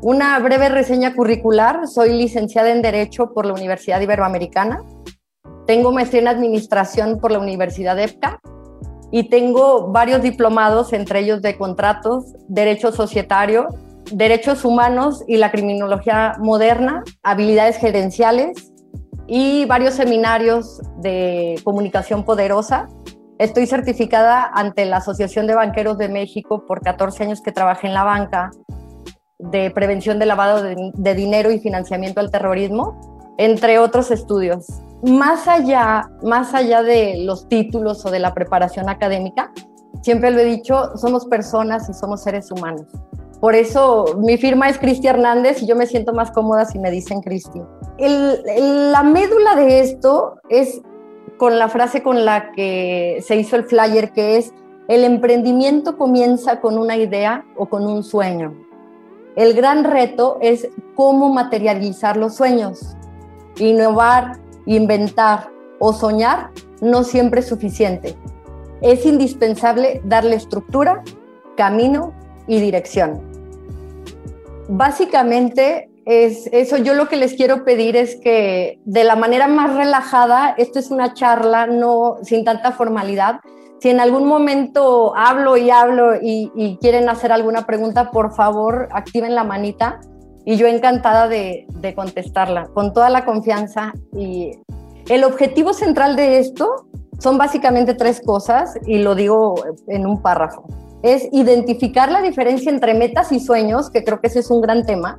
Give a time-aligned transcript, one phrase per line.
[0.00, 1.88] Una breve reseña curricular.
[1.88, 4.84] Soy licenciada en Derecho por la Universidad Iberoamericana.
[5.66, 8.38] Tengo maestría en Administración por la Universidad de EPCA
[9.10, 13.66] y tengo varios diplomados, entre ellos de contratos, Derecho Societario,
[14.12, 18.72] Derechos Humanos y la Criminología Moderna, Habilidades Gerenciales
[19.26, 22.86] y varios seminarios de comunicación poderosa.
[23.38, 27.94] Estoy certificada ante la Asociación de Banqueros de México por 14 años que trabajé en
[27.94, 28.52] la banca
[29.38, 34.66] de prevención de lavado de, dinero y financiamiento al terrorismo, entre otros estudios.
[35.02, 39.52] Más allá, más allá de los títulos o de la preparación académica,
[40.02, 42.86] siempre lo he dicho, somos personas y somos seres humanos.
[43.40, 46.90] Por eso mi firma es Cristi Hernández y yo me siento más cómoda si me
[46.90, 47.60] dicen Cristi.
[47.98, 50.80] la médula de esto es
[51.38, 54.52] con la frase con la que se hizo el flyer, que es,
[54.88, 58.67] el emprendimiento comienza con una idea o con un sueño.
[59.38, 62.96] El gran reto es cómo materializar los sueños.
[63.60, 68.16] Innovar, inventar o soñar no siempre es suficiente.
[68.80, 71.04] Es indispensable darle estructura,
[71.56, 72.12] camino
[72.48, 73.20] y dirección.
[74.68, 76.76] Básicamente es eso.
[76.76, 80.90] Yo lo que les quiero pedir es que de la manera más relajada, esto es
[80.90, 83.38] una charla no sin tanta formalidad,
[83.80, 89.34] si en algún momento hablo y hablo y, quieren hacer alguna pregunta, por favor activen
[89.34, 90.00] la manita
[90.44, 93.92] y yo encantada de, de, contestarla con toda la confianza.
[94.16, 94.52] Y
[95.08, 96.86] el objetivo central de esto
[97.18, 99.54] son básicamente tres cosas y lo digo
[99.86, 100.64] en un párrafo.
[101.02, 104.84] Es identificar la diferencia entre metas y sueños, que creo que ese es un gran
[104.84, 105.18] tema,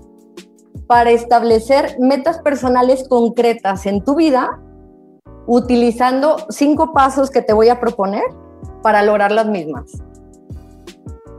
[0.87, 4.59] para establecer metas personales concretas en tu vida
[5.47, 8.23] utilizando cinco pasos que te voy a proponer
[8.81, 10.01] para lograr las mismas.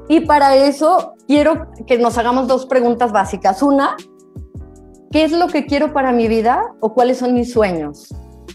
[0.09, 3.63] Y para eso quiero que nos hagamos dos preguntas básicas.
[3.63, 3.97] Una,
[5.11, 8.13] ¿qué es lo que quiero para mi vida o cuáles son mis sueños?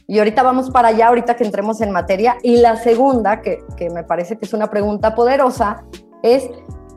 [0.07, 2.35] Y ahorita vamos para allá, ahorita que entremos en materia.
[2.43, 5.85] Y la segunda, que, que me parece que es una pregunta poderosa,
[6.21, 6.49] es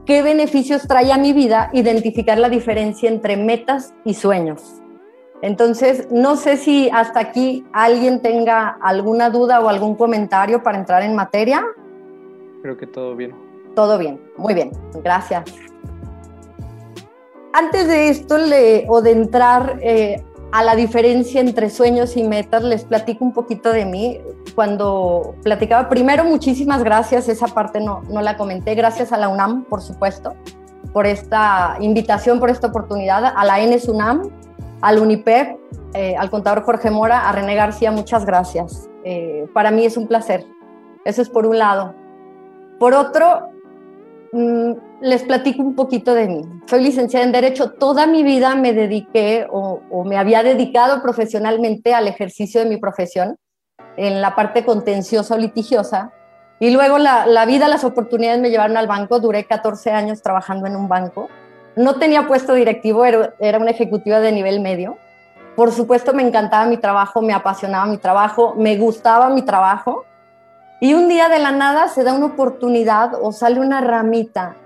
[0.04, 4.82] ¿qué beneficios trae a mi vida identificar la diferencia entre metas y sueños?
[5.42, 11.02] Entonces, no sé si hasta aquí alguien tenga alguna duda o algún comentario para entrar
[11.02, 11.64] en materia.
[12.62, 13.34] Creo que todo bien.
[13.74, 14.72] Todo bien, muy bien,
[15.04, 15.44] gracias.
[17.52, 22.64] Antes de esto le, o de entrar eh, a la diferencia entre sueños y metas,
[22.64, 24.20] les platico un poquito de mí.
[24.54, 29.64] Cuando platicaba, primero muchísimas gracias, esa parte no, no la comenté, gracias a la UNAM,
[29.64, 30.34] por supuesto,
[30.92, 34.30] por esta invitación, por esta oportunidad, a la ENES UNAM,
[34.80, 35.58] al UNIPEP,
[35.94, 38.88] eh, al contador Jorge Mora, a René García, muchas gracias.
[39.04, 40.44] Eh, para mí es un placer.
[41.04, 41.94] Eso es por un lado.
[42.78, 43.48] Por otro,
[44.32, 46.42] mm, les platico un poquito de mí.
[46.66, 47.72] Soy licenciada en Derecho.
[47.72, 53.36] Toda mi vida me dediqué o, me había dedicado profesionalmente al ejercicio de mi profesión
[53.96, 56.12] en la parte contenciosa o litigiosa.
[56.60, 59.20] Y luego la, la vida, las oportunidades me llevaron al banco.
[59.20, 61.28] Duré 14 años trabajando en un banco
[61.78, 64.98] no tenía puesto directivo, era, una ejecutiva de nivel medio.
[65.54, 70.04] Por supuesto, me encantaba mi trabajo, me apasionaba mi trabajo, me gustaba mi trabajo.
[70.80, 74.56] Y un día de la nada se da una oportunidad o sale una ramita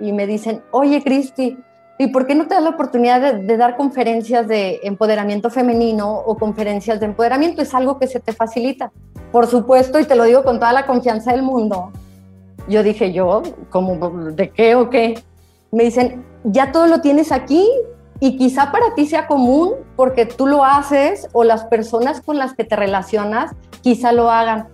[0.00, 1.58] y, me dicen, oye Cristi,
[1.98, 6.12] ¿y por qué no te das la oportunidad de, de, dar conferencias de empoderamiento femenino
[6.12, 7.60] o conferencias de empoderamiento?
[7.60, 8.92] Es algo que se te facilita.
[9.32, 11.90] Por supuesto, y te lo digo con toda la confianza del mundo.
[12.68, 13.96] Yo dije, yo, ¿cómo,
[14.30, 15.20] ¿de qué o qué?
[15.72, 17.68] Me dicen, ya todo lo tienes aquí
[18.18, 22.54] y quizá para ti sea común porque tú lo haces o las personas con las
[22.54, 24.68] que te relacionas quizá lo hagan.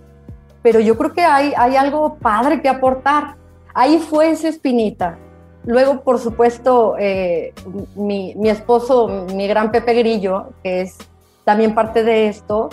[0.61, 3.35] Pero yo creo que hay, algo padre que aportar.
[3.73, 5.17] Ahí fue esa espinita.
[5.65, 7.53] Luego, por supuesto, eh,
[7.95, 10.97] mi, esposo, mi gran Pepe Grillo, que es
[11.45, 12.69] también parte de esto,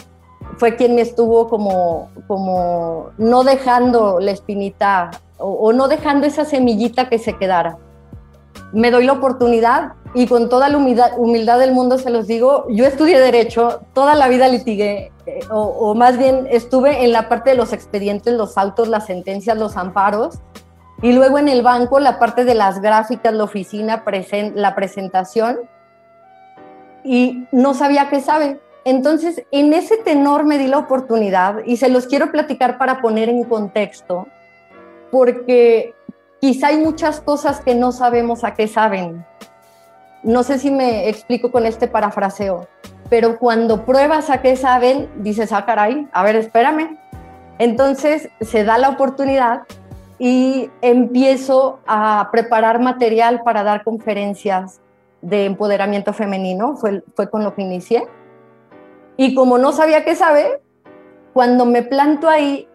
[0.56, 7.08] fue quien me estuvo como, como no dejando la espinita o no dejando esa semillita
[7.08, 7.76] que se quedara
[8.74, 12.86] me doy la oportunidad y con toda la humildad, del mundo se los digo, yo
[12.86, 17.56] estudié derecho, toda la vida litigué, eh, o, más bien estuve en la parte de
[17.56, 20.38] los expedientes, los autos, las sentencias, los amparos,
[21.03, 24.04] y luego en el banco la parte de las gráficas, la oficina,
[24.54, 25.59] la presentación,
[27.03, 28.60] y no sabía qué sabe.
[28.84, 33.28] Entonces, en ese tenor me di la oportunidad y se los quiero platicar para poner
[33.28, 34.28] en contexto,
[35.10, 35.94] porque
[36.44, 39.24] quizá hay muchas cosas que no sabemos a qué saben.
[40.22, 42.68] No sé si me explico con este parafraseo,
[43.08, 46.98] pero cuando pruebas a qué saben, dices, ah, caray, a ver, espérame.
[47.58, 49.62] Entonces se da la oportunidad
[50.18, 54.82] y empiezo a preparar material para dar conferencias
[55.22, 58.06] de empoderamiento femenino, fue, fue con lo que inicié.
[59.16, 60.60] Y como no sabía qué sabe,
[61.32, 62.68] cuando me planto ahí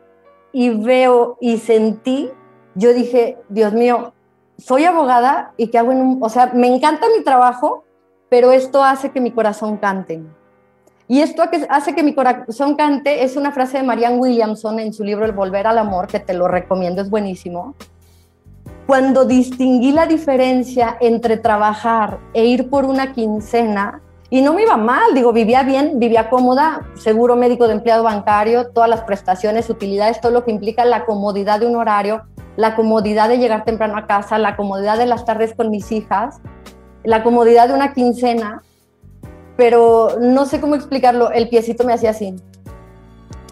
[0.54, 2.31] y veo y sentí,
[2.75, 4.13] yo dije, Dios mío,
[4.57, 7.86] soy abogada y qué hago en un, o sea, me encanta mi trabajo,
[8.30, 10.21] pero esto hace que mi corazón cante.
[11.07, 15.04] Y esto hace que mi corazón cante es una frase de Marianne Williamson en su
[15.04, 17.74] libro El Volver al Amor, que te lo recomiendo, es buenísimo.
[18.86, 24.77] Cuando distinguí la diferencia entre trabajar e ir por una quincena, y no me iba
[24.77, 30.21] mal, digo, vivía bien, vivía cómoda, seguro médico de empleado bancario, todas las prestaciones, utilidades,
[30.21, 32.21] todo lo que implica la comodidad de un horario,
[32.60, 36.42] la comodidad de llegar temprano a casa, la comodidad de las tardes con mis hijas,
[37.06, 38.64] la comodidad de una quincena,
[39.56, 42.36] pero no sé cómo explicarlo, el piecito me hacía así.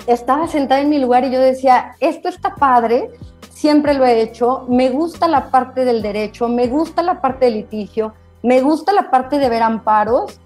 [0.07, 3.09] Estaba sentada en mi lugar y yo decía, esto está padre,
[3.49, 7.53] siempre lo he hecho, me gusta la parte del derecho, me gusta la parte del
[7.53, 8.13] litigio,
[8.43, 10.37] me gusta la parte de ver amparos,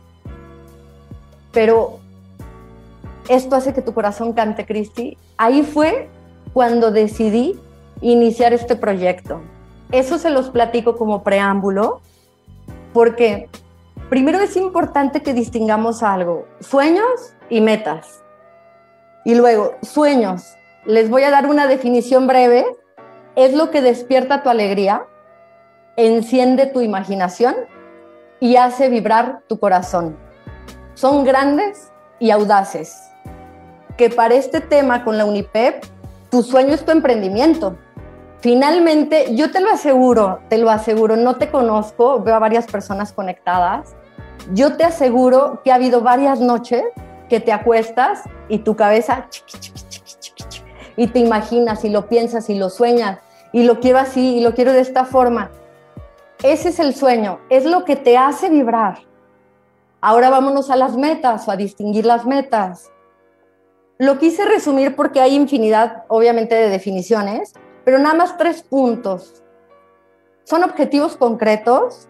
[1.51, 1.97] pero
[3.27, 5.17] esto hace que tu corazón cante, Cristi.
[5.35, 6.09] Ahí fue
[6.53, 7.59] cuando decidí
[8.01, 9.41] iniciar este proyecto.
[9.91, 12.01] Eso se los platico como preámbulo,
[12.93, 13.49] porque
[14.09, 18.23] primero es importante que distingamos algo, sueños y metas.
[19.23, 20.57] Y luego, sueños.
[20.85, 22.65] Les voy a dar una definición breve.
[23.35, 25.05] Es lo que despierta tu alegría,
[25.95, 27.55] enciende tu imaginación
[28.39, 30.17] y hace vibrar tu corazón.
[30.95, 33.09] Son grandes y audaces.
[33.97, 35.85] Que para este tema con la UNIPEP,
[36.29, 37.77] tu sueño es tu emprendimiento.
[38.41, 43.13] Finalmente, yo te lo aseguro, te lo aseguro, no te conozco, veo a varias personas
[43.13, 43.95] conectadas,
[44.53, 46.83] yo te aseguro que ha habido varias noches
[47.29, 49.27] que te acuestas y tu cabeza
[50.97, 53.19] y te imaginas y lo piensas y lo sueñas
[53.53, 55.51] y lo quiero así y lo quiero de esta forma.
[56.41, 58.99] Ese es el sueño, es lo que te hace vibrar.
[60.01, 62.91] Ahora vámonos a las metas o a distinguir las metas.
[63.99, 67.53] Lo quise resumir porque hay infinidad, obviamente, de definiciones,
[67.91, 69.43] pero nada más tres puntos.
[70.45, 72.07] Son objetivos concretos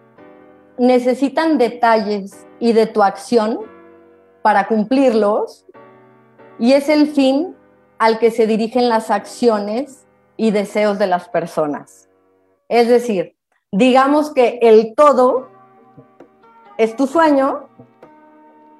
[0.78, 3.58] necesitan detalles y de tu acción
[4.42, 5.66] para cumplirlos
[6.60, 7.56] y es el fin
[7.98, 10.06] al que se dirigen las acciones
[10.36, 12.08] y deseos de las personas.
[12.68, 13.34] Es decir,
[13.72, 15.48] digamos que el todo
[16.78, 17.68] es tu sueño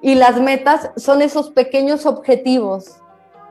[0.01, 3.02] y las metas son esos pequeños objetivos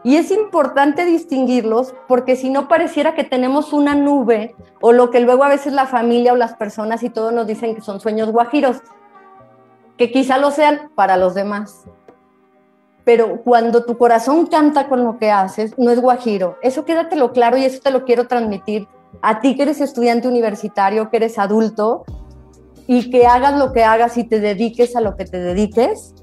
[0.04, 5.20] y es importante distinguirlos porque si no pareciera que tenemos una nube o lo que
[5.20, 8.30] luego a veces la familia o las personas y todos nos dicen que son sueños
[8.32, 8.78] guajiros,
[9.96, 11.84] que quizá lo sean para los demás.
[13.04, 16.58] Pero cuando tu corazón canta con lo que haces, no es guajiro.
[16.62, 18.88] Eso quédatelo claro y eso te lo quiero transmitir
[19.20, 22.04] a ti que eres estudiante universitario, que eres adulto
[22.86, 26.14] y que hagas lo que hagas y te dediques a lo que te dediques,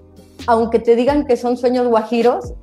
[0.48, 2.54] aunque te digan que son sueños guajiros,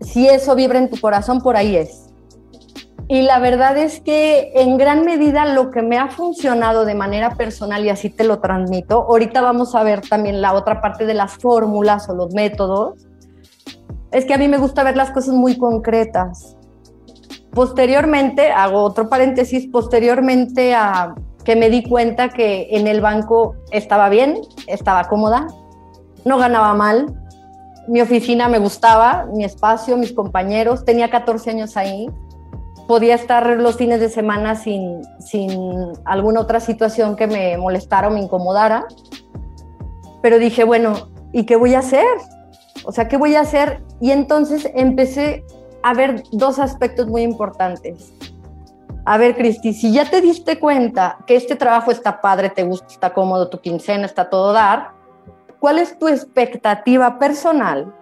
[0.00, 2.06] si eso vibra en tu corazón, por ahí es.
[3.08, 7.34] Y la verdad es que en gran medida lo que me ha funcionado de manera
[7.34, 11.14] personal, y así te lo transmito, ahorita vamos a ver también la otra parte de
[11.14, 13.08] las fórmulas o los métodos,
[14.12, 16.56] es que a mí me gusta ver las cosas muy concretas.
[17.50, 24.08] Posteriormente, hago otro paréntesis, posteriormente a que me di cuenta que en el banco estaba
[24.08, 25.48] bien, estaba cómoda,
[26.24, 27.19] no ganaba mal,
[27.90, 32.08] mi oficina me gustaba, mi espacio, mis compañeros, tenía 14 años ahí,
[32.86, 38.12] podía estar los fines de semana sin, sin alguna otra situación que me molestara o
[38.12, 38.86] me incomodara,
[40.22, 42.06] pero dije, bueno, ¿y qué voy a hacer?
[42.84, 43.82] O sea, ¿qué voy a hacer?
[44.00, 45.44] Y entonces empecé
[45.82, 48.12] a ver dos aspectos muy importantes.
[49.04, 52.86] A ver, Cristi, si ya te diste cuenta que este trabajo está padre, te gusta,
[52.86, 54.99] está cómodo, tu quincena está todo dar,
[55.60, 57.94] ¿Cuál es tu expectativa personal?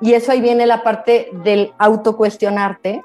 [0.00, 3.04] Y eso ahí viene la parte del autocuestionarte.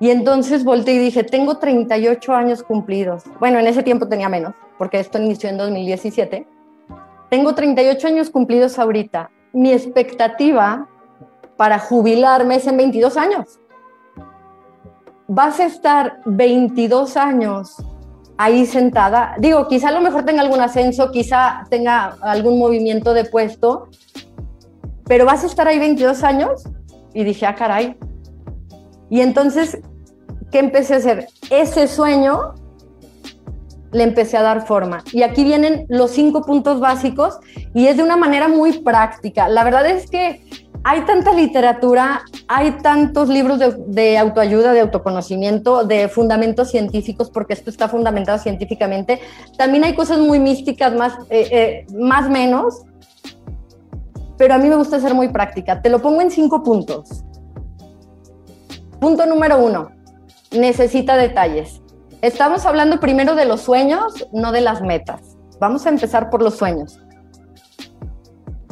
[0.00, 3.24] Y entonces volteé y dije, tengo 38 años cumplidos.
[3.38, 6.46] Bueno, en ese tiempo tenía menos, porque esto inició en 2017.
[7.28, 9.30] Tengo 38 años cumplidos ahorita.
[9.52, 10.88] Mi expectativa
[11.58, 13.60] para jubilarme es en 22 años.
[15.28, 17.76] Vas a estar 22 años
[18.38, 19.34] ahí sentada.
[19.38, 23.88] Digo, quizá a lo mejor tenga algún ascenso, quizá tenga algún movimiento de puesto,
[25.04, 26.64] pero vas a estar ahí 22 años.
[27.14, 27.96] Y dije, ah, caray.
[29.08, 29.78] Y entonces,
[30.50, 31.28] ¿qué empecé a hacer?
[31.50, 32.54] Ese sueño
[33.92, 35.02] le empecé a dar forma.
[35.12, 37.38] Y aquí vienen los cinco puntos básicos
[37.74, 39.48] y es de una manera muy práctica.
[39.48, 40.42] La verdad es que
[40.88, 47.70] hay tanta literatura, hay tantos libros de, autoayuda, de autoconocimiento, de fundamentos científicos, porque esto
[47.70, 49.20] está fundamentado científicamente.
[49.58, 52.84] También hay cosas muy místicas, más, eh, eh, más menos,
[54.38, 55.82] pero a mí me gusta ser muy práctica.
[55.82, 57.24] Te lo pongo en cinco puntos.
[59.00, 59.90] Punto número uno,
[60.52, 61.82] necesita detalles.
[62.22, 65.36] Estamos hablando primero de los sueños, no de las metas.
[65.58, 67.00] Vamos a empezar por los sueños.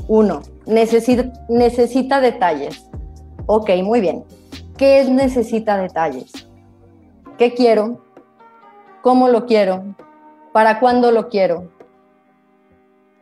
[0.06, 2.88] Uno, necesita, necesita detalles.
[3.46, 4.24] Ok, muy bien.
[4.76, 6.32] ¿Qué es necesita detalles?
[7.38, 8.04] ¿Qué quiero?
[9.02, 9.84] ¿Cómo lo quiero?
[10.52, 11.70] ¿Para cuándo lo quiero?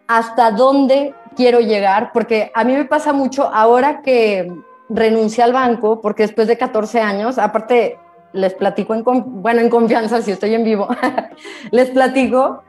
[0.06, 2.12] ¿Hasta dónde quiero llegar?
[2.12, 4.52] Porque a mí me pasa mucho ahora que
[4.88, 7.98] renuncié al banco, porque después de 14 años, aparte
[8.32, 9.02] les platico en,
[9.42, 10.88] bueno, en confianza, si estoy en vivo,
[11.70, 12.62] les platico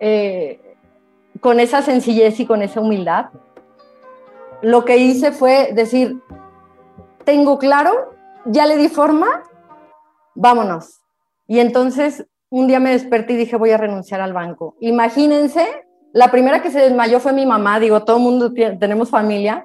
[0.00, 0.76] eh,
[1.40, 3.26] con esa sencillez y con esa humildad
[4.62, 6.22] lo que hice fue decir,
[7.24, 8.14] tengo claro,
[8.46, 9.42] ya le di forma,
[10.34, 11.00] vámonos.
[11.46, 14.76] Y entonces un día me desperté y dije, voy a renunciar al banco.
[14.80, 15.66] Imagínense,
[16.12, 19.64] la primera que se desmayó fue mi mamá, digo, todo el mundo tenemos familia.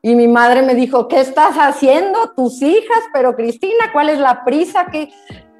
[0.00, 2.32] Y mi madre me dijo, ¿qué estás haciendo?
[2.36, 4.86] Tus hijas, pero Cristina, ¿cuál es la prisa?
[4.86, 5.10] que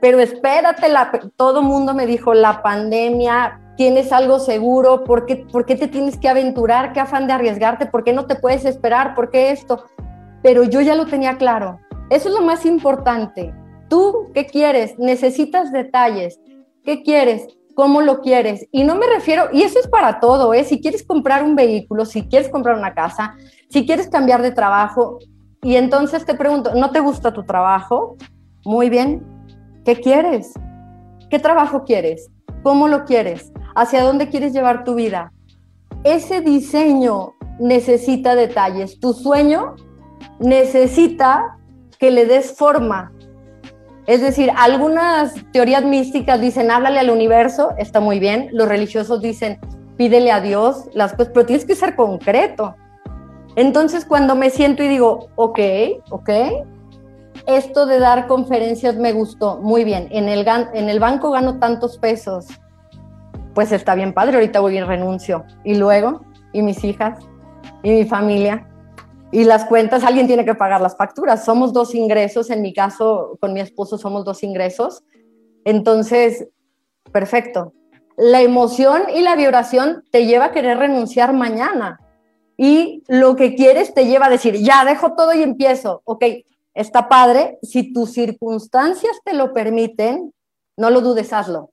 [0.01, 1.11] Pero espérate, la...
[1.37, 5.87] todo el mundo me dijo, la pandemia, tienes algo seguro, ¿por qué, ¿por qué te
[5.87, 6.93] tienes que aventurar?
[6.93, 7.87] ¿Qué afán de arriesgarte?
[7.87, 9.15] ¿Por qué no te puedes esperar?
[9.15, 9.85] ¿Por qué esto?
[10.43, 11.79] Pero yo ya lo tenía claro.
[12.11, 13.55] Eso es lo más importante.
[13.89, 14.99] ¿Tú qué quieres?
[14.99, 16.41] Necesitas detalles.
[16.83, 17.47] ¿Qué quieres?
[17.77, 18.67] ¿Cómo lo quieres?
[18.73, 20.65] Y no me refiero, y eso es para todo, ¿eh?
[20.65, 23.37] Si quieres comprar un vehículo, si quieres comprar una casa,
[23.71, 25.21] si quieres cambiar de trabajo,
[25.63, 28.17] y entonces te pregunto, ¿no te gusta tu trabajo?
[28.65, 29.25] Muy bien.
[29.85, 30.53] ¿Qué quieres?
[31.31, 32.29] ¿Qué trabajo quieres?
[32.63, 33.53] ¿Cómo lo quieres?
[33.79, 35.33] hacia dónde quieres llevar tu vida.
[36.03, 38.99] Ese diseño necesita detalles.
[38.99, 39.77] Tu sueño
[40.41, 41.59] necesita
[41.99, 43.13] que le des forma.
[44.07, 48.49] Es decir, algunas teorías místicas dicen, háblale al universo, está muy bien.
[48.53, 49.61] Los religiosos dicen,
[49.97, 52.75] pídele a Dios las cosas, pero tienes que ser concreto.
[53.55, 55.59] Entonces, cuando me siento y digo, ok,
[56.11, 56.31] ok,
[57.49, 60.09] esto de dar conferencias me gustó, muy bien.
[60.11, 62.47] En el, en el banco gano tantos pesos,
[63.55, 65.47] pues está bien padre, ahorita voy y renuncio.
[65.65, 67.19] Y luego, y mis hijas,
[67.83, 68.69] y mi familia,
[69.33, 71.47] y las cuentas, alguien tiene que pagar las facturas.
[71.47, 75.03] Somos dos ingresos, en mi caso, con mi esposo somos dos ingresos.
[75.65, 76.49] Entonces,
[77.13, 77.73] perfecto.
[78.19, 81.99] La emoción y la vibración te lleva a querer renunciar mañana.
[82.59, 86.03] Y lo que quieres te lleva a decir, ya dejo todo y empiezo.
[86.05, 86.25] Ok,
[86.79, 87.59] está padre.
[87.63, 90.33] Si tus circunstancias te lo permiten,
[90.77, 91.71] no lo dudes, hazlo.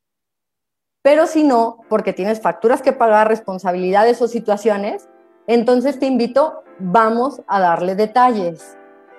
[1.03, 5.07] Pero si no, porque tienes facturas que pagar, responsabilidades o situaciones,
[5.45, 8.75] entonces te invito, vamos a darle detalles.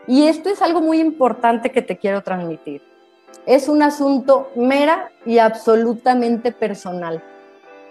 [0.09, 2.83] Y esto es algo muy importante que te quiero transmitir.
[3.47, 7.23] Es un asunto mera y absolutamente personal.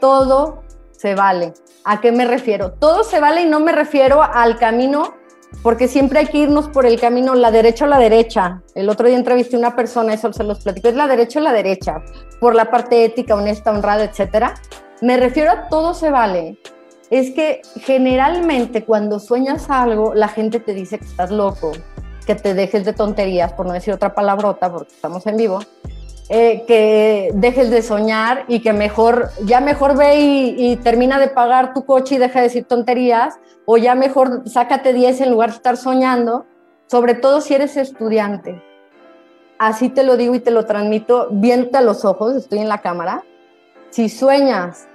[0.02, 1.54] Todo se vale.
[1.86, 2.74] ¿A qué me refiero?
[2.74, 5.14] Todo se vale y no me refiero al camino
[5.64, 8.62] porque siempre hay que irnos por el camino la derecha o la derecha.
[8.76, 11.44] El otro día entrevisté a una persona, eso se los platico, es la derecha o
[11.44, 12.04] la derecha,
[12.40, 14.54] por la parte ética, honesta, honrada, etcétera.
[15.02, 16.60] Me refiero a todo se vale.
[17.10, 21.72] Es que generalmente cuando sueñas algo, la gente te dice que estás loco,
[22.26, 25.60] que te dejes de tonterías, por no decir otra palabrota, porque estamos en vivo,
[26.28, 31.76] eh, que dejes de soñar y que mejor, ya mejor ve y, termina de pagar
[31.76, 35.58] tu coche y deja de decir tonterías, o ya mejor sácate 10 en lugar de
[35.58, 36.46] estar soñando,
[36.88, 38.60] sobre todo si eres estudiante.
[39.60, 42.82] Así te lo digo y te lo transmito, viéndote a los ojos, estoy en la
[42.82, 43.24] cámara.
[43.92, 44.88] Si sueñas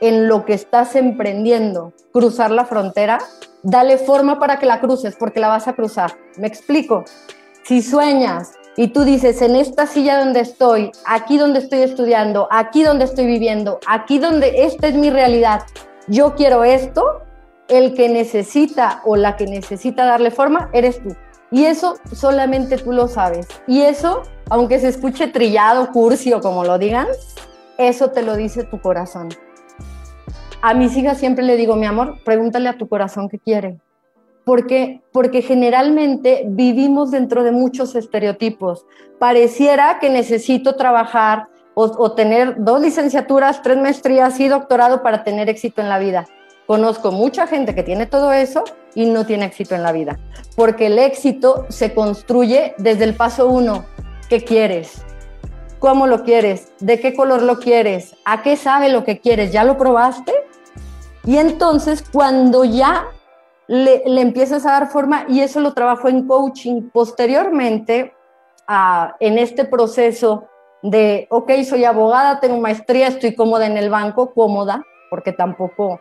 [0.00, 3.18] en lo que estás emprendiendo, cruzar la frontera,
[3.62, 6.12] dale forma para que la cruces, porque la vas a cruzar.
[6.36, 7.04] ¿Me explico?
[7.64, 12.82] Si sueñas y tú dices, en esta silla donde estoy, aquí donde estoy estudiando, aquí
[12.82, 15.62] donde estoy viviendo, aquí donde esta es mi realidad,
[16.08, 17.22] yo quiero esto,
[17.68, 21.14] el que necesita o la que necesita darle forma eres tú.
[21.50, 23.46] Y eso solamente tú lo sabes.
[23.68, 27.06] Y eso, aunque se escuche trillado, cursi como lo digan,
[27.78, 29.28] eso te lo dice tu corazón.
[30.62, 33.78] A mis hijas siempre le digo, mi amor, pregúntale a tu corazón qué quiere
[34.44, 38.86] porque, porque generalmente vivimos dentro de muchos estereotipos.
[39.18, 45.80] Pareciera que necesito trabajar o, tener dos licenciaturas, tres maestrías y doctorado para tener éxito
[45.80, 46.26] en la vida.
[46.66, 48.62] Conozco mucha gente que tiene todo eso
[48.94, 50.18] y no tiene éxito en la vida,
[50.56, 53.84] porque el éxito se construye desde el paso uno.
[54.28, 55.04] ¿Qué quieres?
[55.80, 56.72] ¿Cómo lo quieres?
[56.78, 58.14] ¿De qué color lo quieres?
[58.24, 59.52] ¿A qué sabe lo que quieres?
[59.52, 60.32] ¿Ya lo probaste?
[61.26, 63.06] Y entonces cuando ya
[63.66, 66.90] le, empiezas a dar forma y eso lo trabajo en coaching.
[66.92, 68.14] Posteriormente,
[69.20, 70.48] en este proceso
[70.82, 76.00] de, ok, soy abogada, tengo maestría, estoy cómoda en el banco, cómoda, porque tampoco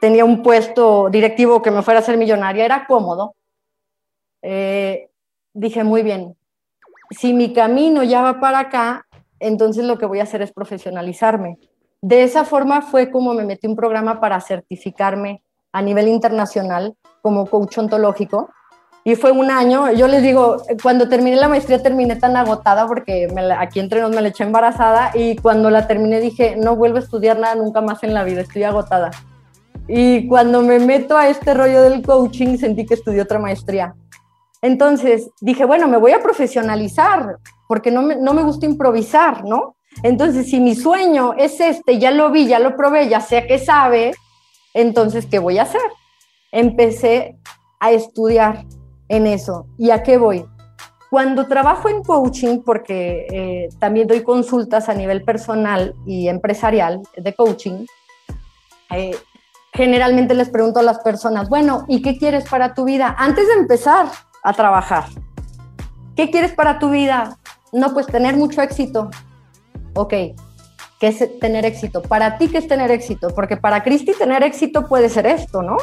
[0.00, 3.34] tenía un puesto directivo que me fuera a ser millonaria, era cómodo.
[4.42, 5.08] Eh,
[5.52, 6.36] dije, muy bien,
[7.10, 9.06] si mi camino ya va para acá,
[9.40, 11.58] entonces lo que voy a hacer es profesionalizarme.
[12.02, 15.42] De esa forma fue como me metí un programa para certificarme
[15.74, 18.48] a nivel internacional como coach ontológico.
[19.02, 23.28] Y fue un año, yo les digo, cuando terminé la maestría terminé tan agotada porque
[23.58, 27.00] aquí entre nos me la eché embarazada y cuando la terminé dije, no vuelvo a
[27.00, 29.10] estudiar nada nunca más en la vida, estoy agotada.
[29.86, 33.94] Y cuando me meto a este rollo del coaching sentí que estudié otra maestría.
[34.62, 37.36] Entonces dije, bueno, me voy a profesionalizar
[37.68, 39.76] porque no me, no me gusta improvisar, ¿no?
[40.02, 43.58] Entonces, si mi sueño es este, ya lo vi, ya lo probé, ya sé que
[43.58, 44.14] sabe,
[44.74, 45.80] entonces, ¿qué voy a hacer?
[46.52, 47.38] Empecé
[47.80, 48.64] a estudiar
[49.08, 49.66] en eso.
[49.78, 50.44] ¿Y a qué voy?
[51.10, 57.34] Cuando trabajo en coaching, porque eh, también doy consultas a nivel personal y empresarial de
[57.34, 57.86] coaching,
[58.90, 59.16] eh,
[59.72, 63.14] generalmente les pregunto a las personas, bueno, ¿y qué quieres para tu vida?
[63.16, 64.06] Antes de empezar
[64.42, 65.04] a trabajar,
[66.16, 67.38] ¿qué quieres para tu vida?
[67.72, 69.10] No, pues tener mucho éxito.
[69.94, 70.14] Ok,
[71.00, 72.02] ¿qué es tener éxito?
[72.02, 73.28] Para ti, ¿qué es tener éxito?
[73.34, 75.76] Porque para Cristi tener éxito puede ser esto, ¿no?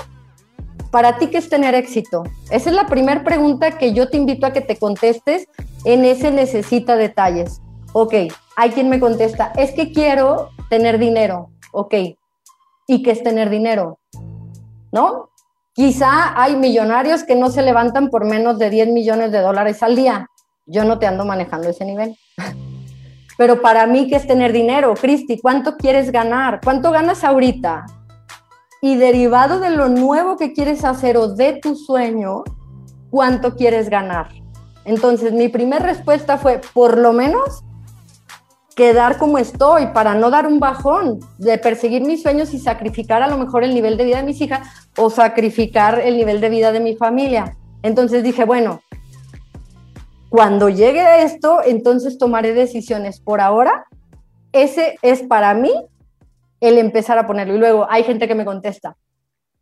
[0.91, 2.24] Para ti, ¿qué es tener éxito?
[2.50, 5.48] Esa es la primera pregunta que yo te invito a que te contestes
[5.86, 7.62] en ese necesita detalles.
[7.94, 8.13] Ok,
[8.56, 11.51] hay quien me contesta, es que quiero tener dinero.
[11.72, 11.94] Ok,
[12.88, 14.00] ¿y qué es tener dinero?
[14.91, 15.30] ¿No?
[15.74, 19.96] Quizá hay millonarios que no se levantan por menos de 10 millones de dólares al
[19.96, 20.27] día.
[20.65, 22.18] Yo no te ando manejando ese nivel.
[23.42, 24.94] Pero para mí, ¿qué es tener dinero?
[24.94, 26.62] Cristi, ¿cuánto quieres ganar?
[26.64, 27.88] ¿Cuánto ganas ahorita?
[28.84, 32.44] Y derivado de lo nuevo que quieres hacer o de tu sueño,
[33.10, 34.28] ¿cuánto quieres ganar?
[34.86, 37.64] Entonces, mi primera respuesta fue, por lo menos,
[38.76, 43.28] quedar como estoy para no dar un bajón de perseguir mis sueños y sacrificar a
[43.28, 46.72] lo mejor el nivel de vida de mis hijas o sacrificar el nivel de vida
[46.72, 47.58] de mi familia.
[47.82, 48.82] Entonces dije, bueno,
[50.31, 53.20] cuando llegue esto, entonces tomaré decisiones.
[53.20, 53.85] Por ahora,
[54.51, 55.72] ese es para mí
[56.59, 57.53] el empezar a ponerlo.
[57.53, 58.96] Y luego hay gente que me contesta,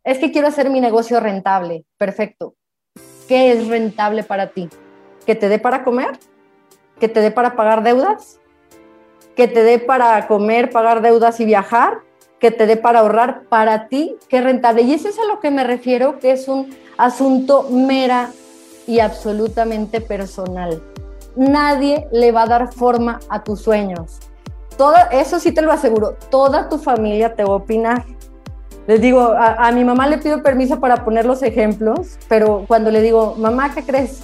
[0.04, 1.84] es que quiero hacer mi negocio rentable.
[1.98, 2.54] Perfecto.
[3.28, 4.70] ¿Qué es rentable para ti?
[5.26, 6.18] ¿Que te dé para comer?
[6.98, 8.40] ¿Que te dé para pagar deudas?
[9.40, 12.00] que te dé para comer, pagar deudas y viajar,
[12.38, 14.82] que te dé para ahorrar para ti, es rentable.
[14.82, 18.32] Y eso es a lo que me refiero, que es un asunto mera
[18.86, 20.82] y absolutamente personal.
[21.36, 24.18] Nadie le va a dar forma a tus sueños.
[24.76, 28.04] Todo, eso sí te lo aseguro, toda tu familia te va a opinar.
[28.86, 33.02] Les digo, a, mi mamá le pido permiso para poner los ejemplos, pero cuando le
[33.02, 34.22] digo, mamá, ¿qué crees?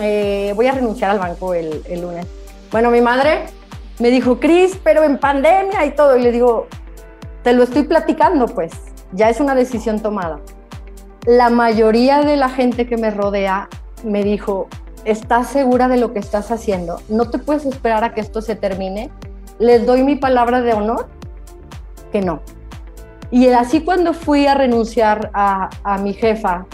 [0.00, 2.26] Eh, voy a renunciar al banco el, el lunes.
[2.70, 3.46] Bueno, mi madre
[3.98, 6.16] me dijo, Cris, pero en pandemia y todo.
[6.16, 6.66] Y le digo,
[7.42, 8.72] te lo estoy platicando, pues,
[9.12, 10.40] ya es una decisión tomada.
[11.26, 13.68] La mayoría de la gente que me rodea
[14.06, 14.68] me dijo,
[15.04, 17.00] ¿estás segura de lo que estás haciendo?
[17.08, 19.10] ¿No te puedes esperar a que esto se termine?
[19.58, 21.08] Les doy mi palabra de honor
[22.12, 22.40] que no.
[23.30, 26.66] Y así cuando fui a renunciar a, a mi jefa,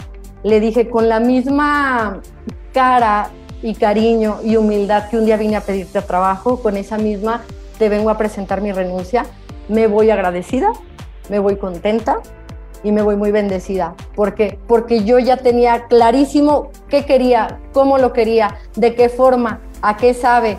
[0.43, 2.21] le dije con la misma
[2.71, 3.29] cara
[3.63, 7.41] y cariño y humildad que un día vine a pedirte trabajo, con esa misma
[7.79, 9.25] te vengo a presentar mi renuncia.
[9.69, 10.71] Me voy agradecida,
[11.29, 12.19] me voy contenta
[12.83, 13.95] y me voy muy bendecida.
[14.15, 14.59] ¿Por qué?
[14.67, 20.13] Porque yo ya tenía clarísimo qué quería, cómo lo quería, de qué forma, a qué
[20.13, 20.57] sabe,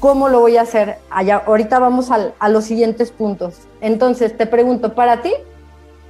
[0.00, 0.96] cómo lo voy a hacer.
[1.10, 3.60] Allá, ahorita vamos a los siguientes puntos.
[3.80, 5.32] Entonces, te pregunto, para ti,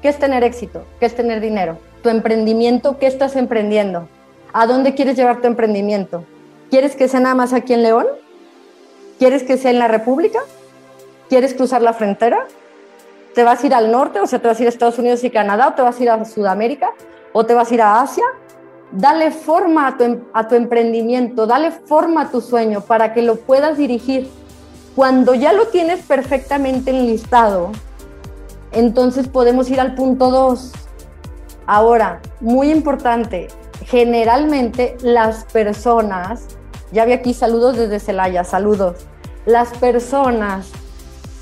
[0.00, 0.84] ¿qué es tener éxito?
[1.00, 1.78] ¿Qué es tener dinero?
[2.02, 4.08] Tu emprendimiento, ¿qué estás emprendiendo?
[4.52, 6.24] ¿A dónde quieres llevar tu emprendimiento?
[6.70, 8.06] ¿Quieres que sea nada más aquí en León?
[9.18, 10.38] ¿Quieres que sea en la República?
[11.28, 12.46] ¿Quieres cruzar la frontera?
[13.34, 14.20] ¿Te vas a ir al norte?
[14.20, 15.68] O sea, ¿te vas a ir a Estados Unidos y Canadá?
[15.68, 16.90] ¿O te vas a ir a Sudamérica?
[17.32, 18.24] ¿O te vas a ir a Asia?
[18.90, 20.22] Dale forma a tu, em,
[20.62, 24.30] emprendimiento, dale forma a tu sueño para que lo puedas dirigir.
[24.96, 27.70] Cuando ya lo tienes perfectamente enlistado,
[28.72, 30.72] entonces podemos ir al punto 2.
[31.66, 33.48] Ahora, muy importante,
[33.84, 36.46] generalmente las personas,
[36.92, 39.06] ya vi aquí saludos desde Celaya, saludos,
[39.44, 40.72] las personas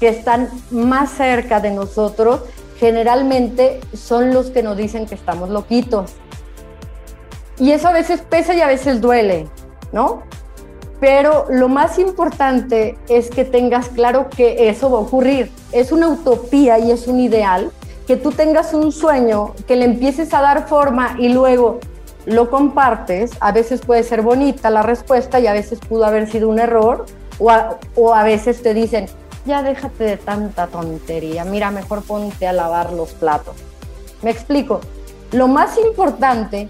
[0.01, 2.41] que están más cerca de nosotros
[2.79, 6.13] generalmente son los que nos dicen que estamos loquitos.
[7.59, 9.49] Y eso a veces pesa y a veces duele,
[9.93, 10.23] ¿no?
[11.01, 15.51] Pero lo más importante es que tengas claro que eso va a ocurrir.
[15.73, 17.71] Es una utopía y es un ideal
[18.07, 21.81] que tú tengas un sueño, que le empieces a dar forma y luego
[22.25, 26.49] lo compartes, a veces puede ser bonita la respuesta y a veces pudo haber sido
[26.49, 27.07] un error,
[27.39, 29.07] o a, o a veces te dicen,
[29.47, 33.55] ya déjate de tanta tontería, mira, mejor ponte a lavar los platos.
[34.23, 34.81] Me explico.
[35.33, 36.69] Lo más importante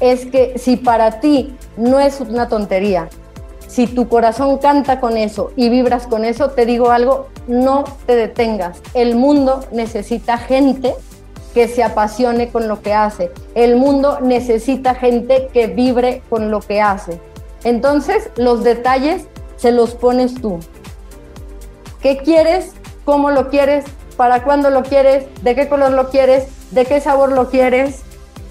[0.00, 3.08] es que si para ti no es una tontería,
[3.66, 8.16] si tu corazón canta con eso y vibras con eso, te digo algo, no te
[8.16, 8.82] detengas.
[8.94, 10.94] El mundo necesita gente
[11.54, 13.30] que se apasione con lo que hace.
[13.54, 17.20] El mundo necesita gente que vibre con lo que hace.
[17.64, 20.58] Entonces, los detalles se los pones tú.
[22.02, 22.72] ¿Qué quieres?
[23.04, 23.84] ¿Cómo lo quieres?
[24.16, 25.26] ¿Para cuándo lo quieres?
[25.42, 26.46] ¿De qué color lo quieres?
[26.70, 28.02] ¿De qué sabor lo quieres?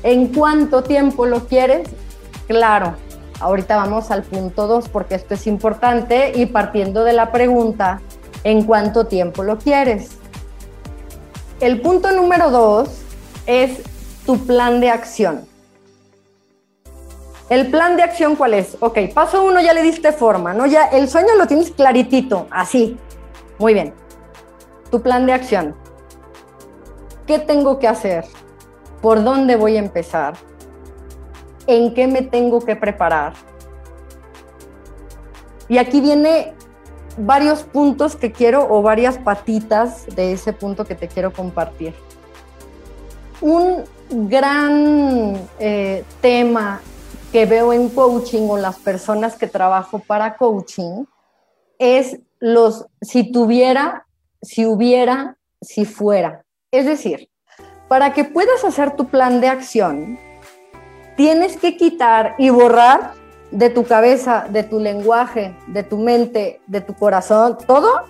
[0.03, 1.89] ¿En cuánto tiempo lo quieres?
[2.47, 2.95] Claro,
[3.39, 8.01] ahorita vamos al punto 2 porque esto es importante y partiendo de la pregunta,
[8.43, 10.11] ¿en cuánto tiempo lo quieres?
[11.59, 12.89] El punto número 2
[13.47, 13.81] es
[14.25, 15.47] tu plan de acción.
[17.49, 18.77] El plan de acción, ¿cuál es?
[18.79, 20.67] Ok, paso uno ya le diste forma, ¿no?
[20.67, 22.95] Ya el sueño lo tienes claritito, así.
[23.59, 23.93] Muy bien.
[24.89, 25.75] Tu plan de acción.
[27.27, 28.25] ¿Qué tengo que hacer?
[29.01, 30.33] ¿Por dónde voy a empezar?
[31.67, 33.33] ¿En qué me tengo que preparar?
[35.67, 36.55] Y aquí viene
[37.17, 41.93] varios puntos que quiero o varias patitas de ese punto que te quiero compartir.
[43.41, 46.81] Un gran eh, tema
[47.31, 51.05] que veo en coaching o las personas que trabajo para coaching
[51.77, 54.05] es los si tuviera,
[54.41, 56.45] si hubiera, si fuera.
[56.71, 57.29] Es decir,
[57.87, 60.19] para que puedas hacer tu plan de acción,
[61.17, 63.13] tienes que quitar y borrar
[63.51, 68.05] de tu cabeza, de tu lenguaje, de tu mente, de tu corazón, todo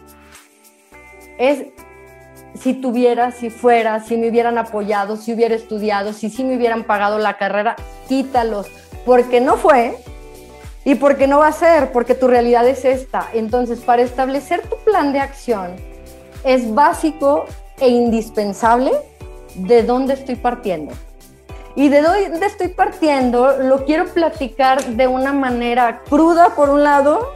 [1.38, 1.68] es
[2.56, 6.84] si tuviera, si fuera, si me hubieran apoyado, si hubiera estudiado, si sí me hubieran
[6.84, 7.78] pagado la carrera,
[8.10, 8.68] quítalos,
[9.06, 9.96] porque no fue
[10.86, 13.28] y porque no va a ser, porque tu realidad es esta.
[13.34, 15.76] Entonces, para establecer tu plan de acción,
[16.44, 17.46] es básico
[17.80, 18.92] e indispensable
[19.56, 20.94] de dónde estoy partiendo.
[21.76, 27.34] Y de dónde estoy partiendo lo quiero platicar de una manera cruda, por un lado,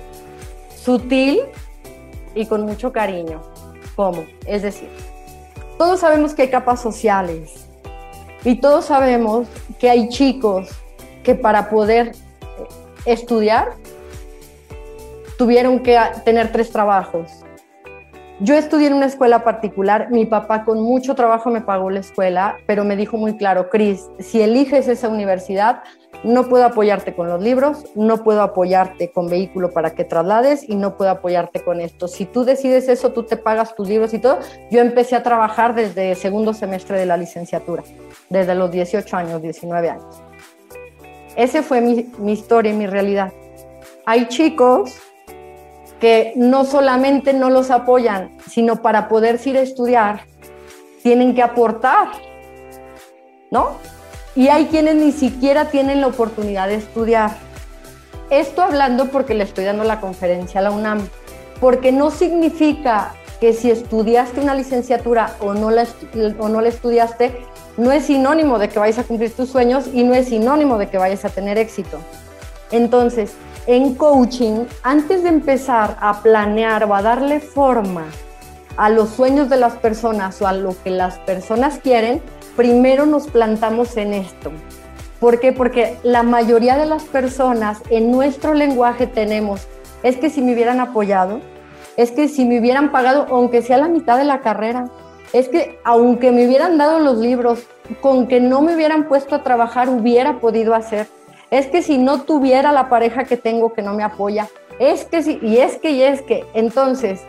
[0.75, 1.41] sutil
[2.35, 3.41] y con mucho cariño.
[3.95, 4.25] ¿Cómo?
[4.45, 4.89] Es decir,
[5.77, 7.67] todos sabemos que hay capas sociales
[8.43, 9.47] y todos sabemos
[9.79, 10.69] que hay chicos
[11.23, 12.13] que para poder
[13.05, 13.73] estudiar
[15.37, 17.43] tuvieron que tener tres trabajos
[18.39, 22.57] yo estudié en una escuela particular, mi papá con mucho trabajo me pagó la escuela,
[22.65, 25.83] pero me dijo muy claro, Cris, si eliges esa universidad,
[26.23, 30.75] no puedo apoyarte con los libros, no puedo apoyarte con vehículo para que traslades y
[30.75, 32.07] no puedo apoyarte con esto.
[32.07, 34.39] Si tú decides eso, tú te pagas tus libros y todo.
[34.71, 37.83] Yo empecé a trabajar desde segundo semestre de la licenciatura,
[38.29, 40.21] desde los 18 años, 19 años.
[41.35, 43.33] Ese fue mi, historia y mi realidad.
[44.05, 44.95] Hay chicos
[45.99, 50.21] que no solamente no los apoyan, sino para poder ir a estudiar,
[51.01, 52.09] tienen que aportar,
[53.51, 53.77] ¿no?
[54.35, 57.31] Y hay quienes ni siquiera tienen la oportunidad de estudiar.
[58.29, 61.07] Esto hablando porque le estoy dando la conferencia a la UNAM,
[61.59, 65.85] porque no significa que si estudiaste una licenciatura o no la,
[66.39, 67.45] o no la estudiaste,
[67.77, 70.89] no es sinónimo de que vayas a cumplir tus sueños y no es sinónimo de
[70.89, 71.99] que vayas a tener éxito.
[72.71, 73.33] Entonces,
[73.67, 78.05] en coaching, antes de empezar a planear o a darle forma
[78.75, 82.21] a los sueños de las personas o a lo que las personas quieren,
[82.55, 84.51] primero nos plantamos en esto.
[85.19, 85.53] ¿Por qué?
[85.53, 89.67] Porque la mayoría de las personas en nuestro lenguaje tenemos,
[90.03, 91.39] es que si me hubieran apoyado,
[91.95, 94.89] es que si me hubieran pagado, aunque sea la mitad de la carrera,
[95.33, 97.63] es que aunque me hubieran dado los libros,
[98.01, 101.07] con que no me hubieran puesto a trabajar, hubiera podido hacer.
[101.49, 104.47] Es que si no tuviera la pareja que tengo que no me apoya,
[104.79, 107.21] es que sí, y es que, y es que, entonces,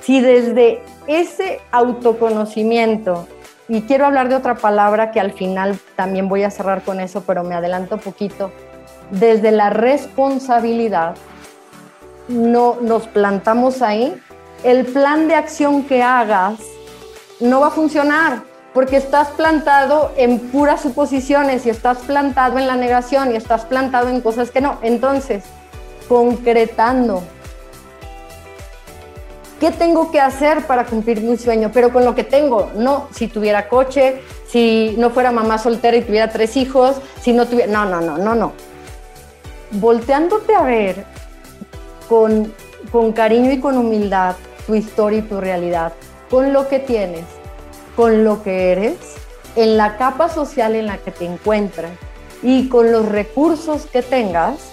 [0.00, 3.26] si desde ese autoconocimiento,
[3.68, 7.22] y quiero hablar de otra palabra que al final también voy a cerrar con eso,
[7.26, 8.50] pero me adelanto poquito,
[9.10, 11.14] desde la responsabilidad,
[12.28, 14.20] no nos plantamos ahí,
[14.64, 16.60] el plan de acción que hagas
[17.40, 22.76] no va a funcionar porque estás plantado en puras suposiciones y estás plantado en la
[22.76, 24.78] negación y estás plantado en cosas que no.
[24.82, 25.44] Entonces,
[26.08, 27.22] concretando,
[29.58, 31.70] ¿qué tengo que hacer para cumplir mi sueño?
[31.72, 36.02] Pero con lo que tengo, no si tuviera coche, si no fuera mamá soltera y
[36.02, 37.72] tuviera tres hijos, si no tuviera...
[37.72, 38.52] No, no, no, no, no.
[39.72, 41.04] Volteándote a ver
[42.08, 42.52] con,
[42.92, 45.92] con cariño y con humildad tu historia y tu realidad,
[46.30, 47.24] con lo que tienes
[48.00, 48.96] con lo que eres,
[49.56, 51.92] en la capa social en la que te encuentras
[52.42, 54.70] y con los recursos que tengas,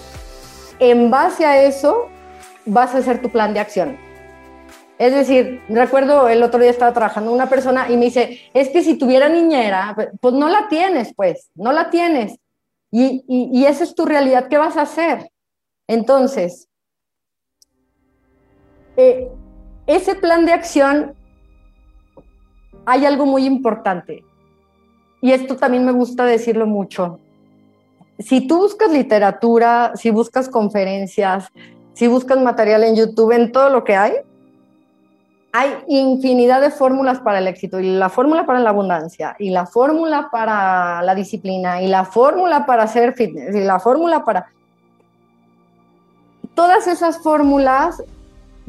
[0.79, 2.07] en base a eso
[2.65, 3.97] vas a hacer tu plan de acción.
[4.97, 8.81] Es decir, recuerdo el otro día estaba trabajando una persona y me dice, es que
[8.81, 12.39] si tuviera niñera, pues no la tienes, pues, no la tienes.
[12.89, 15.29] Y, y, esa es tu realidad, ¿qué vas a hacer?
[15.85, 16.69] Entonces,
[18.95, 19.27] eh,
[19.85, 21.13] ese plan de acción,
[22.87, 24.23] hay algo muy importante.
[25.21, 27.19] Y esto también me gusta decirlo mucho.
[28.17, 31.49] Si tú buscas literatura, si buscas conferencias,
[31.93, 34.13] si buscas material en YouTube, en todo lo que hay,
[35.51, 39.65] hay infinidad de fórmulas para el éxito y la fórmula para la abundancia y la
[39.65, 44.47] fórmula para la disciplina y la fórmula para hacer fitness y la fórmula para...
[46.55, 48.01] Todas esas fórmulas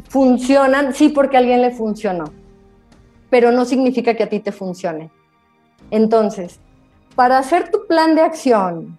[0.08, 2.24] funcionan, sí, porque a alguien le funcionó,
[3.30, 5.10] pero no significa que a ti te funcione.
[5.90, 6.60] Entonces,
[7.14, 8.98] para hacer tu plan de acción,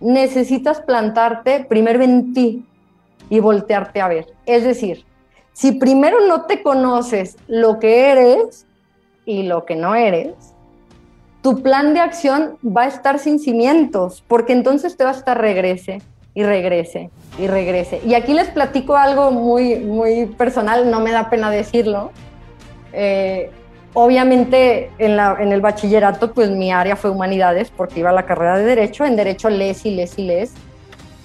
[0.00, 2.64] necesitas plantarte primero en ti
[3.30, 4.32] y voltearte a ver.
[4.46, 5.04] Es decir,
[5.52, 8.66] si primero no te conoces lo que eres
[9.24, 10.34] y lo que no eres,
[11.42, 15.40] tu plan de acción va a estar sin cimientos, porque entonces te va a estar
[15.40, 16.00] regrese
[16.34, 18.00] y regrese y regrese.
[18.06, 22.12] Y aquí les platico algo muy, muy personal, no me da pena decirlo.
[22.92, 23.50] Eh,
[23.94, 25.18] obviamente en,
[25.52, 29.04] el bachillerato, pues mi área fue humanidades, porque iba a la carrera de Derecho.
[29.04, 30.54] En Derecho lees y lees y lees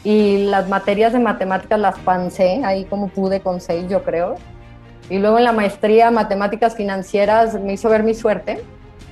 [0.04, 4.36] y las materias de matemáticas las pancé ahí como pude con seis, yo creo.
[5.10, 8.64] Y luego en la maestría matemáticas financieras me hizo ver mi suerte.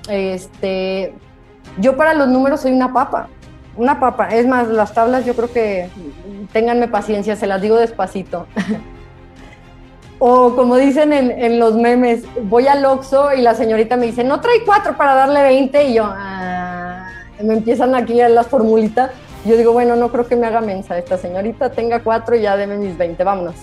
[0.10, 1.14] Este,
[1.80, 3.28] yo para los números soy una papa,
[3.76, 4.30] una papa.
[4.30, 5.90] Es más, las tablas yo creo que
[6.54, 8.48] ténganme paciencia, se las digo despacito.
[10.20, 14.40] o como dicen en, los memes, voy al Oxxo y la señorita me dice, no
[14.42, 17.10] trae cuatro para darle 20 y yo, ah",
[17.42, 19.12] me empiezan aquí las formulitas
[19.46, 22.58] yo digo, bueno, no creo que me haga mensa esta señorita, tenga cuatro y ya
[22.58, 23.56] deme mis 20, vámonos.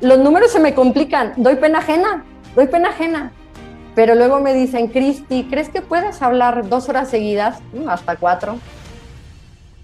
[0.00, 2.24] Los números se me complican, doy pena ajena,
[2.56, 3.32] doy pena ajena.
[3.94, 7.60] Pero luego me dicen, Cristi, ¿crees que puedes hablar dos horas seguidas?
[7.74, 8.56] Mm, hasta cuatro.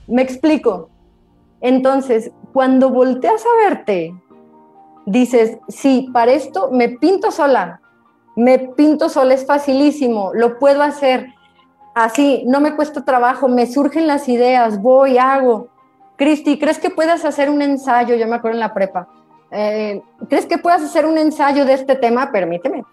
[0.07, 0.89] Me explico.
[1.61, 4.15] Entonces, cuando volteas a verte,
[5.07, 7.81] dices, sí, para esto me pinto sola,
[8.37, 11.35] me pinto sola, es facilísimo, lo puedo hacer
[11.95, 15.69] así, no me cuesta trabajo, me surgen las ideas, voy, hago.
[16.17, 18.15] Cristi, ¿crees que puedas hacer un ensayo?
[18.15, 19.09] Yo me acuerdo en la prepa.
[19.51, 22.33] Eh, ¿Crees que puedas hacer un ensayo de este tema?
[22.33, 22.85] Permíteme,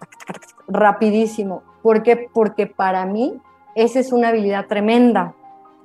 [0.68, 1.62] rapidísimo.
[1.82, 2.28] ¿Por qué?
[2.32, 3.40] Porque para mí
[3.74, 5.34] esa es una habilidad tremenda.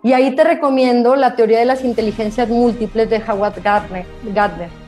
[0.03, 4.05] Y ahí te recomiendo la teoría de las inteligencias múltiples de Howard Gardner.
[4.33, 4.86] Gardner.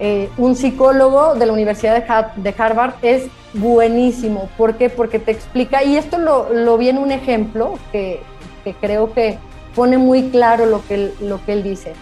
[0.00, 4.48] Eh, un psicólogo de la Universidad de, Harvard es buenísimo.
[4.56, 4.90] ¿Por qué?
[4.90, 8.20] Porque te explica, y esto lo, lo vi en un ejemplo que,
[8.62, 9.38] que, creo que
[9.74, 11.94] pone muy claro lo que, lo que él dice.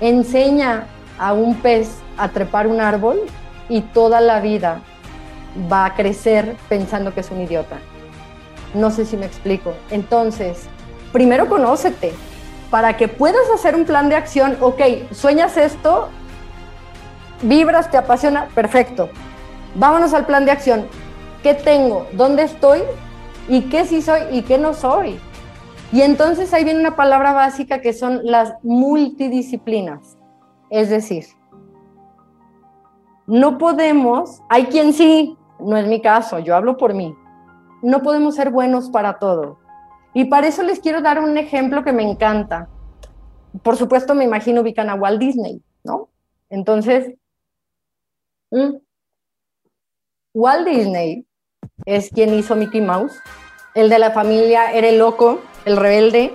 [0.00, 0.86] Enseña
[1.18, 3.20] a un pez a trepar un árbol
[3.68, 4.80] y toda la vida
[5.70, 7.78] va a crecer pensando que es un idiota.
[8.74, 9.74] No sé si me explico.
[9.90, 10.66] Entonces,
[11.12, 12.12] primero conócete.
[12.70, 14.80] Para que puedas hacer un plan de acción, ok,
[15.12, 16.08] sueñas esto,
[17.42, 19.08] vibras, te apasiona, perfecto.
[19.74, 20.86] Vámonos al plan de acción.
[21.42, 22.06] ¿Qué tengo?
[22.12, 22.80] ¿Dónde estoy?
[23.48, 25.18] ¿Y qué sí soy y qué no soy?
[25.92, 30.16] Y entonces ahí viene una palabra básica que son las multidisciplinas.
[30.70, 31.24] Es decir,
[33.26, 37.14] no podemos, hay quien sí, no es mi caso, yo hablo por mí,
[37.82, 39.58] no podemos ser buenos para todo.
[40.14, 42.68] Y para eso les quiero dar un ejemplo que me encanta.
[43.62, 46.08] Por supuesto, me imagino ubican a Walt Disney, ¿no?
[46.50, 47.14] Entonces,
[48.50, 48.76] Mm.
[50.34, 51.26] Walt Disney
[51.86, 53.14] es quien hizo Mickey Mouse.
[53.74, 56.34] El de la familia era el loco, el rebelde,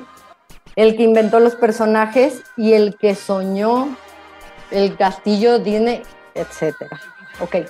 [0.76, 3.96] el que inventó los personajes y el que soñó
[4.72, 6.02] el castillo Disney,
[6.36, 6.76] etc.
[7.42, 7.68] Ok.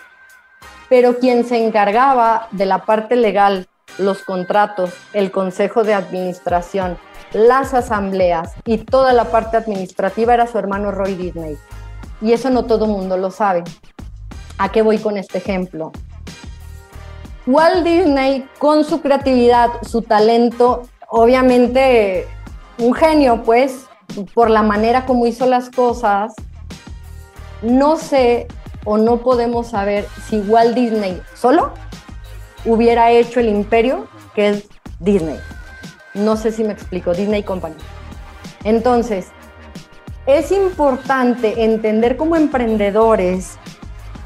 [0.89, 6.97] Pero quien se encargaba de la parte legal, los contratos, el consejo de administración,
[7.34, 11.58] las asambleas y toda la parte administrativa era su hermano Roy Disney.
[12.21, 13.63] Y eso no todo el mundo lo sabe.
[14.60, 15.93] ¿A qué voy con este ejemplo?
[17.48, 22.28] Walt Disney, con su creatividad, su talento, obviamente
[22.78, 23.86] un genio, pues,
[24.34, 26.34] por la manera como hizo las cosas,
[27.62, 28.50] no sé
[28.84, 31.72] o no podemos saber si Walt Disney solo
[32.65, 34.67] hubiera hecho el imperio que es
[35.00, 35.39] Disney.
[36.13, 37.76] No sé si me explico, Disney Company.
[38.65, 39.28] Entonces,
[40.26, 43.58] es importante entender como emprendedores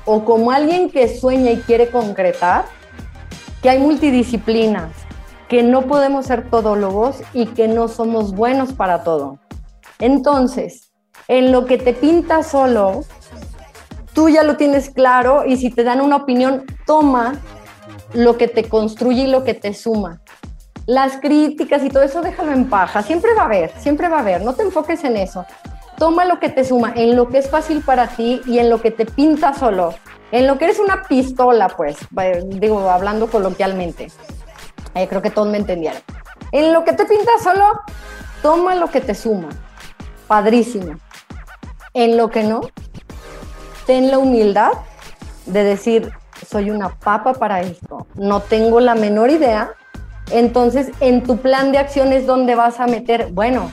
[0.06, 2.66] o como alguien que sueña y quiere concretar,
[3.62, 4.92] que hay multidisciplinas,
[5.48, 9.40] que no podemos ser todólogos y que no somos buenos para todo.
[10.00, 10.92] Entonces,
[11.28, 13.06] en lo que te pinta solo,
[14.14, 17.36] tú ya lo tienes claro y si te dan una opinión, toma
[18.14, 20.22] lo que te construye y lo que te suma.
[20.86, 24.20] Las críticas y todo eso déjalo en paja, siempre va a haber, siempre va a
[24.20, 25.46] haber, no te enfoques en eso.
[25.98, 28.82] Toma lo que te suma, en lo que es fácil para ti y en lo
[28.82, 29.94] que te pinta solo,
[30.32, 31.98] en lo que eres una pistola, pues,
[32.48, 34.08] digo, hablando coloquialmente.
[34.96, 36.02] Eh, creo que todos me entendieron.
[36.52, 37.82] En lo que te pinta solo,
[38.42, 39.50] toma lo que te suma.
[40.28, 40.96] Padrísimo.
[41.94, 42.62] En lo que no,
[43.86, 44.72] ten la humildad
[45.46, 46.12] de decir,
[46.48, 49.74] soy una papa para esto, no tengo la menor idea.
[50.32, 53.72] Entonces, en tu plan de acción es donde vas a meter, bueno,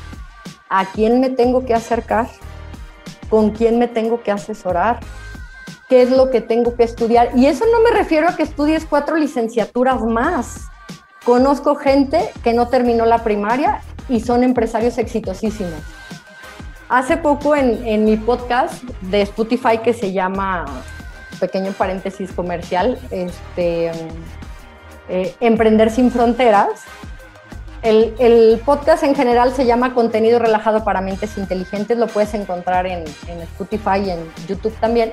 [0.71, 2.29] ¿a quién me tengo que acercar?
[3.29, 5.01] ¿Con quién me tengo que asesorar?
[5.89, 7.33] ¿Qué es lo que tengo que estudiar?
[7.37, 10.69] Y eso no me refiero a que estudies cuatro licenciaturas más.
[11.25, 15.83] Conozco gente que no terminó la primaria y son empresarios exitosísimos.
[16.89, 20.65] Hace poco en, mi podcast de Spotify que se llama
[21.39, 23.93] pequeño paréntesis comercial, este,
[25.09, 26.85] eh, Emprender sin Fronteras.
[27.83, 33.05] El, podcast en general se llama Contenido Relajado para Mentes Inteligentes, lo puedes encontrar en,
[33.43, 35.13] Spotify y en YouTube también.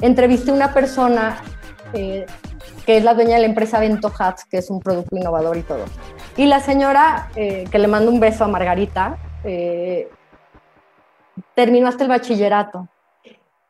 [0.00, 1.42] Entrevisté a una persona
[1.92, 2.26] eh,
[2.84, 5.62] que es la dueña de la empresa Bento Hats, que es un producto innovador y
[5.62, 5.84] todo.
[6.36, 9.18] Y la señora, eh, que le mando un beso a Margarita,
[11.54, 12.88] terminó hasta el bachillerato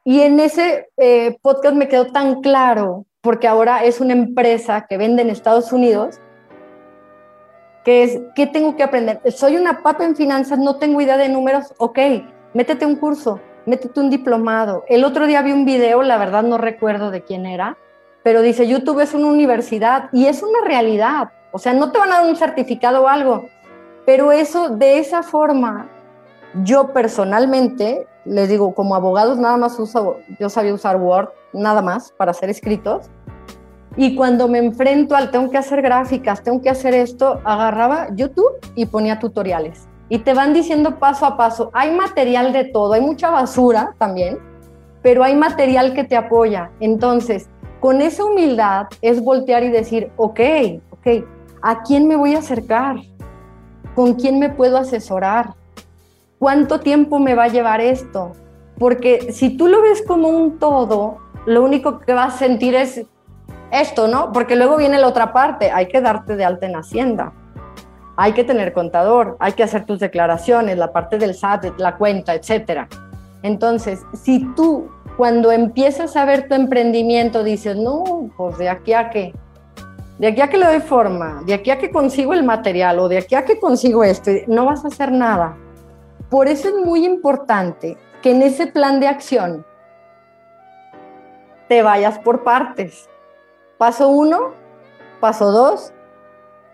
[0.05, 4.97] y en ese eh, podcast me quedó tan claro, porque ahora es una empresa que
[4.97, 6.21] vende en Estados Unidos,
[7.91, 9.21] que es, ¿qué tengo que aprender?
[9.33, 11.99] Soy una papa en finanzas, no tengo idea de números, ok,
[12.55, 14.85] métete un curso, métete un diplomado.
[14.87, 17.77] El otro día vi un video, la verdad no recuerdo de quién era,
[18.23, 21.31] pero dice, YouTube es una universidad y es una realidad.
[21.51, 23.49] O sea, no te van a dar un certificado o algo,
[24.07, 25.89] pero eso de esa forma,
[26.63, 32.13] yo personalmente les digo, como abogados nada más uso, yo sabía usar Word, nada más,
[32.13, 33.11] para hacer escritos.
[33.97, 38.59] Y cuando me enfrento al tengo que hacer gráficas, tengo que hacer esto, agarraba YouTube
[38.75, 39.89] y ponía tutoriales.
[40.09, 41.71] Y te van diciendo paso a paso.
[41.73, 44.39] Hay material de todo, hay mucha basura también,
[45.03, 46.71] pero hay material que te apoya.
[46.81, 47.49] Entonces,
[47.81, 50.41] con esa humildad es voltear y decir, ok,
[50.91, 51.25] ok,
[51.63, 52.97] ¿a quién me voy a acercar?
[53.95, 55.55] ¿Con quién me puedo asesorar?
[56.41, 58.33] ¿cuánto tiempo me va a llevar esto?
[58.79, 63.07] Porque si tú lo ves como un todo, lo único que vas a sentir es
[63.71, 64.33] esto, ¿no?
[64.33, 67.33] Porque luego viene la otra parte, hay que darte de alta en Hacienda,
[68.17, 72.35] hay que tener contador, hay que hacer tus declaraciones, la parte del SAT, la cuenta,
[72.35, 72.89] etcétera.
[73.43, 79.11] Entonces, si tú cuando empiezas a ver tu emprendimiento dices, no, pues de aquí a
[79.11, 79.35] qué,
[80.19, 83.09] de aquí a que le doy forma, de aquí a que consigo el material o
[83.09, 85.57] de aquí a que consigo esto, no vas a hacer nada
[86.31, 89.67] por eso es muy importante que en ese plan de acción
[91.69, 93.09] te vayas por partes.
[93.81, 94.53] Paso uno,
[95.21, 95.95] paso dos,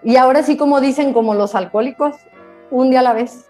[0.03, 2.17] y ahora sí como dicen como los alcohólicos,
[2.73, 3.49] un día a la vez.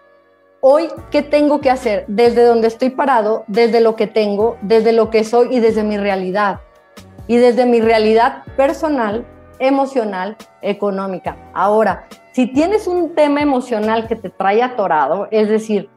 [0.61, 2.05] Hoy, ¿qué tengo que hacer?
[2.07, 5.97] Desde donde estoy parado, desde lo que tengo, desde lo que soy y desde mi
[5.97, 6.59] realidad.
[7.25, 9.25] Y desde mi realidad personal,
[9.57, 11.35] emocional, económica.
[11.55, 15.89] Ahora, si tienes un tema emocional que te trae atorado, es decir,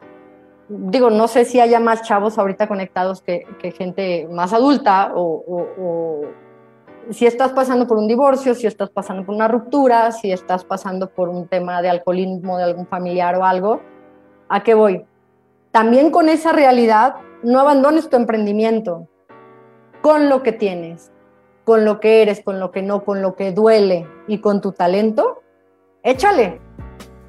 [0.66, 3.44] digo, no sé si haya más chavos ahorita conectados que,
[3.76, 6.22] gente más adulta o,
[7.10, 11.08] si estás pasando por un divorcio, si estás pasando por una ruptura, si estás pasando
[11.10, 13.80] por un tema de alcoholismo de algún familiar o algo,
[14.48, 15.04] ¿a qué voy?
[15.72, 19.08] También con esa realidad, no abandones tu emprendimiento
[20.02, 21.10] con lo que tienes,
[21.64, 24.72] con lo que eres, con lo que no, con lo que duele y con tu
[24.72, 25.42] talento,
[26.02, 26.60] échale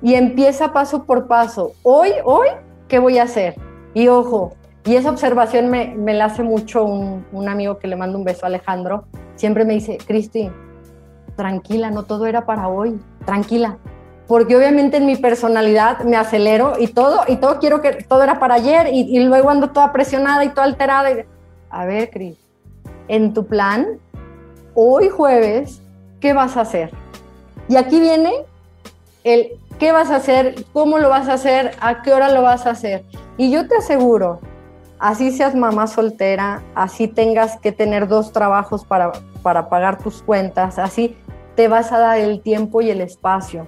[0.02, 1.74] y empieza paso por paso.
[1.84, 2.48] Hoy, hoy
[2.88, 3.56] ¿qué voy a hacer?
[3.94, 4.52] Y ojo,
[4.84, 9.06] y esa observación me, la hace mucho un, amigo que le mando un beso, Alejandro,
[9.36, 10.50] siempre me dice, Cristi,
[11.36, 13.78] tranquila, no todo era para hoy, tranquila,
[14.28, 18.40] porque obviamente en mi personalidad me acelero y todo, y todo quiero que todo era
[18.40, 21.12] para ayer, y, luego ando toda presionada y toda alterada.
[21.12, 21.26] Y,
[21.70, 22.38] a ver, Cris,
[23.08, 24.00] en tu plan,
[24.74, 25.82] hoy jueves,
[26.20, 26.92] ¿qué vas a hacer?
[27.68, 28.32] Y aquí viene
[29.24, 32.68] el qué vas a hacer, cómo lo vas a hacer, a qué hora lo vas
[32.68, 33.04] a hacer.
[33.36, 34.40] Y yo te aseguro,
[35.02, 40.78] así seas mamá soltera, así tengas que tener dos trabajos para, para pagar tus cuentas,
[40.78, 41.18] así
[41.56, 43.68] te vas a dar el tiempo y el espacio.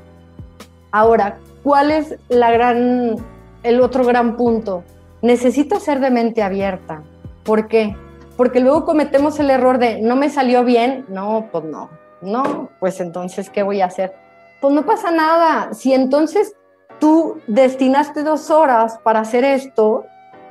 [0.92, 3.16] Ahora, ¿cuál es la gran,
[3.64, 4.84] el otro gran punto?
[5.24, 7.02] Necesito ser de mente abierta.
[7.44, 7.96] ¿Por qué?
[8.38, 11.90] Porque luego cometemos el error de no me salió bien, no, pues no,
[12.22, 14.14] No, pues entonces, ¿qué voy a hacer?
[14.62, 15.74] Pues no pasa nada.
[15.74, 16.56] Si entonces
[17.00, 20.06] tú destinaste dos horas para hacer esto,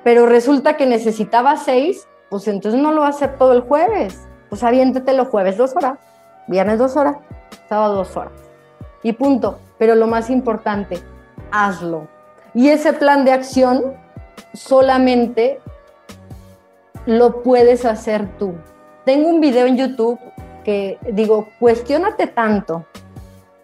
[0.04, 4.26] pero resulta que necesitaba seis, pues entonces no lo va todo el jueves.
[4.48, 5.98] Pues aviéntete los jueves dos horas,
[6.46, 7.16] viernes dos horas,
[7.68, 8.32] sábado dos horas.
[9.02, 9.58] Y punto.
[9.78, 11.02] Pero lo más importante,
[11.50, 12.06] hazlo.
[12.54, 13.94] Y ese plan de acción
[14.54, 15.60] solamente
[17.06, 18.54] lo puedes hacer tú.
[19.04, 20.20] Tengo un video en YouTube
[20.64, 22.86] que digo, cuestionate tanto,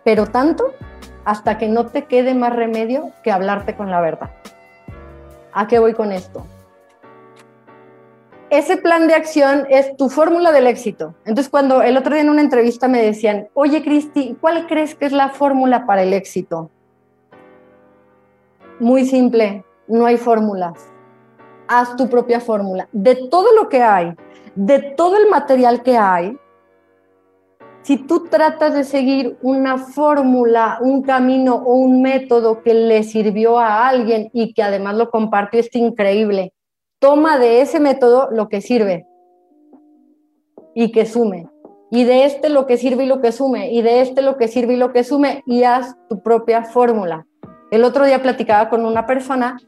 [0.04, 0.74] pero tanto
[1.24, 4.30] hasta que no te quede más remedio que hablarte con la verdad.
[5.52, 6.44] ¿A qué voy con esto?
[8.50, 11.14] Ese plan de acción es tu fórmula del éxito.
[11.26, 15.04] Entonces, cuando el otro día en una entrevista me decían, oye, Cristi, ¿cuál crees que
[15.04, 16.70] es la fórmula para el éxito?
[18.80, 20.90] Muy simple, no hay fórmulas.
[21.66, 22.88] Haz tu propia fórmula.
[22.92, 24.14] De todo lo que hay,
[24.54, 26.38] de todo el material que hay,
[27.82, 33.58] si tú tratas de seguir una fórmula, un camino o un método que le sirvió
[33.58, 36.52] a alguien y que además lo compartió, es increíble.
[36.98, 39.06] Toma de ese método lo que sirve
[40.74, 41.48] y que sume.
[41.90, 43.72] Y de este lo que sirve y lo que sume.
[43.72, 45.42] Y de este lo que sirve y lo que sume.
[45.46, 47.26] Y haz tu propia fórmula.
[47.70, 49.58] El otro día platicaba con una persona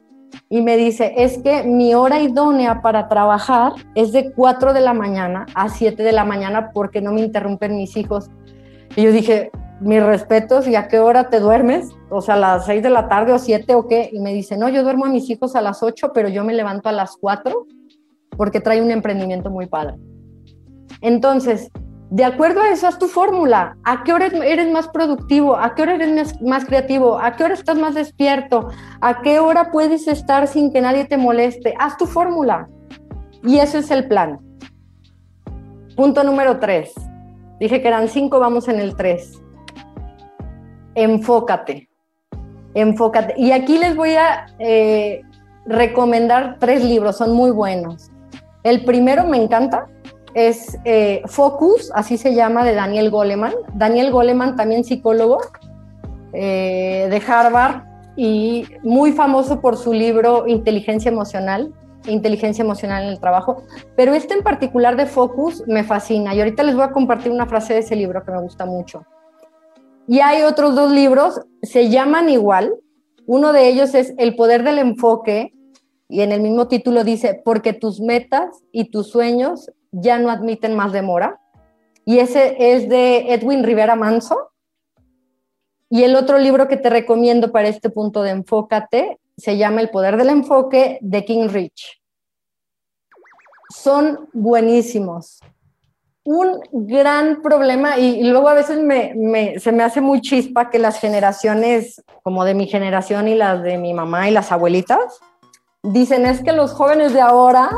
[0.49, 4.95] y me dice, es que mi hora idónea para trabajar es de 4 de la
[4.95, 8.31] mañana a 7 de la mañana porque no me interrumpen mis hijos.
[8.97, 9.51] Y yo dije,
[9.81, 11.89] mis respetos, ¿y a qué hora te duermes?
[12.11, 14.11] O sea, a las 6 de la tarde o 7 o qué?
[14.13, 16.53] Y me dice, no, yo duermo a mis hijos a las 8, pero yo me
[16.53, 17.67] levanto a las 4
[18.37, 19.95] porque trae un emprendimiento muy padre.
[21.01, 21.71] Entonces,
[22.11, 23.77] de acuerdo a eso, haz tu fórmula.
[23.85, 25.57] ¿A qué hora eres más productivo?
[25.57, 27.21] ¿A qué hora eres más creativo?
[27.21, 28.69] ¿A qué hora estás más despierto?
[29.01, 31.73] ¿A qué hora puedes estar sin que nadie te moleste?
[31.79, 32.69] Haz tu fórmula.
[33.45, 34.41] Y ese es el plan.
[35.95, 36.93] Punto número tres.
[37.61, 39.41] Dije que eran cinco, vamos en el tres.
[40.97, 41.89] Enfócate.
[42.75, 43.35] Enfócate.
[43.37, 45.23] Y aquí les voy a eh,
[45.65, 48.11] recomendar tres libros, son muy buenos.
[48.65, 49.87] El primero me encanta,
[50.35, 53.55] es eh, Focus, así se llama, de Daniel Goleman.
[53.75, 55.39] Daniel Goleman, también psicólogo
[56.33, 57.83] eh, de Harvard
[58.17, 61.73] y muy famoso por su libro Inteligencia Emocional,
[62.07, 63.63] Inteligencia Emocional en el Trabajo.
[63.97, 67.47] Pero este en particular de Focus me fascina y ahorita les voy a compartir una
[67.47, 69.05] frase de ese libro que me gusta mucho.
[70.07, 72.75] Y hay otros dos libros, se llaman igual.
[73.27, 75.53] Uno de ellos es El poder del enfoque
[76.09, 80.77] y en el mismo título dice, porque tus metas y tus sueños ya no admiten
[80.77, 81.41] más demora.
[82.05, 84.51] Y ese es de Edwin Rivera Manso.
[85.89, 89.91] Y el otro libro que te recomiendo para este punto de enfócate se llama El
[89.91, 92.01] poder del enfoque de King Rich.
[93.71, 95.41] Son buenísimos.
[96.23, 98.79] Un gran problema, y, luego a veces
[99.63, 103.79] se me hace muy chispa que las generaciones, como de mi generación y las de
[103.79, 105.19] mi mamá y las abuelitas,
[105.83, 107.71] dicen es que los jóvenes de ahora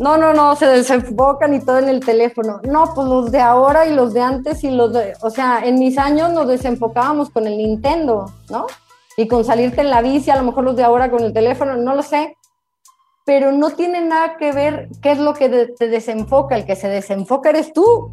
[0.00, 2.58] no, no, no, se desenfocan y todo en el teléfono.
[2.64, 5.78] No, pues los de ahora y los de antes y los de, o sea, en
[5.78, 8.66] mis años nos desenfocábamos con el Nintendo, ¿no?
[9.18, 11.76] Y con salirte en la bici, a lo mejor los de ahora con el teléfono,
[11.76, 12.34] no lo sé.
[13.26, 16.56] Pero no tiene nada que ver qué es lo que te desenfoca.
[16.56, 18.10] El que se desenfoca eres tú.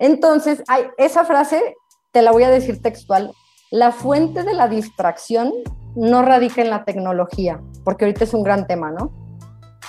[0.00, 1.76] Entonces, hay, esa frase
[2.10, 3.32] te la voy a decir textual.
[3.70, 5.52] La fuente de la distracción
[5.94, 9.12] no radica en la tecnología, porque ahorita es un gran tema, ¿no?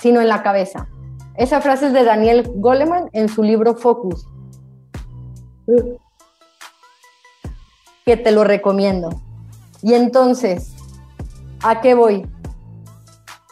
[0.00, 0.86] Sino en la cabeza.
[1.36, 4.26] Esa frase es de Daniel Goleman en su libro Focus,
[8.06, 9.10] que te lo recomiendo.
[9.82, 10.72] Y entonces,
[11.62, 12.26] ¿a qué voy?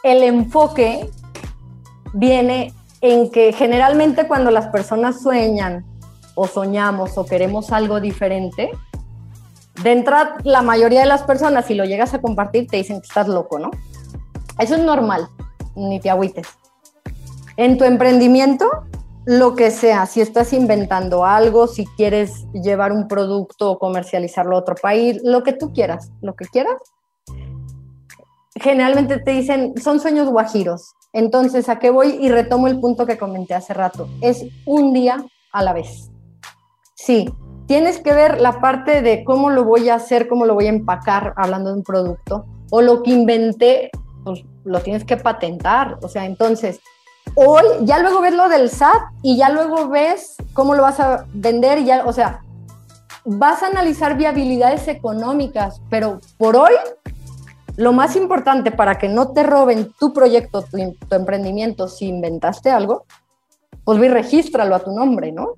[0.03, 1.09] El enfoque
[2.13, 5.85] viene en que generalmente cuando las personas sueñan
[6.33, 8.71] o soñamos o queremos algo diferente,
[9.83, 13.07] de entrada la mayoría de las personas, si lo llegas a compartir, te dicen que
[13.07, 13.69] estás loco, ¿no?
[14.57, 15.27] Eso es normal,
[15.75, 16.47] ni te agüites.
[17.57, 18.69] En tu emprendimiento,
[19.25, 24.59] lo que sea, si estás inventando algo, si quieres llevar un producto o comercializarlo a
[24.59, 26.75] otro país, lo que tú quieras, lo que quieras,
[28.55, 30.93] generalmente te dicen, son sueños guajiros.
[31.13, 32.17] Entonces, ¿a qué voy?
[32.21, 34.07] Y retomo el punto que comenté hace rato.
[34.21, 36.11] Es un día a la vez.
[36.95, 37.33] Sí,
[37.67, 40.69] tienes que ver la parte de cómo lo voy a hacer, cómo lo voy a
[40.69, 43.91] empacar hablando de un producto, o lo que inventé,
[44.23, 45.97] pues lo tienes que patentar.
[46.01, 46.79] O sea, entonces,
[47.35, 51.25] hoy ya luego ves lo del SAT y ya luego ves cómo lo vas a
[51.33, 52.41] vender y ya, o sea,
[53.25, 56.73] vas a analizar viabilidades económicas, pero por hoy
[57.75, 60.77] lo más importante para que no te roben tu proyecto, tu,
[61.11, 63.05] emprendimiento, si inventaste algo,
[63.83, 65.55] pues ve y regístralo a tu nombre, ¿no?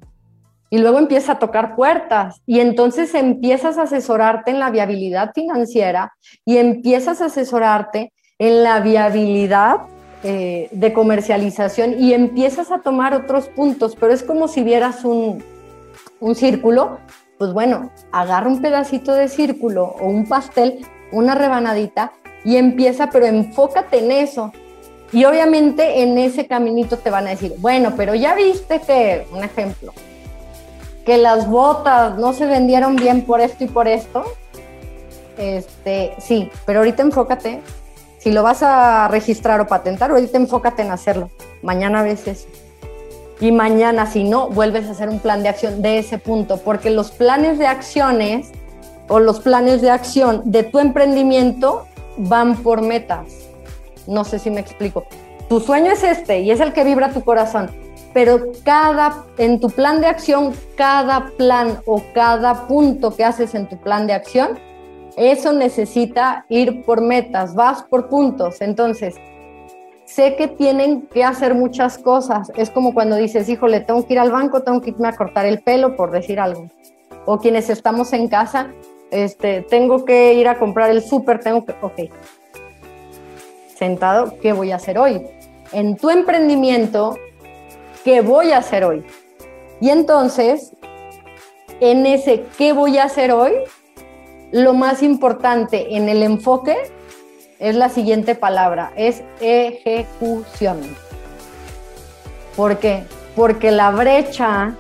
[0.70, 6.14] y luego empieza a tocar puertas y entonces empiezas a asesorarte en la viabilidad financiera
[6.44, 9.78] y empiezas a asesorarte en la viabilidad
[10.24, 15.43] eh, de comercialización y empiezas a tomar otros puntos, pero es como si vieras un,
[16.20, 16.99] un círculo,
[17.38, 22.13] pues bueno, agarra un pedacito de círculo o un pastel, una rebanadita
[22.43, 24.51] y empieza, pero enfócate en eso.
[25.11, 29.43] Y obviamente en ese caminito te van a decir, bueno, pero ya viste que, un
[29.43, 29.93] ejemplo,
[31.05, 34.26] que las botas no se vendieron bien por esto y por esto,
[35.38, 37.61] este, sí, pero ahorita enfócate,
[38.18, 41.30] si lo vas a registrar o patentar, ahorita enfócate en hacerlo.
[41.61, 42.47] Mañana ves eso.
[43.39, 46.89] Y mañana, si no, vuelves a hacer un plan de acción de ese punto, porque
[46.89, 48.49] los planes de acciones
[49.07, 51.86] o los planes de acción de tu emprendimiento
[52.18, 53.28] van por metas.
[54.07, 55.05] No sé si me explico.
[55.49, 57.70] Tu sueño es este y es el que vibra tu corazón
[58.18, 63.70] pero cada, en tu plan de acción, cada plan o cada punto que haces en
[63.70, 64.57] tu plan de acción,
[65.18, 68.61] eso necesita ir por metas, vas por puntos.
[68.61, 69.15] Entonces,
[70.05, 72.51] sé que tienen que hacer muchas cosas.
[72.55, 75.45] Es como cuando dices, híjole, tengo que ir al banco, tengo que irme a cortar
[75.45, 76.68] el pelo, por decir algo.
[77.26, 78.72] O quienes estamos en casa,
[79.11, 82.13] este, tengo que ir a comprar el súper, tengo que, ok.
[83.76, 85.22] Sentado, ¿qué voy a hacer hoy?
[85.74, 87.15] En tu emprendimiento
[88.07, 89.03] ¿qué voy a hacer hoy?
[89.82, 90.72] Y entonces,
[91.82, 93.51] en ese ¿qué voy a hacer hoy?
[94.52, 96.76] Lo más importante en el enfoque
[97.60, 100.80] es la siguiente palabra, es ejecución.
[102.56, 103.04] ¿Por qué?
[103.36, 104.76] Porque la brecha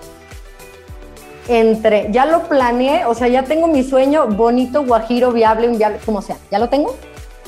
[1.47, 6.21] entre, ya lo planeé, o sea, ya tengo mi sueño bonito, guajiro, viable, viable, como
[6.21, 6.95] sea, ya lo tengo.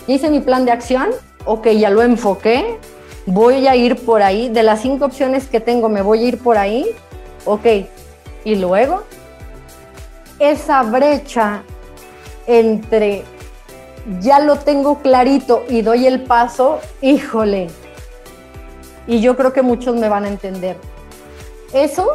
[0.07, 1.09] hice mi plan de acción,
[1.45, 2.77] ok, ya lo enfoqué,
[3.25, 6.39] voy a ir por ahí, de las cinco opciones que tengo, me voy a ir
[6.39, 6.85] por ahí,
[7.45, 7.65] ok,
[8.43, 9.03] y luego
[10.39, 11.63] esa brecha
[12.49, 13.23] entre
[14.19, 17.67] ya lo tengo clarito y doy el paso, híjole,
[19.07, 20.77] y yo creo que muchos me van a entender.
[21.73, 22.07] Eso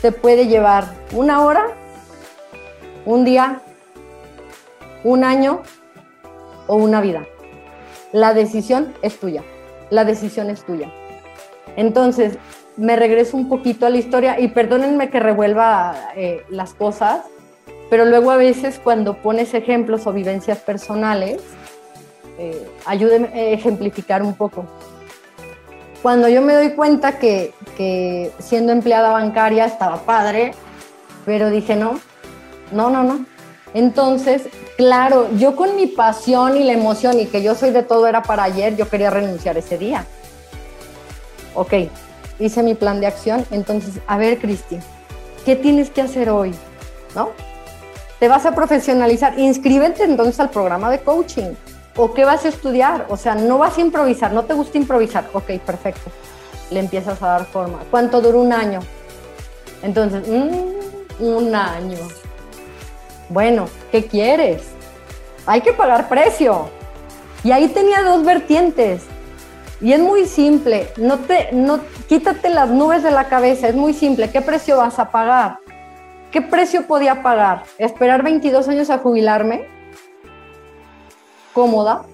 [0.00, 1.66] te puede llevar una hora,
[3.04, 3.60] un día,
[5.04, 5.62] un año
[6.66, 7.26] o una vida.
[8.12, 9.42] La decisión es tuya
[9.90, 10.88] la decisión es tuya.
[11.76, 12.38] Entonces,
[12.76, 17.24] me regreso un poquito a la historia y perdónenme que revuelva eh, las cosas,
[17.90, 21.42] pero luego a veces cuando pones ejemplos o vivencias personales,
[22.38, 24.64] eh, ayúdenme a ejemplificar un poco.
[26.00, 30.52] Cuando yo me doy cuenta que, que siendo empleada bancaria estaba padre,
[31.26, 32.00] pero dije no,
[32.72, 33.26] no, no, no.
[33.74, 34.48] Entonces
[34.80, 38.22] Claro, yo con mi pasión y la emoción y que yo soy de todo era
[38.22, 40.06] para ayer, yo quería renunciar ese día.
[41.52, 41.74] Ok,
[42.38, 44.78] hice mi plan de acción, entonces, a ver, Cristi,
[45.44, 46.54] ¿qué tienes que hacer hoy?
[47.14, 47.28] ¿No?
[48.20, 51.54] Te vas a profesionalizar, inscríbete entonces al programa de coaching.
[51.96, 53.06] ¿O qué vas a estudiar?
[53.08, 55.30] O sea, no vas a improvisar, no te gusta improvisar.
[55.32, 56.10] Ok, perfecto.
[56.70, 57.78] Le empiezas a dar forma.
[57.90, 58.80] ¿Cuánto dura un año?
[59.82, 61.98] Entonces, mm, un año.
[63.30, 64.64] Bueno, ¿qué quieres?
[65.46, 66.68] Hay que pagar precio.
[67.42, 69.02] Y ahí tenía dos vertientes.
[69.80, 73.94] Y es muy simple, no te, no, quítate las nubes de la cabeza, es muy
[73.94, 74.30] simple.
[74.30, 75.56] ¿Qué precio vas a pagar?
[76.30, 77.64] ¿Qué precio podía pagar?
[77.78, 79.66] ¿Esperar 22 años a jubilarme?
[81.52, 82.04] ¿Cómoda?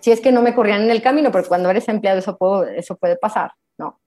[0.00, 2.38] Si es que no me corrían en el camino, porque cuando eres empleado eso,
[2.74, 4.00] eso puede pasar, ¿no?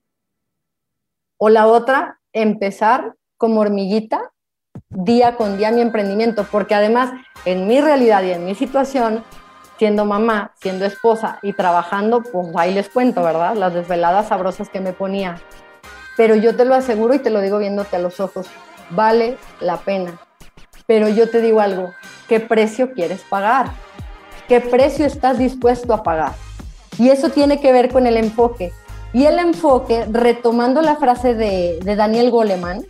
[1.37, 4.31] O la otra, empezar como hormiguita
[4.89, 7.11] día con día mi emprendimiento, porque además
[7.45, 9.23] en mi realidad y en mi situación,
[9.77, 13.55] siendo mamá, siendo esposa y trabajando, pues ahí les cuento, ¿verdad?
[13.55, 15.39] Las desveladas sabrosas que me ponía.
[16.17, 18.47] Pero yo te lo aseguro y te lo digo viéndote a los ojos,
[18.89, 20.19] vale la pena.
[20.85, 21.91] Pero yo te digo algo,
[22.27, 23.67] ¿qué precio quieres pagar?
[24.47, 26.33] ¿Qué precio estás dispuesto a pagar?
[26.97, 28.71] Y eso tiene que ver con el enfoque.
[29.13, 32.83] Y el enfoque, retomando la frase de, Daniel Goleman,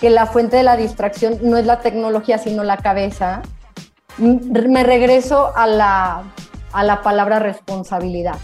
[0.00, 3.42] que la fuente de la distracción no es la tecnología, sino la cabeza,
[4.18, 6.22] me regreso a la,
[6.72, 8.36] a la palabra responsabilidad.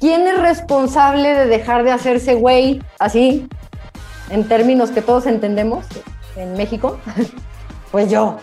[0.00, 3.48] ¿Quién es responsable de dejar de hacerse güey así,
[4.34, 5.86] en términos que todos entendemos
[6.36, 6.98] en México?
[7.92, 8.38] pues yo.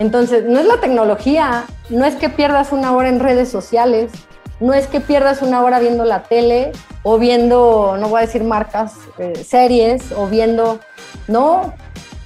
[0.00, 4.10] Entonces, no es la tecnología, no es que pierdas una hora en redes sociales,
[4.58, 6.72] no es que pierdas una hora viendo la tele
[7.04, 10.80] o viendo, no voy a decir marcas, eh, series o viendo,
[11.28, 11.72] no,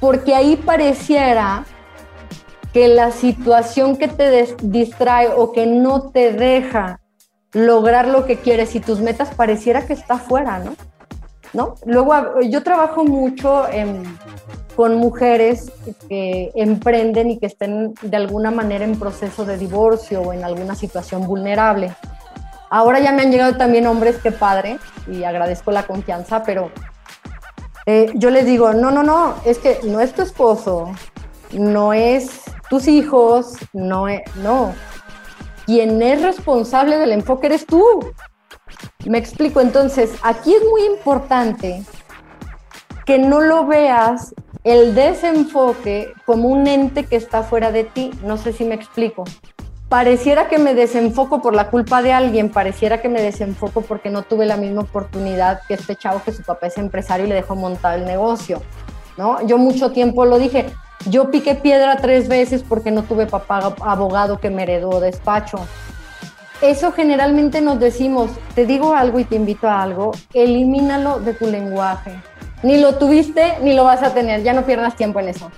[0.01, 1.67] porque ahí pareciera
[2.73, 7.01] que la situación que te distrae o que no te deja
[7.53, 10.75] lograr lo que quieres y tus metas pareciera que está fuera, ¿no?
[11.53, 11.75] ¿No?
[11.85, 13.65] Luego yo trabajo mucho
[14.77, 15.73] con mujeres
[16.09, 20.75] que emprenden y que estén de alguna manera en proceso de divorcio o en alguna
[20.75, 21.95] situación vulnerable.
[22.71, 24.79] Ahora ya me han llegado también hombres, que padre,
[25.11, 26.71] y agradezco la confianza, pero
[27.87, 30.93] eh, yo les digo, no, no, no, es que no es tu esposo,
[31.53, 34.75] no es tus hijos, no es, no.
[35.65, 37.83] Quien es responsable del enfoque eres tú.
[39.09, 41.83] Me explico, entonces, aquí es muy importante
[43.07, 44.35] que no lo veas
[44.65, 48.11] el desenfoque como un ente que está fuera de ti.
[48.23, 49.25] No sé si me explico
[49.89, 54.23] pareciera que me desenfoco por la culpa de alguien, pareciera que me desenfoco porque no
[54.23, 57.57] tuve la misma oportunidad que este chavo que su papá es empresario y le dejó
[57.57, 58.61] montar el negocio,
[59.17, 59.45] ¿no?
[59.47, 60.67] Yo mucho tiempo lo dije,
[61.07, 65.59] yo piqué piedra tres veces porque no tuve papá abogado que me heredó despacho.
[66.61, 71.47] Eso generalmente nos decimos, te digo algo y te invito a algo, elimínalo de tu
[71.47, 72.21] lenguaje.
[72.65, 75.53] Ni lo tuviste ni lo vas a tener, ya no pierdas tiempo en eso.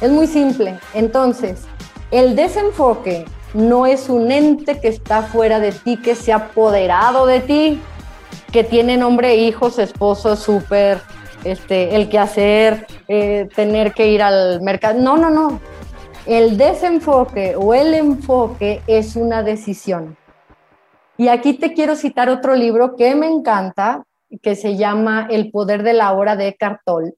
[0.00, 0.80] Es muy simple.
[0.94, 1.62] Entonces,
[2.10, 3.24] el desenfoque
[3.54, 7.80] no es un ente que está fuera de ti, que se ha apoderado de ti,
[8.50, 11.00] que tiene nombre, hijos, esposo, súper,
[11.44, 15.00] este, el que hacer, eh, tener que ir al mercado.
[15.00, 15.60] No, no, no.
[16.26, 20.16] El desenfoque o el enfoque es una decisión.
[21.22, 24.02] Y aquí te quiero citar otro libro que me encanta,
[24.42, 27.14] que se llama El poder de la hora de Cartol.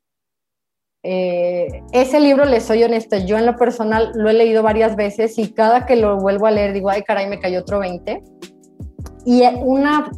[1.02, 5.38] Eh, ese libro, les soy honesta, yo en lo personal lo he leído varias veces
[5.38, 8.22] y cada que lo vuelvo a leer digo, ay caray, me cayó otro 20.
[9.24, 10.10] Y una,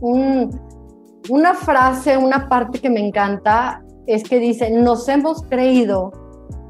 [1.28, 6.11] una frase, una parte que me encanta es que dice, nos hemos creído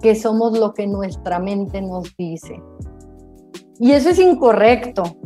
[0.02, 2.60] que somos lo que nuestra mente nos dice.
[3.80, 5.16] Y eso es incorrecto,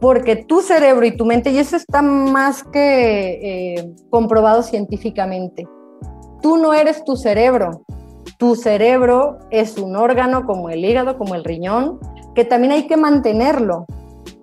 [0.00, 5.66] porque tu cerebro y tu mente, y eso está más que eh, comprobado científicamente,
[6.42, 7.82] tú no eres tu cerebro,
[8.38, 11.98] tu cerebro es un órgano como el hígado, como el riñón,
[12.34, 13.86] que también hay que mantenerlo.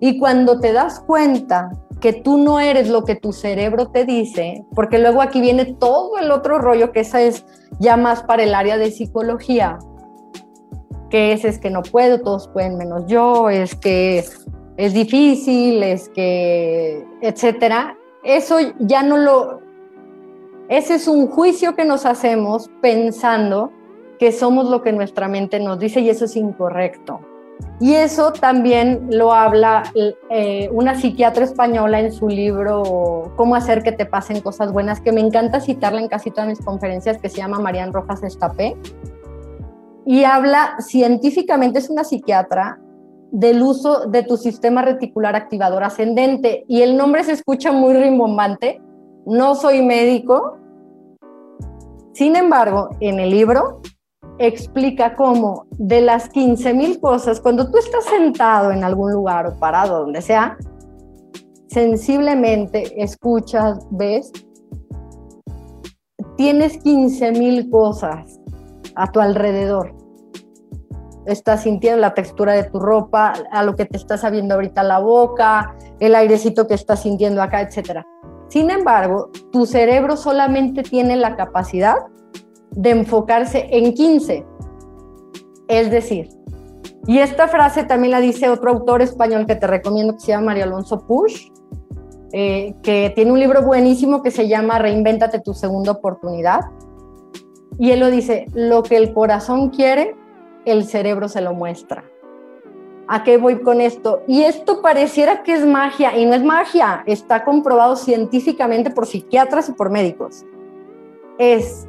[0.00, 4.64] Y cuando te das cuenta que tú no eres lo que tu cerebro te dice,
[4.74, 7.46] porque luego aquí viene todo el otro rollo, que esa es
[7.78, 9.78] ya más para el área de psicología,
[11.08, 14.24] que es, es que no puedo, todos pueden menos yo, es que
[14.76, 17.96] es difícil, es que, etcétera.
[18.22, 19.60] Eso ya no lo,
[20.68, 23.70] ese es un juicio que nos hacemos pensando
[24.18, 27.20] que somos lo que nuestra mente nos dice y eso es incorrecto.
[27.80, 29.84] Y eso también lo habla
[30.30, 35.12] eh, una psiquiatra española en su libro Cómo hacer que te pasen cosas buenas, que
[35.12, 38.76] me encanta citarla en casi todas mis conferencias, que se llama Marian Rojas Estapé.
[40.04, 42.78] Y habla científicamente, es una psiquiatra,
[43.32, 46.64] del uso de tu sistema reticular activador ascendente.
[46.68, 48.80] Y el nombre se escucha muy rimbombante.
[49.26, 50.58] No soy médico.
[52.12, 53.80] Sin embargo, en el libro
[54.38, 59.58] explica cómo de las 15 mil cosas, cuando tú estás sentado en algún lugar o
[59.58, 60.56] parado, donde sea,
[61.68, 64.32] sensiblemente escuchas, ves,
[66.36, 68.40] tienes 15 mil cosas
[68.94, 69.94] a tu alrededor.
[71.26, 74.98] Estás sintiendo la textura de tu ropa, a lo que te está sabiendo ahorita la
[74.98, 78.02] boca, el airecito que estás sintiendo acá, etc.
[78.48, 81.96] Sin embargo, tu cerebro solamente tiene la capacidad
[82.70, 84.46] de enfocarse en 15.
[85.68, 86.28] Es decir,
[87.06, 90.46] y esta frase también la dice otro autor español que te recomiendo que se llama
[90.46, 91.48] Mario Alonso Push,
[92.32, 96.60] eh, que tiene un libro buenísimo que se llama Reinvéntate tu segunda oportunidad.
[97.78, 100.16] Y él lo dice, lo que el corazón quiere,
[100.66, 102.04] el cerebro se lo muestra.
[103.08, 104.22] ¿A qué voy con esto?
[104.26, 109.68] Y esto pareciera que es magia, y no es magia, está comprobado científicamente por psiquiatras
[109.68, 110.44] y por médicos.
[111.38, 111.86] Es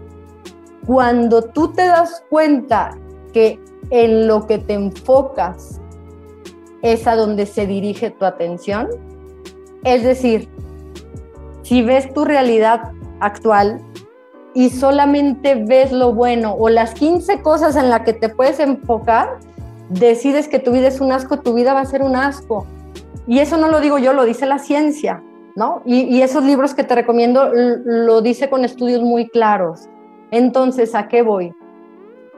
[0.86, 2.98] cuando tú te das cuenta
[3.34, 3.60] que
[3.90, 5.82] en lo que te enfocas
[6.84, 8.88] es a donde se dirige tu atención,
[9.84, 10.48] es decir,
[11.64, 13.82] si ves tu realidad actual
[14.58, 19.38] y solamente ves lo bueno o las 15 cosas en las que te puedes enfocar,
[19.90, 22.66] decides que tu vida es un asco, tu vida va a ser un asco.
[23.28, 25.22] Y eso no lo digo yo, lo dice la ciencia,
[25.56, 25.84] ¿no?
[25.86, 29.90] Y, y esos libros que te recomiendo lo dice con estudios muy claros.
[30.32, 31.54] Entonces, ¿a qué voy?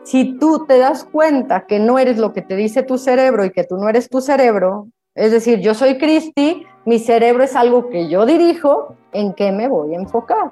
[0.03, 3.51] Si tú te das cuenta que no eres lo que te dice tu cerebro y
[3.51, 7.88] que tú no eres tu cerebro, es decir, yo soy Cristi, mi cerebro es algo
[7.89, 10.51] que yo dirijo, ¿en qué me voy a enfocar?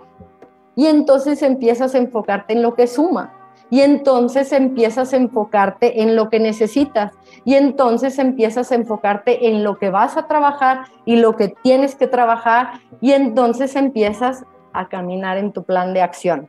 [0.77, 3.33] Y entonces empiezas a enfocarte en lo que suma.
[3.71, 7.11] Y entonces empiezas a enfocarte en lo que necesitas.
[7.43, 11.95] Y entonces empiezas a enfocarte en lo que vas a trabajar y lo que tienes
[11.95, 12.79] que trabajar.
[13.01, 16.47] Y entonces empiezas a caminar en tu plan de acción.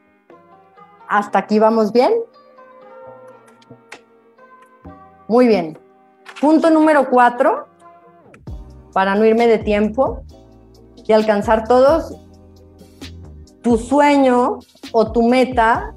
[1.09, 2.13] ¿Hasta aquí vamos bien?
[5.27, 5.79] Muy bien.
[6.39, 7.67] Punto número cuatro,
[8.93, 10.23] para no irme de tiempo
[11.07, 12.28] y alcanzar todos,
[13.69, 14.61] tu sueño
[14.93, 15.95] o tu meta,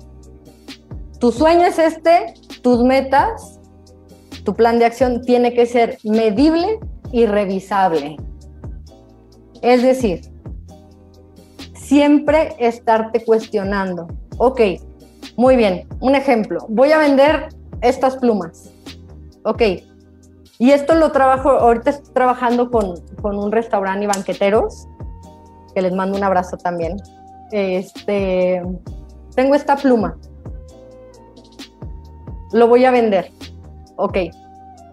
[1.19, 3.61] tu sueño es este, tus metas,
[4.43, 6.81] tu plan de acción tiene que ser medible
[7.13, 8.17] y revisable.
[9.61, 10.19] Es decir,
[11.73, 14.09] siempre estarte cuestionando.
[14.37, 14.59] Ok,
[15.37, 18.69] muy bien, un ejemplo, voy a vender estas plumas.
[19.45, 19.61] Ok,
[20.59, 24.89] y esto lo trabajo, ahorita estoy trabajando con, con un restaurante y banqueteros,
[25.73, 26.97] que les mando un abrazo también.
[27.51, 28.63] Este,
[29.35, 30.17] tengo esta pluma,
[32.51, 33.31] lo voy a vender.
[33.97, 34.17] Ok,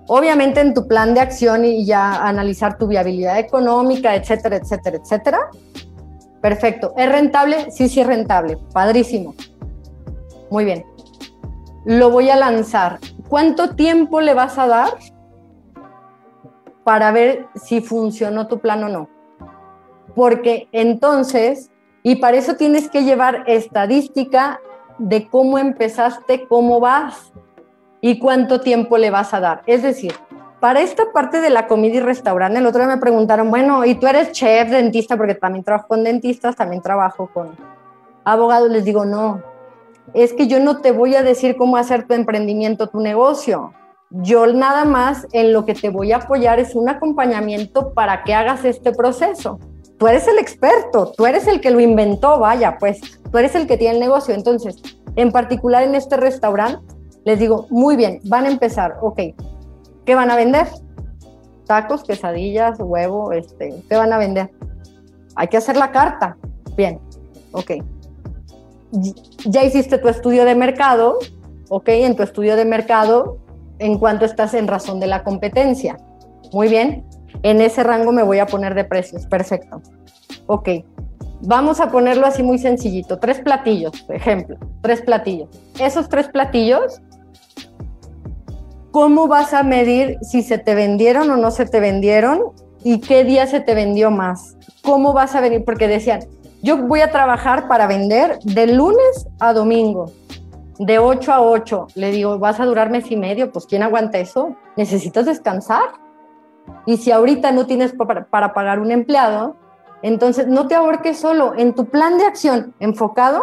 [0.09, 5.39] obviamente en tu plan de acción y ya analizar tu viabilidad económica, etcétera, etcétera, etcétera.
[6.41, 6.95] Perfecto.
[6.97, 7.71] ¿Es rentable?
[7.71, 8.59] Sí, sí es rentable.
[8.73, 9.35] Padrísimo.
[10.51, 10.85] Muy bien.
[11.85, 12.99] Lo voy a lanzar.
[13.29, 14.91] ¿Cuánto tiempo le vas a dar
[16.85, 19.09] para ver si funcionó tu plan o no?
[20.15, 21.71] Porque entonces,
[22.09, 24.63] y para eso tienes que llevar estadística
[24.97, 27.35] de cómo empezaste, cómo vas
[28.01, 29.61] y cuánto tiempo le vas a dar.
[29.67, 30.15] Es decir,
[30.59, 33.95] para esta parte de la comida y restaurante, el otro día me preguntaron, bueno, ¿y
[33.95, 35.19] tú eres chef, dentista?
[35.19, 37.51] Porque también trabajo con dentistas, también trabajo con
[38.25, 38.71] abogados.
[38.71, 39.43] Les digo, no,
[40.15, 43.75] es que yo no te voy a decir cómo hacer tu emprendimiento, tu negocio.
[44.09, 48.33] Yo nada más en lo que te voy a apoyar es un acompañamiento para que
[48.33, 49.59] hagas este proceso.
[49.99, 53.67] Tú eres el experto, tú eres el que lo inventó, vaya, pues tú eres el
[53.67, 54.35] que tiene el negocio.
[54.35, 54.77] Entonces,
[55.17, 56.81] en particular en este restaurante,
[57.25, 59.21] les digo, muy bien, van a empezar, ok,
[60.05, 60.69] ¿qué van a vender?
[61.67, 64.51] Tacos, quesadillas, huevo, este, ¿qué van a vender?
[65.35, 66.37] Hay que hacer la carta.
[66.77, 67.01] Bien,
[67.53, 67.73] ok.
[69.45, 71.19] Ya hiciste tu estudio de mercado,
[71.69, 73.39] ok, en tu estudio de mercado,
[73.79, 75.99] ¿en cuánto estás en razón de la competencia?
[76.53, 77.05] Muy bien,
[77.43, 79.83] en ese rango me voy a poner de precios, perfecto.
[80.47, 80.69] Ok,
[81.43, 85.49] vamos a ponerlo así muy sencillito, tres platillos, ejemplo, tres platillos.
[85.79, 87.01] Esos tres platillos
[88.91, 93.25] ¿cómo vas a medir si se te vendieron o no se te vendieron y qué
[93.25, 94.57] día se te vendió más?
[94.83, 95.65] ¿Cómo vas a venir?
[95.65, 96.21] Porque decían,
[96.63, 100.11] yo voy a trabajar para vender de lunes a domingo,
[100.79, 101.87] de 8 a 8.
[101.95, 104.57] Le digo, vas a durar mes y medio, pues ¿quién aguanta eso?
[104.77, 105.91] Necesitas descansar.
[106.87, 109.57] Y si ahorita no tienes para, pagar un empleado,
[110.03, 113.43] entonces no te ahorques solo en tu plan de acción enfocado.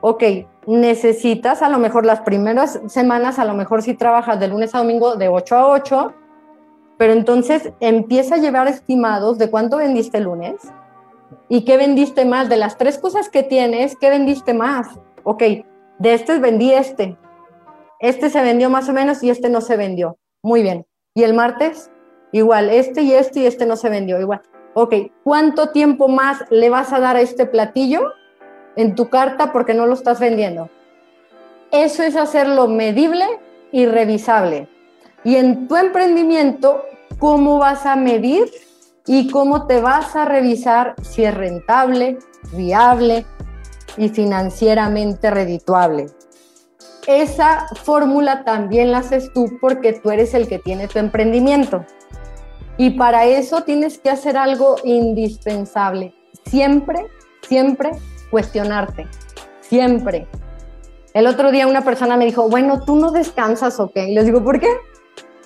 [0.00, 0.22] Ok,
[0.66, 4.78] necesitas a lo mejor las primeras semanas, a lo mejor si trabajas de lunes a
[4.78, 6.14] domingo de 8 a 8,
[6.98, 10.56] pero entonces empieza a llevar estimados de cuánto vendiste el lunes
[11.48, 12.48] y qué vendiste más.
[12.48, 14.98] De las tres cosas que tienes, ¿qué vendiste más?
[15.24, 15.42] Ok,
[15.98, 17.16] de este vendí este.
[18.00, 20.18] Este se vendió más o menos y este no se vendió.
[20.42, 20.86] Muy bien.
[21.14, 21.90] ¿Y el martes?
[22.36, 24.20] Igual, este y este y este no se vendió.
[24.20, 24.42] Igual.
[24.74, 28.12] Ok, ¿cuánto tiempo más le vas a dar a este platillo
[28.76, 30.70] en tu carta porque no lo estás vendiendo.
[31.72, 33.24] Eso es hacerlo medible
[33.72, 34.68] y revisable.
[35.24, 36.84] Y en tu emprendimiento,
[37.18, 38.48] ¿cómo vas a medir
[39.06, 42.18] y cómo te vas a revisar si es rentable,
[42.52, 43.26] viable
[43.96, 46.06] y financieramente redituable?
[47.06, 51.84] Esa fórmula también la haces tú porque tú eres el que tiene tu emprendimiento.
[52.78, 56.14] Y para eso tienes que hacer algo indispensable.
[56.44, 57.06] Siempre,
[57.42, 57.92] siempre
[58.30, 59.06] cuestionarte,
[59.60, 60.26] siempre.
[61.14, 63.96] El otro día una persona me dijo, bueno, tú no descansas, ¿ok?
[63.96, 64.68] Y les digo, ¿por qué?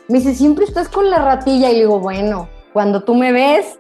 [0.09, 1.71] Me dice, siempre estás con la ratilla.
[1.71, 3.79] Y le digo, bueno, cuando tú me ves,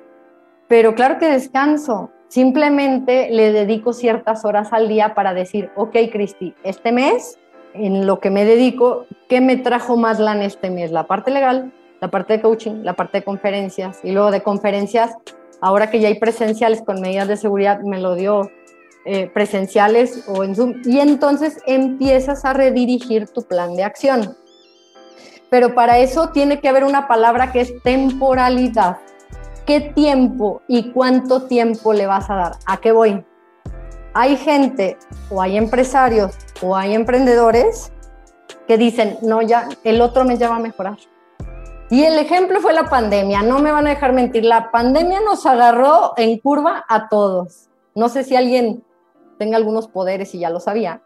[0.68, 2.10] pero claro que descanso.
[2.28, 7.40] Simplemente le dedico ciertas horas al día para decir, ok, Cristi, este mes,
[7.74, 10.92] en lo que me dedico, ¿qué me trajo más lana este mes?
[10.92, 14.00] La parte legal, la parte de coaching, la parte de conferencias.
[14.02, 15.14] Y luego de conferencias,
[15.60, 18.50] ahora que ya hay presenciales con medidas de seguridad, me lo dio
[19.04, 24.36] eh, presenciales o en Zoom, y entonces empiezas a redirigir tu plan de acción.
[25.50, 28.98] Pero para eso tiene que haber una palabra que es temporalidad.
[29.66, 32.52] ¿Qué tiempo y cuánto tiempo le vas a dar?
[32.66, 33.24] ¿A qué voy?
[34.14, 34.96] Hay gente
[35.30, 37.92] o hay empresarios o hay emprendedores
[38.66, 40.96] que dicen, no, ya el otro mes ya va a mejorar.
[41.90, 45.44] Y el ejemplo fue la pandemia, no me van a dejar mentir, la pandemia nos
[45.44, 47.68] agarró en curva a todos.
[47.96, 48.84] No sé si alguien
[49.38, 51.02] tenga algunos poderes y ya lo sabía,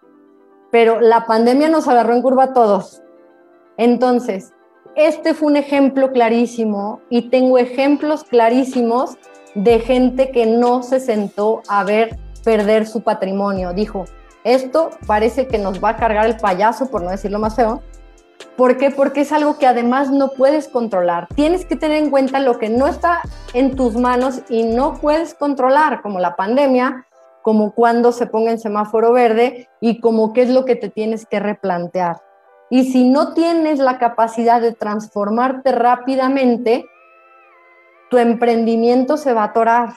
[0.70, 3.02] pero la pandemia nos agarró en curva a todos.
[3.78, 4.52] Entonces,
[4.94, 9.16] este fue un ejemplo clarísimo y tengo ejemplos clarísimos
[9.54, 13.72] de gente que no se sentó a ver perder su patrimonio.
[13.72, 14.04] Dijo,
[14.44, 17.82] esto parece que nos va a cargar el payaso, por no decirlo más feo.
[18.56, 18.90] ¿Por qué?
[18.90, 21.26] Porque es algo que además no puedes controlar.
[21.34, 23.22] Tienes que tener en cuenta lo que no está
[23.52, 27.06] en tus manos y no puedes controlar, como la pandemia,
[27.42, 31.26] como cuando se ponga en semáforo verde y como qué es lo que te tienes
[31.26, 32.16] que replantear.
[32.70, 36.86] Y si no tienes la capacidad de transformarte rápidamente,
[38.10, 39.94] tu emprendimiento se va a atorar.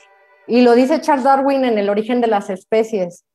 [0.47, 3.26] Y lo dice Charles Darwin en El origen de las especies.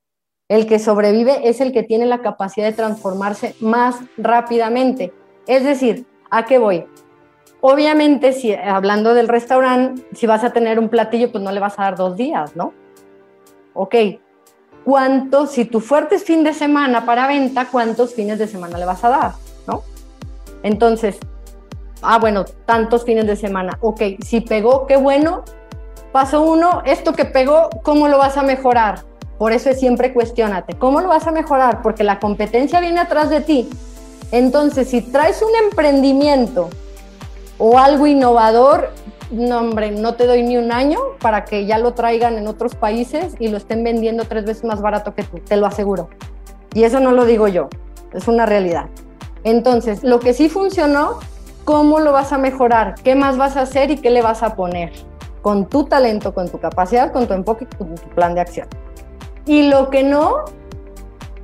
[0.48, 5.12] El que sobrevive es el que tiene la capacidad de transformarse más rápidamente.
[5.46, 6.86] Es decir, ¿a qué voy?
[7.60, 11.78] Obviamente, si hablando del restaurante, si vas a tener un platillo, pues no le vas
[11.78, 12.72] a dar dos días, ¿no?
[13.72, 13.94] Ok,
[14.84, 18.84] ¿cuánto, si tu fuerte es fin de semana para venta, cuántos fines de semana le
[18.84, 19.32] vas a dar,
[19.66, 19.84] ¿no?
[20.64, 21.18] Entonces,
[22.02, 23.78] ah, bueno, tantos fines de semana.
[23.80, 25.44] Ok, si pegó, qué bueno.
[26.10, 29.04] Paso uno, esto que pegó, ¿cómo lo vas a mejorar?
[29.42, 31.82] Por eso es siempre cuestionate, ¿cómo lo vas a mejorar?
[31.82, 33.68] Porque la competencia viene atrás de ti.
[34.30, 36.70] Entonces, si traes un emprendimiento
[37.58, 38.90] o algo innovador,
[39.32, 43.34] no, no te doy ni un año para que ya lo traigan en otros países
[43.40, 46.08] y lo estén vendiendo tres veces más barato que tú, te lo aseguro.
[46.72, 47.68] Y eso no lo digo yo,
[48.12, 48.90] es una realidad.
[49.42, 51.18] Entonces, lo que sí funcionó,
[51.64, 52.94] ¿cómo lo vas a mejorar?
[53.02, 54.92] ¿Qué más vas a hacer y qué le vas a poner?
[55.40, 58.68] Con tu talento, con tu capacidad, con tu enfoque, con tu plan de acción.
[59.46, 60.44] Y lo que no,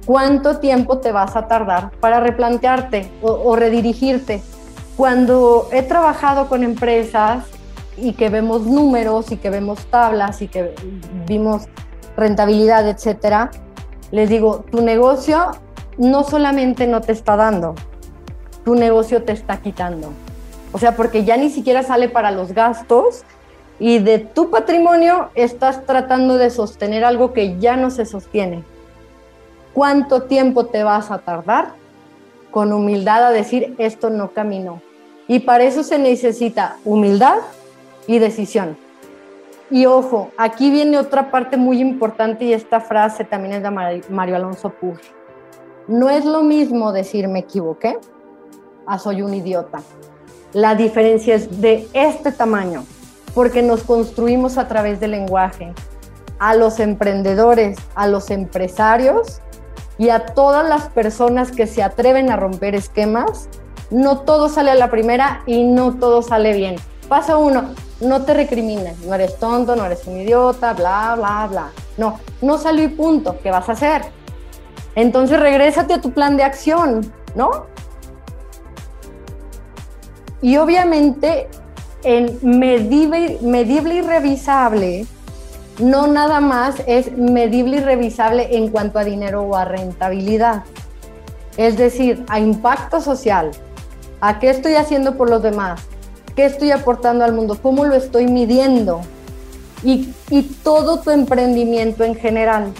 [0.06, 4.42] ¿cuánto tiempo te vas a tardar para replantearte o, redirigirte?
[4.96, 7.44] Cuando he trabajado con empresas
[7.96, 10.74] y que vemos números y que vemos tablas y que
[11.26, 11.64] vimos
[12.16, 13.50] rentabilidad, etcétera,
[14.10, 15.52] les digo, tu negocio
[15.98, 17.74] no solamente no te está dando,
[18.64, 20.10] tu negocio te está quitando.
[20.72, 23.24] O sea, porque ya ni siquiera sale para los gastos
[23.78, 28.64] y de tu patrimonio estás tratando de sostener algo que ya no se sostiene.
[29.74, 31.74] ¿Cuánto tiempo te vas a tardar
[32.50, 34.82] con humildad a decir esto no caminó?
[35.28, 37.38] Y para eso se necesita humildad,
[38.08, 38.76] y decisión.
[39.70, 43.70] Y ojo, aquí viene otra parte muy importante y esta frase también es de
[44.08, 44.98] Mario Alonso Puig.
[45.86, 47.98] No es lo mismo decir me equivoqué
[48.86, 49.82] a soy un idiota.
[50.54, 52.84] La diferencia es de este tamaño,
[53.34, 55.72] porque nos construimos a través del lenguaje.
[56.38, 59.40] A los emprendedores, a los empresarios
[59.98, 63.48] y a todas las personas que se atreven a romper esquemas,
[63.90, 66.76] no todo sale a la primera y no todo sale bien.
[67.08, 71.70] Paso uno, no te recrimines, no eres tonto, no eres un idiota, bla, bla, bla.
[71.96, 74.02] No, no salió y punto, ¿qué vas a hacer?
[74.94, 77.66] Entonces regrésate a tu plan de acción, ¿no?
[80.40, 81.48] Y obviamente
[82.02, 85.06] en medible, medible y revisable,
[85.78, 90.64] no nada más es medible y revisable en cuanto a dinero o a rentabilidad.
[91.56, 93.50] Es decir, a impacto social,
[94.20, 95.80] a qué estoy haciendo por los demás,
[96.38, 97.58] ¿Qué estoy aportando al mundo?
[97.60, 99.00] ¿Cómo lo estoy midiendo?
[99.82, 100.12] Y,
[100.62, 102.72] todo tu emprendimiento en general.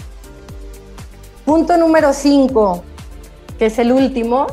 [1.43, 2.81] Punto número 5,
[3.57, 4.47] que es el último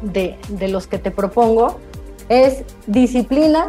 [0.00, 1.78] de, de los que te propongo,
[2.28, 3.66] es disciplina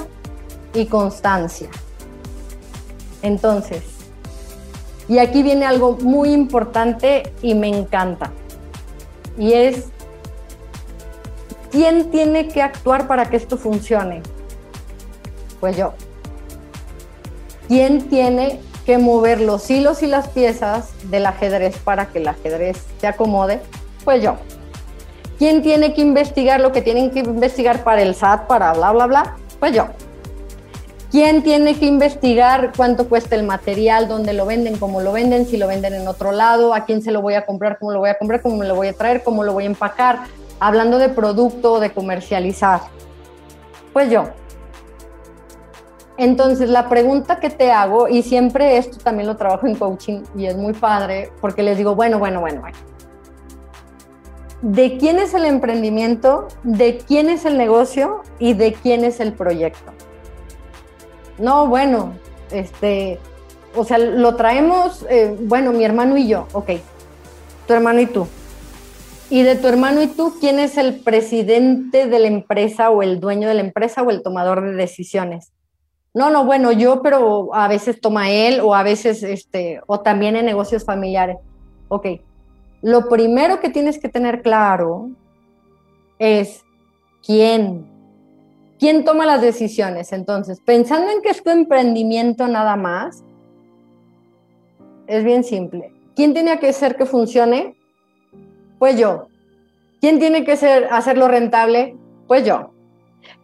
[0.73, 1.69] y constancia.
[3.21, 3.83] Entonces,
[5.07, 8.31] y aquí viene algo muy importante y me encanta.
[9.37, 9.89] Y es
[11.75, 14.21] ¿Quién tiene que actuar para que esto funcione?
[15.59, 15.93] Pues yo.
[17.67, 22.81] ¿Quién tiene que mover los hilos y las piezas del ajedrez para que el ajedrez
[23.01, 23.59] se acomode?
[24.05, 24.37] Pues yo.
[25.38, 29.05] ¿Quién tiene que investigar lo que tienen que investigar para el SAT, para bla, bla,
[29.05, 29.36] bla?
[29.59, 29.88] Pues yo.
[31.11, 35.57] ¿Quién tiene que investigar cuánto cuesta el material, dónde lo venden, cómo lo venden, si
[35.57, 38.09] lo venden en otro lado, a quién se lo voy a comprar, cómo lo voy
[38.09, 40.23] a comprar, cómo me lo voy a traer, cómo lo voy a empacar,
[40.59, 42.81] hablando de producto de comercializar?
[43.93, 44.25] Pues yo.
[46.17, 50.45] Entonces, la pregunta que te hago, y siempre esto también lo trabajo en coaching y
[50.45, 52.94] es muy padre, porque les digo, bueno, bueno, bueno, bueno.
[54.66, 56.47] ¿De quién es el emprendimiento?
[56.63, 58.24] ¿De quién es el negocio?
[58.39, 59.91] ¿Y de quién es el proyecto?
[61.38, 62.13] No, bueno,
[62.49, 63.20] este,
[63.76, 66.72] o sea, lo traemos, eh, bueno, mi hermano y yo, ok,
[67.68, 68.28] tu hermano y tú.
[69.30, 73.20] Y de tu hermano y tú, ¿quién es el presidente de la empresa o el
[73.20, 75.53] dueño de la empresa o el tomador de decisiones?
[76.16, 80.36] No, no, bueno, yo, pero a veces toma él o a veces, este, o también
[80.36, 81.38] en negocios familiares.
[81.88, 82.07] Ok,
[82.82, 85.09] lo primero que tienes que tener claro
[86.19, 86.63] es
[87.26, 87.86] quién,
[88.80, 90.13] quién toma las decisiones.
[90.13, 93.23] Entonces, pensando en que es tu emprendimiento nada más,
[95.07, 95.91] es bien simple.
[96.15, 97.76] ¿Quién tiene que ser que funcione?
[98.80, 99.28] Pues yo.
[100.01, 101.95] ¿Quién tiene que ser, hacerlo rentable?
[102.28, 102.71] Pues yo.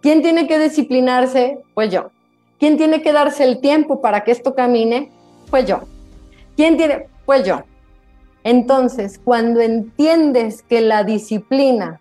[0.01, 1.59] ¿Quién tiene que disciplinarse?
[1.73, 2.11] Pues yo.
[2.59, 5.11] ¿Quién tiene que darse el tiempo para que esto camine?
[5.49, 5.81] Pues yo.
[6.55, 7.07] ¿Quién tiene?
[7.25, 7.63] Pues yo.
[8.43, 11.99] Entonces, cuando entiendes que la disciplina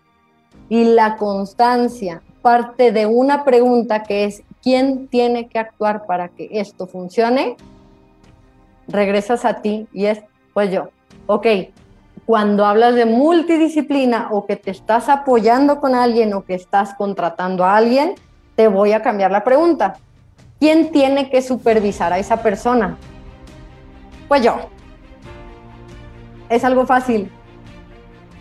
[0.69, 6.49] y la constancia parte de una pregunta que es ¿quién tiene que actuar para que
[6.51, 7.55] esto funcione?
[8.87, 10.21] Regresas a ti y es
[10.53, 10.89] pues yo.
[11.27, 11.45] Ok,
[12.25, 17.63] cuando hablas de multidisciplina o que te estás apoyando con alguien o que estás contratando
[17.63, 18.15] a alguien,
[18.55, 19.97] te voy a cambiar la pregunta.
[20.59, 22.97] ¿Quién tiene que supervisar a esa persona?
[24.27, 24.70] Pues yo.
[26.51, 27.31] Es algo fácil,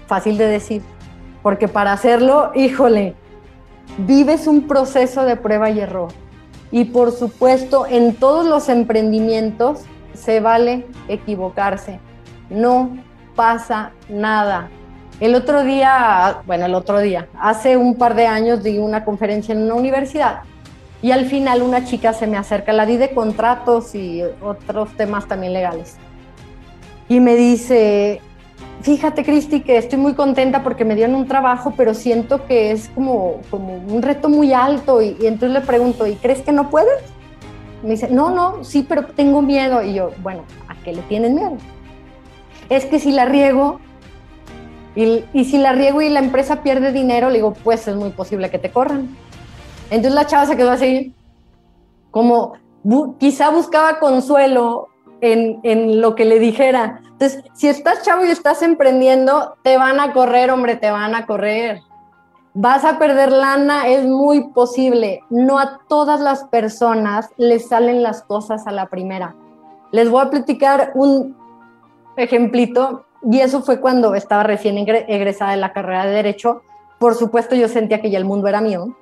[0.08, 0.82] fácil de decir,
[1.44, 3.14] porque para hacerlo, híjole,
[3.98, 6.08] vives un proceso de prueba y error.
[6.72, 9.82] Y por supuesto, en todos los emprendimientos
[10.12, 12.00] se vale equivocarse.
[12.50, 12.98] No
[13.36, 14.70] pasa nada.
[15.20, 19.54] El otro día, bueno, el otro día, hace un par de años di una conferencia
[19.54, 20.40] en una universidad
[21.00, 25.28] y al final una chica se me acerca, la di de contratos y otros temas
[25.28, 25.96] también legales.
[27.10, 28.20] Y me dice,
[28.82, 32.88] fíjate Cristi que estoy muy contenta porque me dieron un trabajo, pero siento que es
[32.90, 36.70] como, como un reto muy alto y, y entonces le pregunto, ¿y crees que no
[36.70, 37.02] puedes?
[37.82, 39.82] Me dice, no, no, sí, pero tengo miedo.
[39.82, 41.56] Y yo, bueno, ¿a qué le tienen miedo?
[42.68, 43.80] Es que si la riego,
[44.94, 48.50] y, si la riego y la empresa pierde dinero, le digo, pues es muy posible
[48.50, 49.08] que te corran.
[49.90, 51.12] Entonces la chava se quedó así,
[52.12, 52.52] como
[53.18, 54.89] quizá buscaba consuelo
[55.20, 57.00] en, lo que le dijera.
[57.04, 61.26] Entonces, si estás chavo y estás emprendiendo, te van a correr, hombre, te van a
[61.26, 61.82] correr.
[62.52, 65.20] Vas a perder lana, es muy posible.
[65.30, 69.34] No a todas las personas les salen las cosas a la primera.
[69.92, 71.36] Les voy a platicar un
[72.16, 76.62] ejemplito, y eso fue cuando estaba recién egresada de la carrera de Derecho.
[76.98, 78.96] Por supuesto, yo sentía que ya el mundo era mío,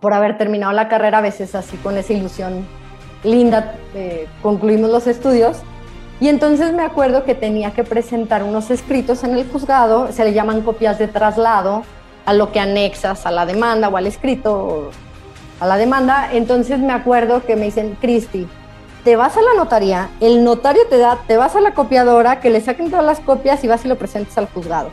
[0.00, 2.66] por haber terminado la carrera, a veces así con esa ilusión
[3.24, 5.58] linda, eh, concluimos los estudios.
[6.18, 10.32] Y entonces me acuerdo que tenía que presentar unos escritos en el juzgado, se le
[10.32, 11.82] llaman copias de traslado,
[12.26, 14.90] a lo que anexas a la demanda o al escrito
[15.60, 16.28] a la demanda.
[16.32, 18.46] Entonces me acuerdo que me dicen, Cristi,
[19.04, 22.50] te vas a la notaría, el notario te da, te vas a la copiadora, que
[22.50, 24.90] le saquen todas las copias y vas y lo presentes al juzgado.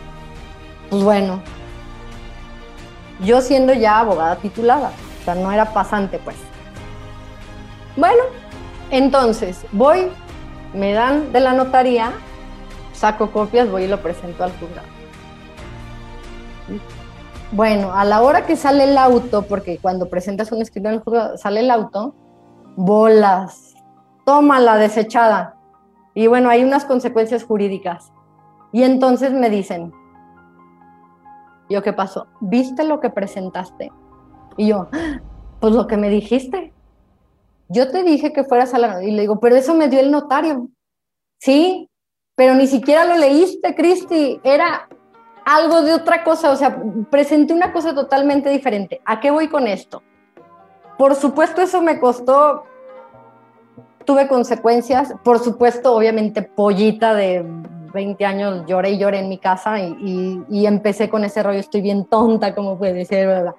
[0.89, 1.41] Pues bueno,
[3.23, 6.37] yo siendo ya abogada titulada, o sea, no era pasante pues.
[7.95, 8.23] Bueno,
[8.89, 10.07] entonces voy,
[10.73, 12.11] me dan de la notaría,
[12.91, 14.87] saco copias, voy y lo presento al juzgado.
[17.51, 21.01] Bueno, a la hora que sale el auto, porque cuando presentas un escrito en el
[21.01, 22.15] juzgado, sale el auto,
[22.75, 23.75] bolas,
[24.25, 25.55] toma la desechada.
[26.15, 28.11] Y bueno, hay unas consecuencias jurídicas.
[28.71, 29.93] Y entonces me dicen,
[31.69, 32.25] ¿yo qué pasó?
[32.41, 33.91] ¿Viste lo que presentaste?
[34.57, 34.87] Y yo,
[35.59, 36.73] pues lo que me dijiste.
[37.73, 39.03] Yo te dije que fueras a la...
[39.03, 40.69] Y le digo, pero eso me dio el notario.
[41.39, 41.89] Sí,
[42.35, 44.39] pero ni siquiera lo leíste, Cristi.
[44.43, 44.87] Era
[45.45, 49.01] algo de otra cosa, o sea, presenté una cosa totalmente diferente.
[49.05, 50.01] ¿A qué voy con esto?
[50.97, 52.63] Por supuesto, eso me costó,
[54.05, 57.43] tuve consecuencias, por supuesto, obviamente, pollita de
[57.93, 61.81] 20 años, lloré y lloré en mi casa y, y, empecé con ese rollo, estoy
[61.81, 63.55] bien tonta, como puede ¿verdad?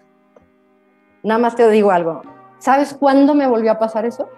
[1.23, 2.23] Nada más te digo algo,
[2.59, 4.29] ¿sabes cuándo me volvió a pasar eso?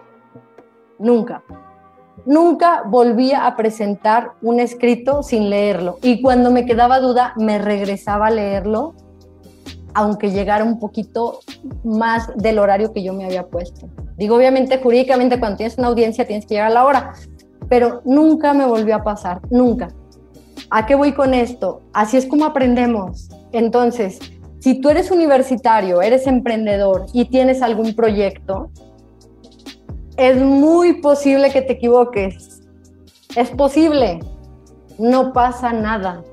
[0.99, 1.43] Nunca
[2.27, 5.99] nunca volvía a presentar un escrito sin leerlo.
[6.03, 8.95] Y cuando me quedaba duda, me regresaba a leerlo,
[9.95, 11.41] aunque llegara un poquito
[11.85, 13.89] más del horario que yo me había puesto.
[14.17, 17.13] Digo, obviamente, jurídicamente, cuando tienes una audiencia, tienes que llegar a la hora,
[17.69, 19.89] pero nunca me volvió a pasar, nunca.
[20.71, 21.83] ¿A qué voy con esto?
[21.93, 23.29] Así es como aprendemos.
[23.53, 24.19] Entonces,
[24.59, 28.71] si tú eres universitario, eres emprendedor y tienes algún proyecto,
[30.17, 32.63] es muy posible que te equivoques.
[33.37, 34.21] Es posible.
[34.99, 36.25] No pasa nada.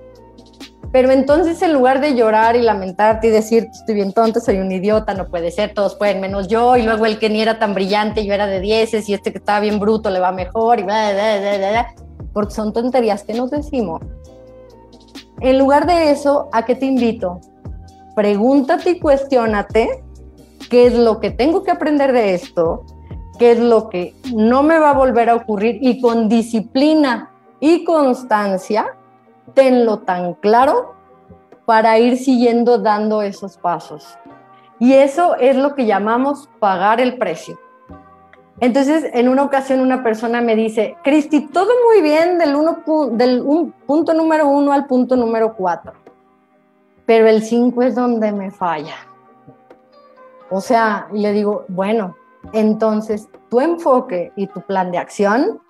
[0.94, 4.72] Pero entonces en lugar de llorar y lamentarte y decir, estoy bien tonto, soy un
[4.72, 7.74] idiota, no puede ser, todos pueden menos yo, y luego el que ni era tan
[7.74, 10.84] brillante, yo era de dieces, y este que estaba bien bruto le va mejor, y
[10.84, 11.96] bla, bla, bla, bla,
[12.32, 14.02] porque son tonterías que nos decimos.
[15.42, 17.42] En lugar de eso, ¿a qué te invito?
[18.16, 20.04] Pregúntate y cuestiónate
[20.70, 22.86] qué es lo que tengo que aprender de esto,
[23.40, 27.84] qué es lo que no me va a volver a ocurrir y con disciplina y
[27.84, 28.96] constancia,
[29.54, 30.96] tenlo tan claro
[31.66, 34.18] para ir siguiendo dando esos pasos.
[34.80, 37.58] Y eso es lo que llamamos pagar el precio.
[38.60, 42.84] Entonces, en una ocasión una persona me dice, Cristi, todo muy bien del, uno,
[43.86, 45.94] punto número uno al punto número cuatro,
[47.06, 48.96] pero el cinco es donde me falla.
[50.50, 52.16] O sea, y le digo, bueno,
[52.54, 55.62] entonces tu enfoque y tu plan de acción,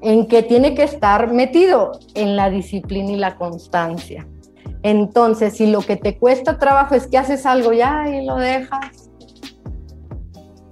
[0.00, 1.92] ¿en qué tiene que estar metido?
[2.14, 4.26] En la disciplina y la constancia.
[4.82, 9.10] Entonces, si lo que te cuesta trabajo es que haces algo ya y lo dejas,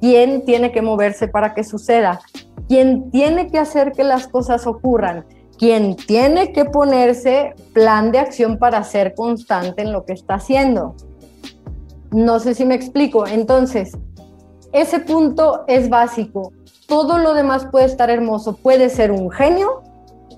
[0.01, 2.21] quién tiene que moverse para que suceda,
[2.69, 5.27] quién tiene que hacer que las cosas ocurran,
[5.59, 10.95] quién tiene que ponerse plan de acción para ser constante en lo que está haciendo.
[12.11, 13.27] No sé si me explico.
[13.27, 13.93] Entonces,
[14.73, 16.53] ese punto es básico.
[16.87, 18.57] Todo lo demás puede estar hermoso.
[18.57, 19.83] Puede ser un genio,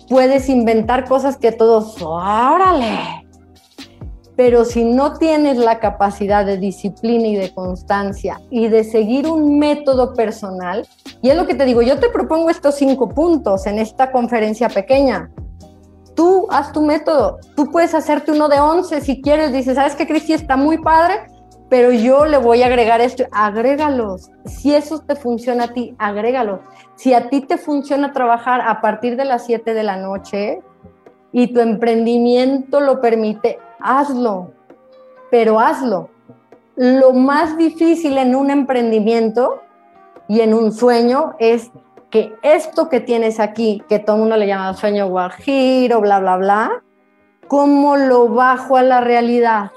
[0.08, 3.28] puedes inventar cosas que todos, órale,
[4.42, 9.58] pero si no tienes la capacidad de disciplina y de constancia y de seguir un
[9.58, 10.88] método personal,
[11.20, 14.70] y es lo que te digo, yo te propongo estos cinco puntos en esta conferencia
[14.70, 15.30] pequeña.
[16.16, 20.06] Tú haz tu método, tú puedes hacerte uno de once si quieres, dices, ¿sabes qué,
[20.06, 20.32] Cristi?
[20.32, 21.16] Está muy padre,
[21.68, 24.30] pero yo le voy a agregar esto, agrégalos.
[24.46, 26.60] Si eso te funciona a ti, agrégalos.
[26.94, 30.62] Si a ti te funciona trabajar a partir de las 7 de la noche
[31.30, 34.52] y tu emprendimiento lo permite, hazlo,
[35.30, 36.10] pero hazlo.
[36.76, 39.60] Lo más difícil en un emprendimiento
[40.28, 41.70] y en un sueño es
[42.10, 46.36] que esto que tienes aquí, que todo el mundo le llama sueño guajiro, bla, bla,
[46.36, 46.82] bla,
[47.48, 49.70] ¿cómo lo bajo a la realidad?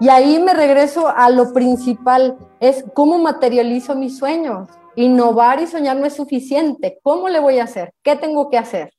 [0.00, 4.68] Y ahí me regreso a lo principal, es cómo materializo mis sueños.
[4.96, 6.98] Innovar y soñar no es suficiente.
[7.02, 7.92] ¿Cómo le voy a hacer?
[8.02, 8.92] ¿Qué tengo que hacer?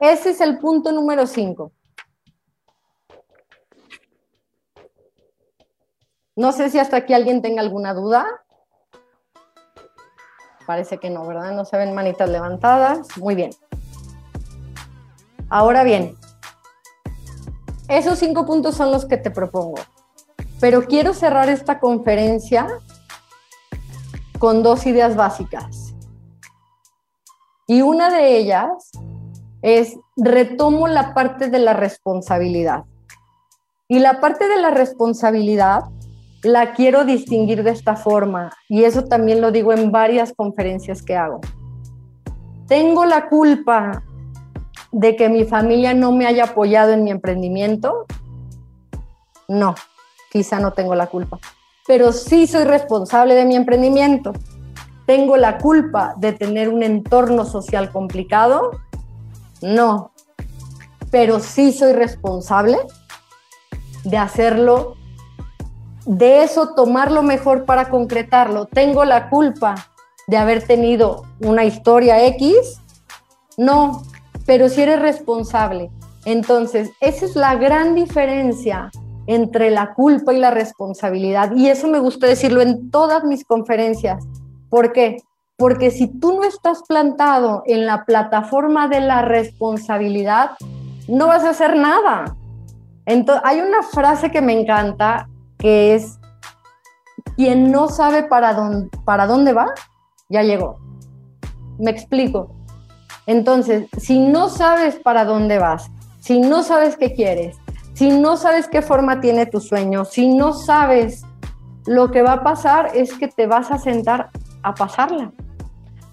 [0.00, 1.72] Ese es el punto número cinco.
[6.38, 8.24] No sé si hasta aquí alguien tenga alguna duda.
[10.68, 11.50] Parece que no, ¿verdad?
[11.50, 13.08] No se ven manitas levantadas.
[13.18, 13.50] Muy bien.
[15.48, 16.16] Ahora bien,
[17.88, 19.80] esos cinco puntos son los que te propongo.
[20.60, 22.68] Pero quiero cerrar esta conferencia
[24.38, 25.92] con dos ideas básicas.
[27.66, 28.92] Y una de ellas
[29.60, 32.84] es retomo la parte de la responsabilidad.
[33.88, 35.82] Y la parte de la responsabilidad
[36.42, 41.16] la quiero distinguir de esta forma y eso también lo digo en varias conferencias que
[41.16, 41.40] hago.
[42.66, 44.02] ¿Tengo la culpa
[44.92, 48.06] de que mi familia no me haya apoyado en mi emprendimiento?
[49.48, 49.74] No,
[50.30, 51.38] quizá no tengo la culpa,
[51.86, 54.32] pero sí soy responsable de mi emprendimiento.
[55.06, 58.72] ¿Tengo la culpa de tener un entorno social complicado?
[59.62, 60.12] No,
[61.10, 62.76] pero sí soy responsable
[64.04, 64.97] de hacerlo
[66.08, 68.64] de eso tomar lo mejor para concretarlo.
[68.64, 69.74] ¿Tengo la culpa
[70.26, 72.80] de haber tenido una historia X?
[73.58, 74.02] No,
[74.46, 75.90] pero si eres responsable.
[76.24, 78.90] Entonces, esa es la gran diferencia
[79.26, 81.54] entre la culpa y la responsabilidad.
[81.54, 84.24] Y eso me gusta decirlo en todas mis conferencias.
[84.70, 85.18] ¿Por qué?
[85.58, 90.52] Porque si tú no estás plantado en la plataforma de la responsabilidad,
[91.06, 92.34] no vas a hacer nada.
[93.04, 95.28] Entonces, hay una frase que me encanta
[95.58, 96.18] que es
[97.36, 99.66] quien no sabe para dónde, para dónde va,
[100.28, 100.78] ya llegó.
[101.78, 102.54] Me explico.
[103.26, 105.90] Entonces, si no sabes para dónde vas,
[106.20, 107.56] si no sabes qué quieres,
[107.92, 111.24] si no sabes qué forma tiene tu sueño, si no sabes,
[111.86, 114.30] lo que va a pasar es que te vas a sentar
[114.62, 115.32] a pasarla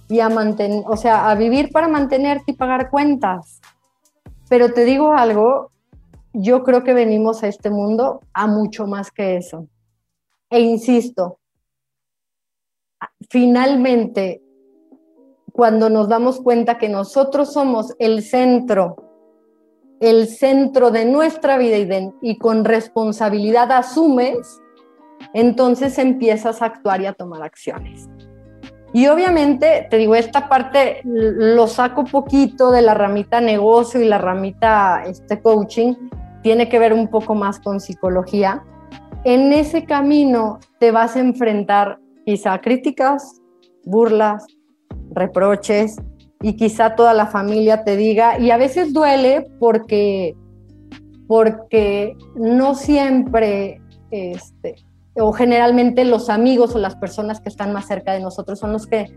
[0.07, 3.61] y a mantener, o sea, a vivir para mantenerte y pagar cuentas.
[4.49, 5.72] Pero te digo algo,
[6.36, 9.68] yo creo que venimos a este mundo a mucho más que eso.
[10.49, 11.40] E insisto,
[13.30, 14.41] finalmente,
[15.52, 18.98] cuando nos damos cuenta que nosotros somos el centro,
[19.99, 21.78] el centro de nuestra vida
[22.22, 24.62] y, con responsabilidad asumes,
[25.34, 28.10] entonces empiezas a actuar y a tomar acciones.
[28.94, 34.18] Y obviamente, te digo, esta parte lo saco poquito de la ramita negocio y la
[34.18, 35.95] ramita este, coaching,
[36.46, 38.64] tiene que ver un poco más con psicología,
[39.24, 43.42] en ese camino te vas a enfrentar quizá críticas,
[43.84, 44.46] burlas,
[45.10, 45.96] reproches
[46.44, 50.36] y quizá toda la familia te diga, y a veces duele porque,
[51.28, 53.82] porque no siempre,
[54.12, 54.76] este,
[55.16, 58.86] o generalmente los amigos o las personas que están más cerca de nosotros son los
[58.86, 59.08] que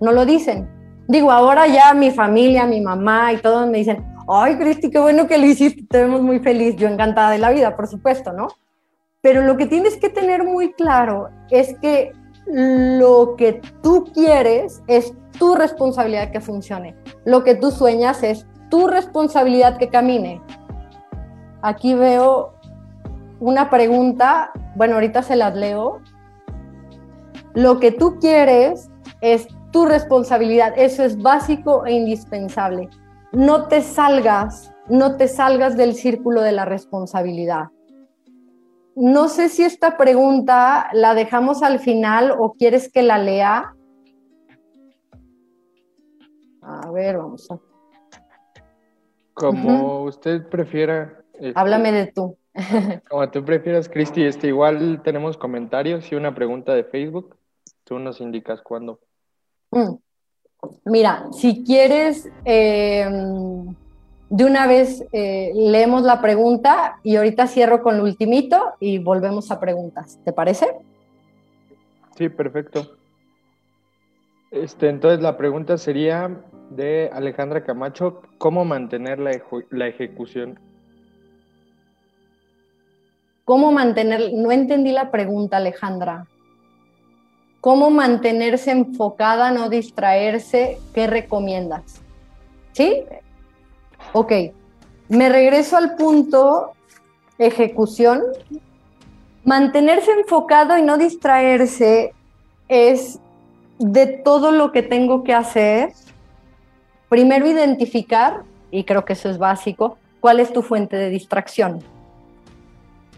[0.00, 0.70] no lo dicen.
[1.06, 5.26] Digo, ahora ya mi familia, mi mamá y todos me dicen, ay, Cristi, qué bueno
[5.26, 8.48] que lo hiciste, te vemos muy feliz, yo encantada de la vida, por supuesto, ¿no?
[9.20, 12.12] Pero lo que tienes que tener muy claro es que
[12.46, 16.96] lo que tú quieres es tu responsabilidad que funcione.
[17.24, 20.40] Lo que tú sueñas es tu responsabilidad que camine.
[21.62, 22.54] Aquí veo
[23.40, 26.00] una pregunta, bueno, ahorita se las leo.
[27.54, 28.90] Lo que tú quieres
[29.20, 32.88] es tu responsabilidad, eso es básico e indispensable.
[33.38, 37.68] No te salgas, no te salgas del círculo de la responsabilidad.
[38.96, 43.76] No sé si esta pregunta la dejamos al final o quieres que la lea.
[46.62, 47.60] A ver, vamos a.
[49.34, 51.22] Como usted prefiera.
[51.34, 52.36] Este, Háblame de tú.
[53.08, 57.36] como tú prefieras, Cristi, este, igual tenemos comentarios y una pregunta de Facebook.
[57.84, 58.98] Tú nos indicas cuándo.
[59.70, 59.94] Mm.
[60.84, 63.06] Mira, si quieres, eh,
[64.30, 69.50] de una vez eh, leemos la pregunta y ahorita cierro con lo ultimito y volvemos
[69.50, 70.18] a preguntas.
[70.24, 70.66] ¿Te parece?
[72.16, 72.98] Sí, perfecto.
[74.50, 79.30] Este, entonces la pregunta sería de Alejandra Camacho, ¿cómo mantener la,
[79.70, 80.58] la ejecución?
[83.44, 84.32] ¿Cómo mantener?
[84.34, 86.26] No entendí la pregunta, Alejandra.
[87.68, 90.78] ¿Cómo mantenerse enfocada, no distraerse?
[90.94, 92.00] ¿Qué recomiendas?
[92.72, 93.02] ¿Sí?
[94.14, 94.32] Ok,
[95.10, 96.72] me regreso al punto
[97.36, 98.22] ejecución.
[99.44, 102.14] Mantenerse enfocado y no distraerse
[102.68, 103.18] es
[103.78, 105.92] de todo lo que tengo que hacer.
[107.10, 111.84] Primero identificar, y creo que eso es básico, cuál es tu fuente de distracción.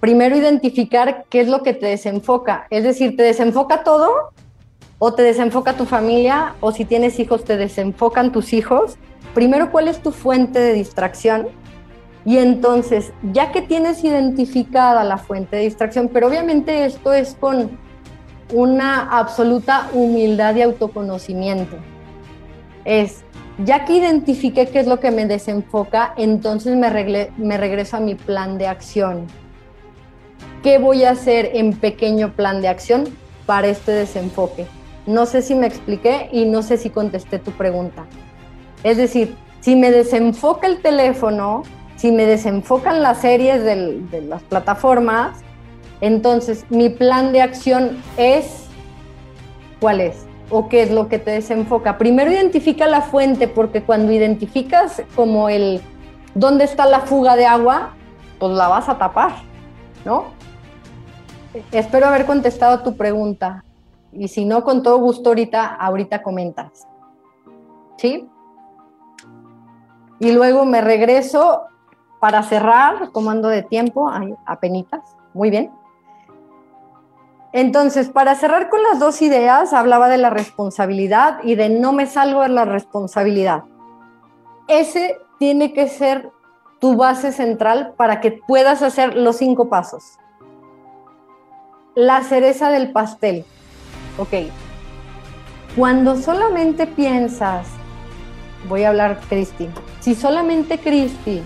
[0.01, 2.67] Primero identificar qué es lo que te desenfoca.
[2.71, 4.33] Es decir, ¿te desenfoca todo?
[4.99, 6.55] ¿O te desenfoca tu familia?
[6.61, 8.99] ¿O si tienes hijos, te desenfocan tus hijos?
[9.35, 11.49] primero cuál es tu fuente de distracción
[12.25, 17.79] y entonces, ya que tienes identificada la fuente de distracción, pero obviamente esto es con
[18.53, 21.77] una absoluta humildad y autoconocimiento,
[22.85, 23.25] es,
[23.65, 28.15] ya que identifiqué qué es lo que me desenfoca, entonces me, me regreso a mi
[28.15, 29.27] plan de acción.
[30.63, 33.05] ¿Qué voy a hacer en pequeño plan de acción
[33.47, 34.67] para este desenfoque?
[35.07, 38.05] No sé si me expliqué y no sé si contesté tu pregunta.
[38.85, 41.63] Es decir, si me desenfoca el teléfono,
[41.97, 45.39] si me desenfocan las series de las plataformas,
[46.03, 48.67] entonces mi plan de acción es,
[49.81, 50.27] ¿cuál es?
[50.51, 51.97] ¿O qué es lo que te desenfoca?
[51.97, 55.81] Primero identifica la fuente, porque cuando identificas como el
[56.35, 57.95] dónde está la fuga de agua,
[58.39, 59.33] pues la vas a tapar,
[60.05, 60.39] ¿no?
[61.73, 63.65] Espero haber contestado tu pregunta.
[64.13, 66.87] Y si no, con todo gusto ahorita, ahorita comentas.
[67.97, 68.29] ¿Sí?
[70.21, 71.65] Y luego me regreso
[72.21, 75.01] para cerrar, comando de tiempo, a penitas,
[75.33, 75.73] muy bien.
[77.53, 82.07] Entonces, para cerrar con las dos ideas, hablaba de la responsabilidad y de no me
[82.07, 83.65] salgo de la responsabilidad.
[84.69, 86.31] Ese tiene que ser
[86.79, 90.19] tu base central para que puedas hacer los cinco pasos.
[92.01, 93.45] La cereza del pastel.
[94.17, 94.33] Ok.
[95.77, 97.67] Cuando solamente piensas
[98.71, 99.69] voy a hablar Cristi.
[100.01, 101.43] Si solamente Cristi,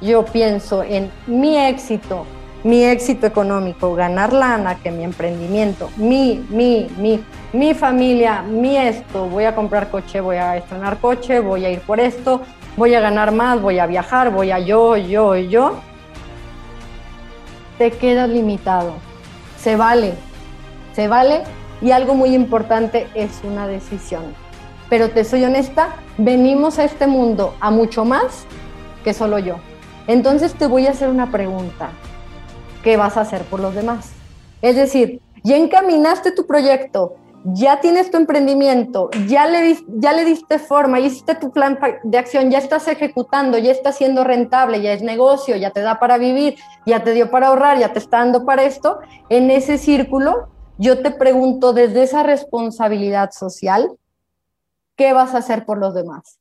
[0.00, 2.24] yo pienso en mi éxito,
[2.64, 7.22] mi éxito económico, ganar lana, que mi emprendimiento, mi, mi, mi,
[7.52, 11.80] mi familia, mi esto, voy a comprar coche, voy a estrenar coche, voy a ir
[11.80, 12.40] por esto,
[12.78, 15.74] voy a ganar más, voy a viajar, voy a yo, yo, yo,
[17.76, 19.11] te quedas limitado.
[19.62, 20.14] Se vale,
[20.94, 21.42] se vale
[21.80, 24.34] y algo muy importante es una decisión
[24.92, 28.44] pero te soy honesta, venimos a este mundo a mucho más
[29.02, 29.56] que solo yo.
[30.06, 31.92] Entonces te voy a hacer una pregunta.
[32.84, 34.12] ¿Qué vas a hacer por los demás?
[34.60, 37.14] Es decir, ya encaminaste tu proyecto,
[37.44, 42.18] ya tienes tu emprendimiento, ya le, ya le diste forma, ya hiciste tu plan de
[42.18, 46.18] acción, ya estás ejecutando, ya está siendo rentable, ya es negocio, ya te da para
[46.18, 46.56] vivir,
[46.86, 49.00] ya te dio para ahorrar, ya te está dando para esto.
[49.28, 50.48] En ese círculo,
[50.78, 53.90] yo te pregunto desde esa responsabilidad social,
[54.96, 56.38] ¿qué vas a hacer por los demás?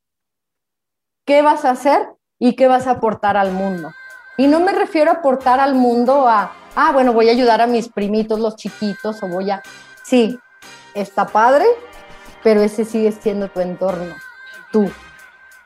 [1.25, 3.89] ¿Qué vas a hacer y qué vas a aportar al mundo?
[4.37, 7.67] Y no me refiero a aportar al mundo a, ah, bueno, voy a ayudar a
[7.67, 9.61] mis primitos, los chiquitos, o voy a...
[10.03, 10.37] Sí,
[10.95, 11.65] está padre,
[12.43, 14.15] pero ese sigue siendo tu entorno,
[14.71, 14.91] tú.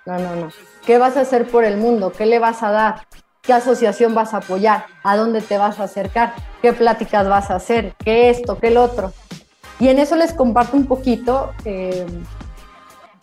[0.05, 0.49] No, no, no.
[0.85, 2.11] ¿Qué vas a hacer por el mundo?
[2.11, 3.07] ¿Qué le vas a dar?
[3.41, 4.85] ¿Qué asociación vas a apoyar?
[5.03, 6.33] ¿A dónde te vas a acercar?
[6.61, 7.93] ¿Qué pláticas vas a hacer?
[8.03, 8.57] ¿Qué esto?
[8.57, 9.13] ¿Qué el otro?
[9.79, 11.53] Y en eso les comparto un poquito.
[11.65, 12.05] Eh,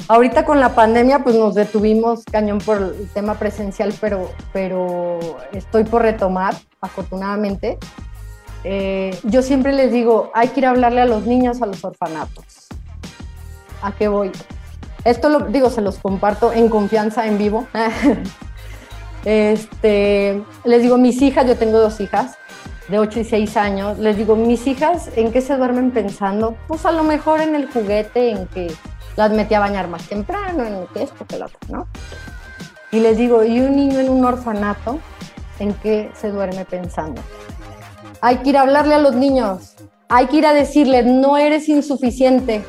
[0.09, 5.19] Ahorita con la pandemia pues nos detuvimos cañón por el tema presencial, pero, pero
[5.53, 7.79] estoy por retomar, afortunadamente.
[8.65, 11.85] Eh, yo siempre les digo, hay que ir a hablarle a los niños a los
[11.85, 12.69] orfanatos.
[13.83, 14.31] ¿A qué voy?
[15.05, 17.67] Esto lo digo, se los comparto en confianza, en vivo.
[19.25, 22.37] este, les digo, mis hijas, yo tengo dos hijas
[22.89, 26.57] de 8 y 6 años, les digo, mis hijas, ¿en qué se duermen pensando?
[26.69, 28.73] Pues a lo mejor en el juguete, en que
[29.17, 31.87] las metí a bañar más temprano, en que esto, que lo otro, ¿no?
[32.91, 34.99] Y les digo, ¿y un niño en un orfanato?
[35.59, 37.23] ¿En qué se duerme pensando?
[38.23, 39.75] Hay que ir a hablarle a los niños,
[40.09, 42.65] hay que ir a decirles, no eres insuficiente,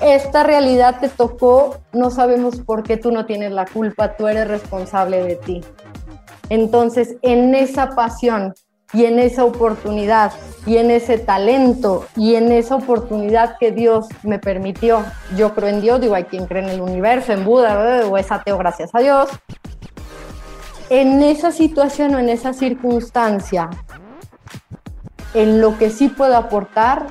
[0.00, 4.46] esta realidad te tocó, no sabemos por qué tú no tienes la culpa, tú eres
[4.46, 5.60] responsable de ti.
[6.48, 8.54] Entonces, en esa pasión
[8.92, 10.32] y en esa oportunidad
[10.64, 15.04] y en ese talento y en esa oportunidad que Dios me permitió.
[15.36, 18.30] Yo creo en Dios, digo, hay quien cree en el universo, en Buda, o es
[18.30, 19.28] ateo, gracias a Dios.
[20.88, 23.70] En esa situación o en esa circunstancia,
[25.34, 27.06] en lo que sí puedo aportar,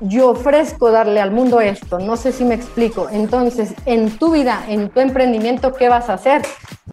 [0.00, 1.98] yo ofrezco darle al mundo esto.
[1.98, 3.08] No sé si me explico.
[3.10, 6.42] Entonces, en tu vida, en tu emprendimiento, ¿qué vas a hacer?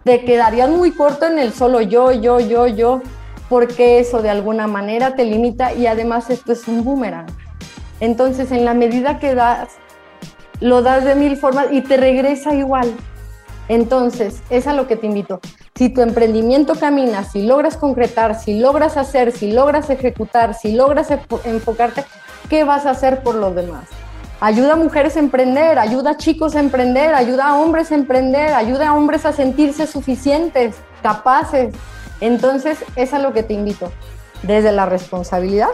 [0.04, 3.02] Te quedarías muy corto en el solo yo, yo, yo, yo
[3.50, 7.28] porque eso de alguna manera te limita y además esto es un boomerang.
[8.00, 9.70] Entonces, en la medida que das,
[10.60, 12.92] lo das de mil formas y te regresa igual.
[13.68, 15.40] Entonces, es a lo que te invito.
[15.76, 21.10] Si tu emprendimiento camina, si logras concretar, si logras hacer, si logras ejecutar, si logras
[21.44, 22.04] enfocarte,
[22.50, 23.90] ¿qué vas a hacer por los demás?
[24.40, 28.54] Ayuda a mujeres a emprender, ayuda a chicos a emprender, ayuda a hombres a emprender,
[28.54, 31.74] ayuda a hombres a sentirse suficientes, capaces,
[32.22, 33.92] entonces, es a lo que te invito,
[34.44, 35.70] desde la responsabilidad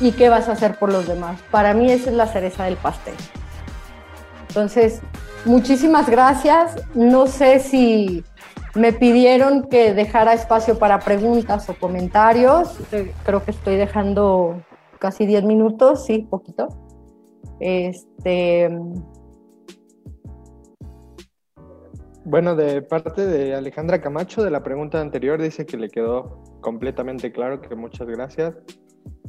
[0.00, 1.38] y qué vas a hacer por los demás.
[1.50, 3.14] Para mí esa es la cereza del pastel.
[4.48, 5.00] Entonces,
[5.44, 6.76] muchísimas gracias.
[6.94, 8.24] No sé si
[8.74, 12.78] me pidieron que dejara espacio para preguntas o comentarios.
[13.24, 14.62] Creo que estoy dejando
[14.98, 16.68] casi 10 minutos, sí, poquito.
[17.60, 18.70] Este,
[22.24, 27.32] Bueno, de parte de Alejandra Camacho, de la pregunta anterior, dice que le quedó completamente
[27.32, 28.54] claro que muchas gracias.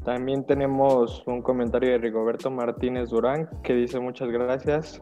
[0.05, 5.01] También tenemos un comentario de Rigoberto Martínez Durán que dice muchas gracias,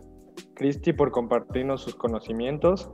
[0.54, 2.92] Cristi, por compartirnos sus conocimientos.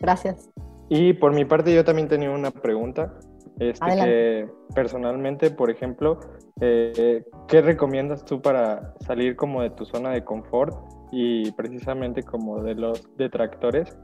[0.00, 0.50] Gracias.
[0.88, 3.18] Y por mi parte yo también tenía una pregunta.
[3.58, 6.20] Este, que personalmente, por ejemplo,
[6.60, 10.76] eh, ¿qué recomiendas tú para salir como de tu zona de confort
[11.10, 13.98] y precisamente como de los detractores,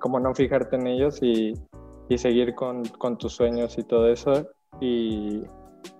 [0.00, 1.54] como no fijarte en ellos y,
[2.08, 4.48] y seguir con, con, tus sueños y todo eso.
[4.80, 5.44] Y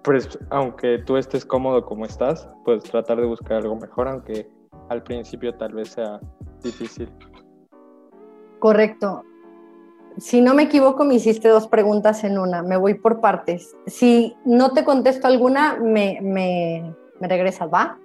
[0.03, 4.49] pues aunque tú estés cómodo como estás, pues tratar de buscar algo mejor, aunque
[4.89, 6.21] al principio tal vez sea
[6.63, 7.11] difícil.
[8.59, 9.25] Correcto.
[10.19, 12.63] Si no me equivoco, me hiciste dos preguntas en una.
[12.63, 13.77] Me voy por partes.
[13.87, 17.99] Si no te contesto alguna, me, me, regresas, ¿va?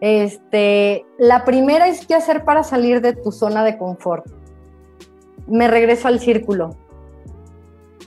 [0.00, 4.26] Este, la primera es qué hacer para salir de tu zona de confort.
[5.48, 6.76] Me regreso al círculo.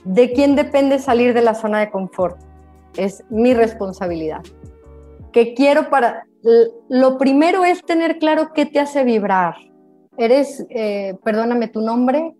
[0.04, 2.38] ¿De quién depende salir de la zona de confort?
[2.96, 4.42] Es mi responsabilidad.
[5.32, 6.27] ¿Qué quiero para...?
[6.88, 9.56] Lo primero es tener claro qué te hace vibrar.
[10.16, 12.36] Eres, eh, perdóname tu nombre.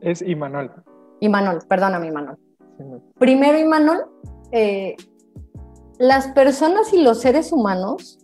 [0.00, 0.72] Es Imanol.
[1.20, 2.38] Imanol, perdóname Imanol.
[3.18, 4.06] Primero, Imanol,
[4.50, 4.96] eh,
[5.98, 8.18] las personas y los seres humanos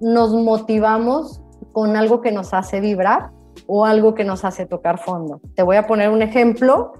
[0.00, 3.30] nos motivamos con algo que nos hace vibrar
[3.66, 5.40] o algo que nos hace tocar fondo.
[5.54, 6.92] Te voy a poner un ejemplo.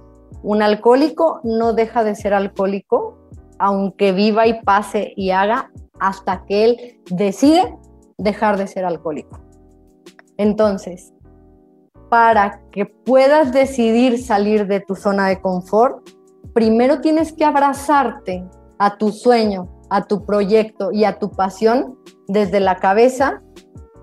[0.42, 3.18] Un alcohólico no deja de ser alcohólico,
[3.60, 5.70] aunque viva y pase y haga
[6.00, 7.76] hasta que él decide
[8.16, 9.38] dejar de ser alcohólico.
[10.38, 11.12] Entonces,
[12.08, 16.08] para que puedas decidir salir de tu zona de confort,
[16.54, 18.44] primero tienes que abrazarte
[18.78, 23.42] a tu sueño, a tu proyecto y a tu pasión desde la cabeza,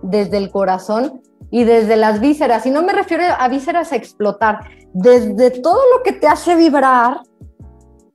[0.03, 2.65] desde el corazón y desde las vísceras.
[2.67, 4.59] Y no me refiero a vísceras a explotar,
[4.93, 7.21] desde todo lo que te hace vibrar,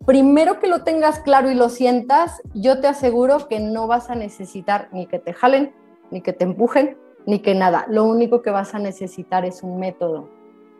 [0.06, 4.14] primero que lo tengas claro y lo sientas, yo te aseguro que no vas a
[4.14, 5.72] necesitar ni que te jalen,
[6.10, 6.96] ni que te empujen,
[7.26, 7.86] ni que nada.
[7.88, 10.28] Lo único que vas a necesitar es un método.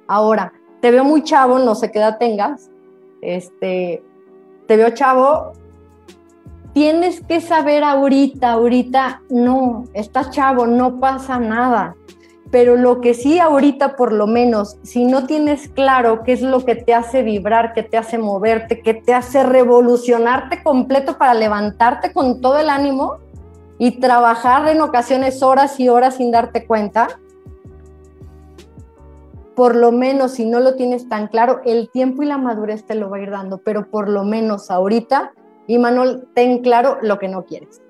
[0.06, 2.70] Ahora, te veo muy chavo, no sé qué edad tengas.
[3.20, 4.02] Este,
[4.66, 5.52] te veo chavo,
[6.72, 11.96] tienes que saber ahorita, ahorita, no, estás chavo, no pasa nada.
[12.52, 16.64] Pero lo que sí ahorita por lo menos, si no tienes claro qué es lo
[16.64, 22.12] que te hace vibrar, qué te hace moverte, qué te hace revolucionarte completo para levantarte
[22.12, 23.18] con todo el ánimo
[23.78, 27.08] y trabajar en ocasiones horas y horas sin darte cuenta,
[29.56, 32.94] por lo menos si no lo tienes tan claro, el tiempo y la madurez te
[32.94, 35.32] lo va a ir dando, pero por lo menos ahorita
[35.66, 37.80] Y Manuel, ten claro lo que no quieres.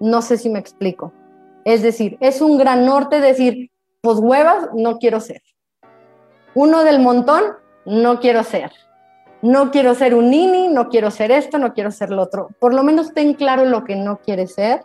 [0.00, 1.12] No sé si me explico.
[1.64, 3.70] Es decir, es un gran norte decir,
[4.04, 5.40] pues huevas, no quiero ser.
[6.54, 7.42] Uno del montón,
[7.86, 8.70] no quiero ser.
[9.40, 12.50] No quiero ser un nini, no quiero ser esto, no quiero ser lo otro.
[12.60, 14.84] Por lo menos ten claro lo que no quieres ser,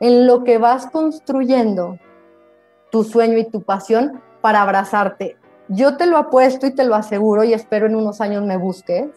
[0.00, 1.98] en lo que vas construyendo
[2.90, 5.36] tu sueño y tu pasión para abrazarte.
[5.68, 9.10] Yo te lo apuesto y te lo aseguro y espero en unos años me busques,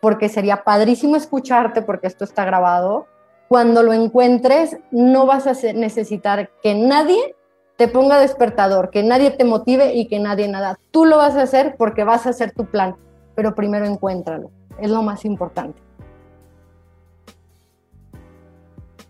[0.00, 3.08] porque sería padrísimo escucharte porque esto está grabado.
[3.48, 7.34] Cuando lo encuentres, no vas a necesitar que nadie
[7.76, 10.78] te ponga despertador, que nadie te motive y que nadie nada.
[10.90, 12.96] Tú lo vas a hacer porque vas a hacer tu plan,
[13.34, 14.50] pero primero encuéntralo.
[14.78, 15.80] Es lo más importante.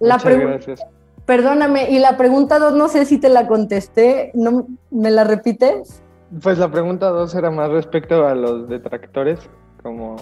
[0.00, 0.86] La Muchas gracias.
[1.26, 6.02] Perdóname, y la pregunta dos, no sé si te la contesté, ¿no me la repites?
[6.42, 9.40] Pues la pregunta dos era más respecto a los detractores,
[9.82, 10.16] como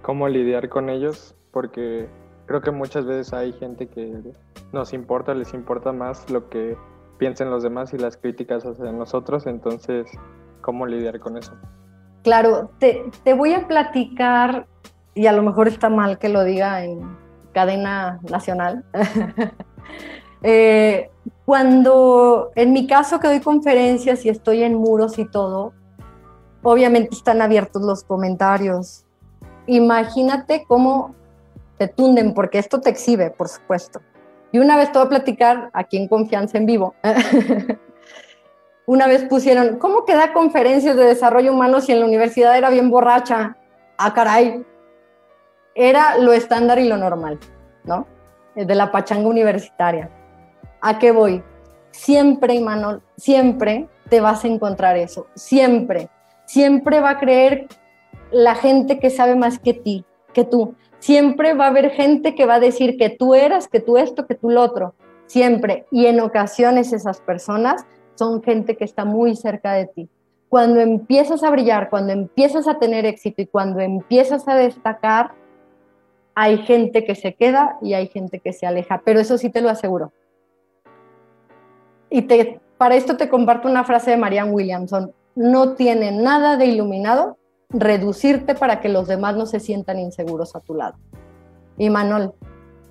[0.00, 2.08] cómo lidiar con ellos, porque
[2.46, 4.22] creo que muchas veces hay gente que
[4.72, 6.78] nos importa, les importa más lo que
[7.18, 10.10] piensen los demás y las críticas hacia nosotros, entonces,
[10.60, 11.52] ¿cómo lidiar con eso?
[12.22, 14.66] Claro, te, te voy a platicar,
[15.14, 17.16] y a lo mejor está mal que lo diga en
[17.52, 18.84] cadena nacional.
[20.42, 21.10] Eh,
[21.44, 25.72] cuando, en mi caso que doy conferencias y estoy en muros y todo,
[26.62, 29.04] obviamente están abiertos los comentarios.
[29.66, 31.16] Imagínate cómo
[31.76, 34.00] te tunden, porque esto te exhibe, por supuesto.
[34.52, 36.94] Y una vez voy a platicar aquí en Confianza en Vivo.
[38.86, 42.70] una vez pusieron, ¿cómo que da conferencias de desarrollo humano si en la universidad era
[42.70, 43.56] bien borracha?
[43.98, 44.64] Ah, caray.
[45.74, 47.38] Era lo estándar y lo normal,
[47.84, 48.06] ¿no?
[48.54, 50.10] De la pachanga universitaria.
[50.80, 51.42] ¿A qué voy?
[51.90, 55.26] Siempre, Imanol, siempre te vas a encontrar eso.
[55.34, 56.08] Siempre.
[56.46, 57.68] Siempre va a creer
[58.30, 60.74] la gente que sabe más que ti, que tú.
[60.98, 64.26] Siempre va a haber gente que va a decir que tú eras, que tú esto,
[64.26, 64.94] que tú lo otro.
[65.26, 65.86] Siempre.
[65.90, 67.84] Y en ocasiones esas personas
[68.14, 70.08] son gente que está muy cerca de ti.
[70.48, 75.32] Cuando empiezas a brillar, cuando empiezas a tener éxito y cuando empiezas a destacar,
[76.34, 79.02] hay gente que se queda y hay gente que se aleja.
[79.04, 80.12] Pero eso sí te lo aseguro.
[82.10, 82.22] Y
[82.78, 85.12] para esto te comparto una frase de Marianne Williamson.
[85.34, 87.36] No tiene nada de iluminado
[87.70, 90.96] reducirte para que los demás no se sientan inseguros a tu lado.
[91.76, 92.32] Y Manuel,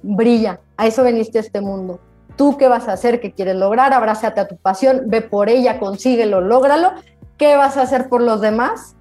[0.03, 1.99] brilla, a eso veniste a este mundo.
[2.35, 3.19] ¿Tú qué vas a hacer?
[3.19, 3.93] ¿Qué quieres lograr?
[3.93, 6.91] Abrázate a tu pasión, ve por ella, consíguelo, lógralo.
[7.37, 8.95] ¿Qué vas a hacer por los demás?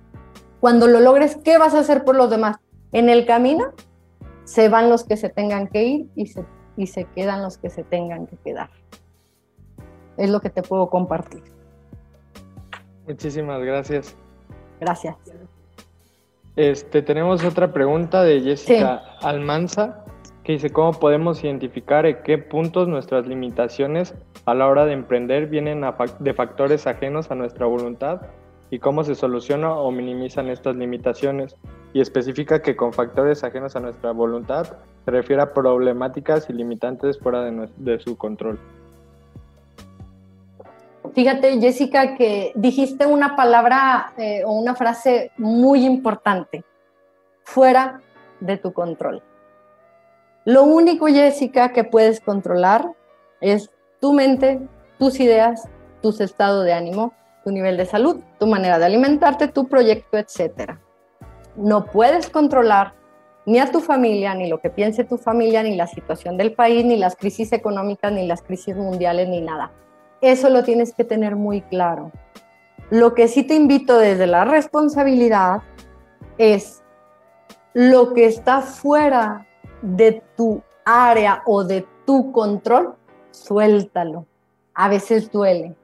[0.60, 2.56] Cuando lo logres, ¿qué vas a hacer por los demás?
[2.92, 3.72] En el camino
[4.44, 6.44] se van los que se tengan que ir y se,
[6.76, 8.70] y se quedan los que se tengan que quedar.
[10.16, 11.42] Es lo que te puedo compartir.
[13.06, 14.16] Muchísimas gracias.
[14.80, 15.16] Gracias.
[16.56, 20.04] Este, tenemos otra pregunta de Jessica Almanza
[20.42, 24.14] que dice, ¿cómo podemos identificar en qué puntos nuestras limitaciones
[24.46, 25.84] a la hora de emprender vienen
[26.20, 28.22] de factores ajenos a nuestra voluntad
[28.70, 31.56] y cómo se soluciona o minimizan estas limitaciones?
[31.92, 37.18] Y especifica que con factores ajenos a nuestra voluntad se refiere a problemáticas y limitantes
[37.18, 38.58] fuera de, de su control.
[41.14, 46.64] Fíjate, Jessica, que dijiste una palabra eh, o una frase muy importante,
[47.44, 48.00] fuera
[48.40, 49.22] de tu control.
[50.44, 52.92] Lo único, Jessica, que puedes controlar
[53.40, 53.70] es
[54.00, 54.60] tu mente,
[54.98, 55.68] tus ideas,
[56.02, 57.12] tus estados de ánimo,
[57.44, 60.74] tu nivel de salud, tu manera de alimentarte, tu proyecto, etc.
[61.56, 62.94] No puedes controlar
[63.44, 66.84] ni a tu familia, ni lo que piense tu familia, ni la situación del país,
[66.84, 69.70] ni las crisis económicas, ni las crisis mundiales, ni nada
[70.20, 72.12] eso lo tienes que tener muy claro.
[72.90, 75.62] Lo que sí te invito desde la responsabilidad
[76.38, 76.82] es
[77.74, 79.46] lo que está fuera
[79.82, 82.94] de tu área o de tu control,
[83.32, 84.24] suéltalo.
[84.74, 85.74] A veces duele.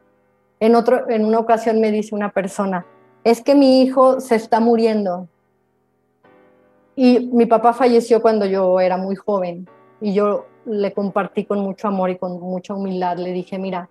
[0.61, 2.87] En, otro, en una ocasión me dice una persona,
[3.25, 5.29] es que mi hijo se está muriendo.
[6.95, 9.67] Y mi papá falleció cuando yo era muy joven
[10.01, 13.17] y yo le compartí con mucho amor y con mucha humildad.
[13.17, 13.89] Le dije, mira,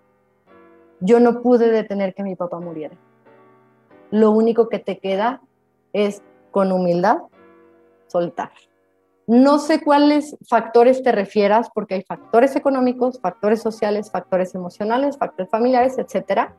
[1.01, 2.95] yo no pude detener que mi papá muriera.
[4.11, 5.41] Lo único que te queda
[5.93, 6.21] es
[6.51, 7.17] con humildad
[8.07, 8.51] soltar.
[9.27, 15.49] No sé cuáles factores te refieras, porque hay factores económicos, factores sociales, factores emocionales, factores
[15.49, 16.51] familiares, etc.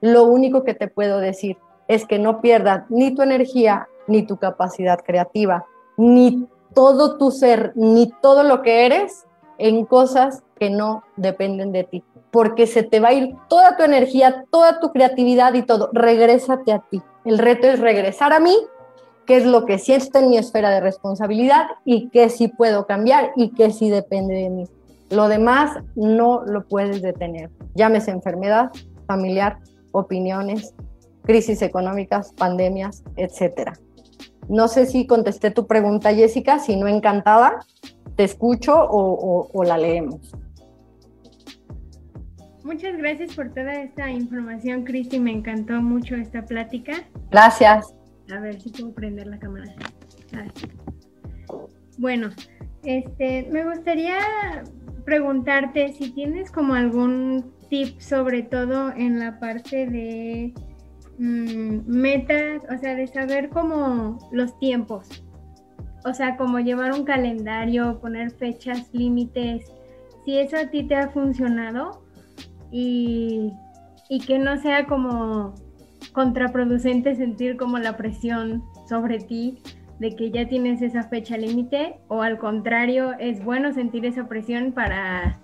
[0.00, 1.56] Lo único que te puedo decir
[1.88, 5.66] es que no pierdas ni tu energía, ni tu capacidad creativa,
[5.96, 9.26] ni todo tu ser, ni todo lo que eres
[9.58, 13.82] en cosas que no dependen de ti porque se te va a ir toda tu
[13.82, 15.90] energía, toda tu creatividad y todo.
[15.92, 17.02] Regrésate a ti.
[17.24, 18.56] El reto es regresar a mí
[19.26, 22.86] qué es lo que sí está en mi esfera de responsabilidad y qué sí puedo
[22.86, 24.64] cambiar y qué sí depende de mí.
[25.10, 27.50] Lo demás no lo puedes detener.
[27.74, 28.70] Llámese enfermedad
[29.06, 29.58] familiar,
[29.92, 30.74] opiniones,
[31.22, 33.74] crisis económicas, pandemias, etcétera.
[34.48, 37.64] No sé si contesté tu pregunta, Jessica, si no encantada,
[38.14, 40.20] te escucho o, la leemos.
[42.66, 45.20] Muchas gracias por toda esta información, Cristi.
[45.20, 46.94] Me encantó mucho esta plática.
[47.30, 47.94] Gracias.
[48.28, 49.72] A ver si puedo prender la cámara.
[51.96, 52.30] Bueno,
[52.82, 54.18] este, me gustaría
[55.04, 60.52] preguntarte si tienes como algún tip, sobre todo en la parte de
[61.18, 65.24] mm, metas, o sea, de saber cómo los tiempos,
[66.04, 69.72] o sea, como llevar un calendario, poner fechas, límites,
[70.24, 72.05] si eso a ti te ha funcionado
[72.70, 73.52] y,
[74.26, 75.54] que no sea como
[76.12, 79.62] contraproducente sentir como la presión sobre ti
[79.98, 84.72] de que ya tienes esa fecha límite o al contrario es bueno sentir esa presión
[84.72, 85.40] para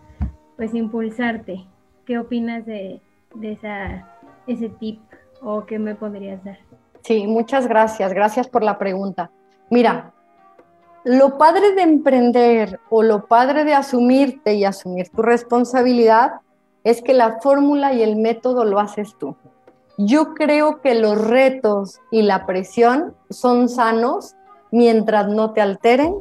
[0.57, 1.67] pues impulsarte.
[2.05, 3.01] ¿Qué opinas de,
[4.47, 5.01] ese tip
[5.41, 6.59] o qué me podrías dar?
[7.03, 8.13] Sí, muchas gracias.
[8.13, 9.31] Gracias por la pregunta.
[9.71, 10.13] Mira,
[11.05, 16.42] lo padre de emprender o lo padre de asumirte y asumir tu responsabilidad
[16.85, 19.37] es que la fórmula y el método lo haces tú.
[19.99, 24.35] Yo creo que los retos y la presión son sanos
[24.71, 26.15] mientras no te alteren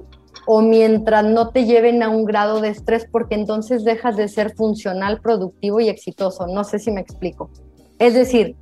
[0.46, 4.56] o mientras no te lleven a un grado de estrés, porque entonces dejas de ser
[4.56, 6.48] funcional, productivo y exitoso.
[6.48, 7.50] No sé si me explico.
[8.00, 8.56] Es decir,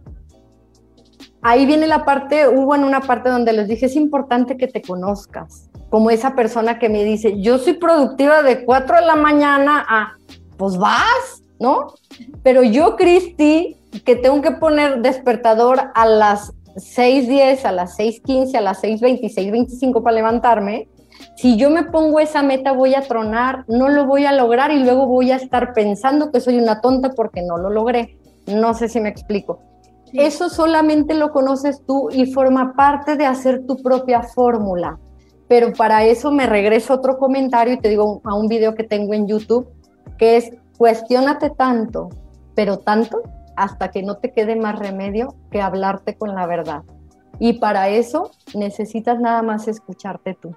[1.42, 4.82] ahí viene la parte, hubo en una parte donde les dije, es importante que te
[4.82, 9.86] conozcas, como esa persona que me dice, yo soy productiva de 4 de la mañana
[9.88, 10.18] a,
[10.58, 11.94] pues vas, ¿no?
[12.44, 18.62] Pero yo, Cristi, que tengo que poner despertador a las 6.10, a las 6.15, a
[18.62, 20.88] las 6.26, 25 para levantarme,
[21.36, 24.84] si yo me pongo esa meta voy a tronar, no lo voy a lograr y
[24.84, 28.18] luego voy a estar pensando que soy una tonta porque no lo logré.
[28.48, 29.60] No sé si me explico.
[30.14, 34.98] Eso solamente lo conoces tú y forma parte de hacer tu propia fórmula.
[35.48, 38.84] Pero para eso me regreso a otro comentario y te digo a un video que
[38.84, 39.70] tengo en YouTube,
[40.18, 42.08] que es cuestionate tanto,
[42.56, 43.22] pero tanto
[43.58, 46.84] hasta que no te quede más remedio que hablarte con la verdad.
[47.38, 50.56] Y para eso necesitas nada más escucharte tú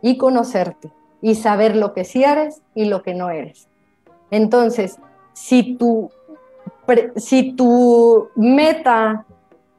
[0.00, 3.68] y conocerte y saber lo que sí eres y lo que no eres.
[4.30, 5.00] Entonces,
[5.32, 6.10] si tu,
[7.16, 9.26] si tu meta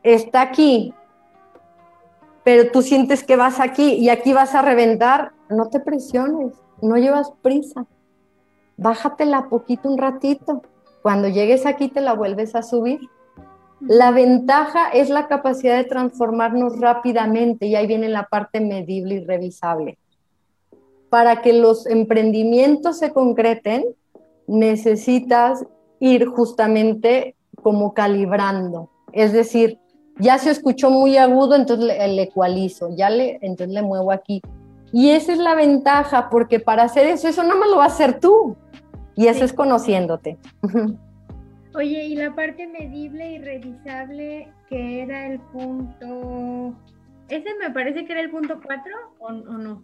[0.03, 0.93] está aquí,
[2.43, 6.97] pero tú sientes que vas aquí y aquí vas a reventar, no te presiones, no
[6.97, 7.85] llevas prisa.
[8.81, 10.63] Bájatela poquito un ratito
[11.03, 12.99] cuando llegues aquí te la vuelves a subir.
[13.79, 19.23] La ventaja es la capacidad de transformarnos rápidamente y ahí viene la parte medible y
[19.23, 19.99] revisable.
[21.11, 23.85] Para que los emprendimientos se concreten,
[24.47, 25.63] necesitas
[25.99, 28.89] ir justamente como calibrando.
[29.13, 29.77] Es decir,
[30.17, 34.41] ya se escuchó muy agudo, entonces le, ecualizo, ya le, entonces le muevo aquí.
[34.93, 37.87] Y esa es la ventaja, porque para hacer eso, eso no más lo va a
[37.87, 38.57] hacer tú.
[39.15, 40.37] Y eso es conociéndote.
[41.73, 46.75] Oye, y la parte medible y revisable, que era el punto...
[47.29, 48.83] ¿Ese me parece que era el punto 4
[49.19, 49.83] o, no?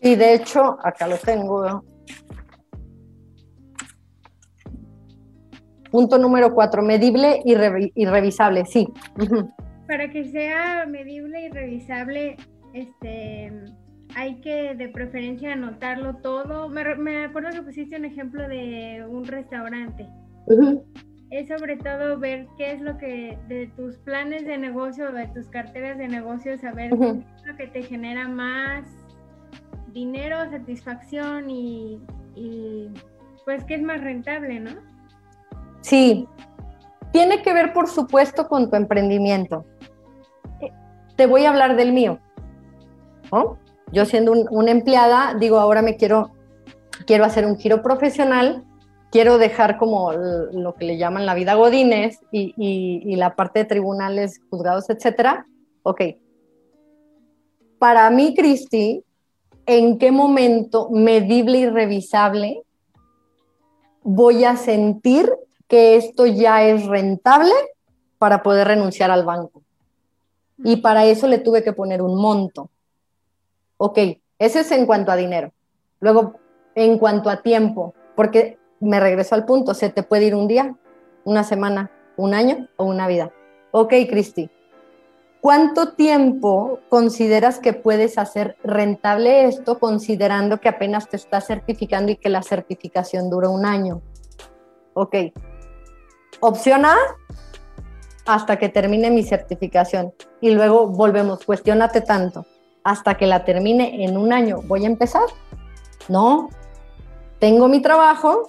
[0.00, 1.84] Sí, de hecho, acá lo tengo.
[5.90, 7.54] Punto número 4, medible y,
[7.94, 8.88] y revisable, sí.
[9.86, 12.36] Para que sea medible y revisable,
[12.72, 13.52] este
[14.16, 16.70] hay que de preferencia anotarlo todo.
[16.70, 20.08] Me, acuerdo que pusiste un ejemplo de un restaurante.
[21.30, 25.48] Es sobre todo ver qué es lo que de tus planes de negocio, de tus
[25.48, 28.86] carteras de negocio, saber qué es lo que te genera más
[29.92, 32.00] dinero, satisfacción y,
[32.34, 32.88] y
[33.44, 34.70] pues qué es más rentable, ¿no?
[35.82, 36.26] Sí,
[37.12, 39.66] tiene que ver por supuesto con tu emprendimiento.
[41.16, 42.18] Te voy a hablar del mío.
[43.32, 43.58] ¿no?
[43.92, 46.32] Yo siendo una empleada, digo, ahora me quiero,
[47.06, 48.64] quiero hacer un giro profesional,
[49.10, 54.40] quiero dejar como lo que le llaman la vida godines y, la parte de tribunales,
[54.50, 55.46] juzgados, etcétera.
[55.82, 56.02] Ok.
[57.78, 59.04] Para mí, Cristi,
[59.66, 62.62] ¿en qué momento medible y revisable
[64.02, 65.30] voy a sentir
[65.68, 67.52] que esto ya es rentable
[68.18, 69.62] para poder renunciar al banco?
[70.58, 72.70] Y para eso le tuve que poner un monto.
[73.78, 73.98] Ok,
[74.38, 75.52] eso es en cuanto a dinero.
[76.00, 76.40] Luego,
[76.74, 80.74] en cuanto a tiempo, porque me regreso al punto, se te puede ir un día,
[81.24, 83.32] una semana, un año o una vida.
[83.72, 84.50] Ok, Cristi,
[85.40, 92.16] ¿cuánto tiempo consideras que puedes hacer rentable esto considerando que apenas te estás certificando y
[92.16, 94.00] que la certificación dura un año?
[94.94, 95.16] Ok.
[96.40, 96.96] Opción A,
[98.26, 100.14] hasta que termine mi certificación.
[100.40, 102.46] Y luego volvemos, cuestionate tanto.
[102.86, 105.24] Hasta que la termine en un año, ¿voy a empezar?
[106.06, 106.50] No.
[107.40, 108.48] Tengo mi trabajo,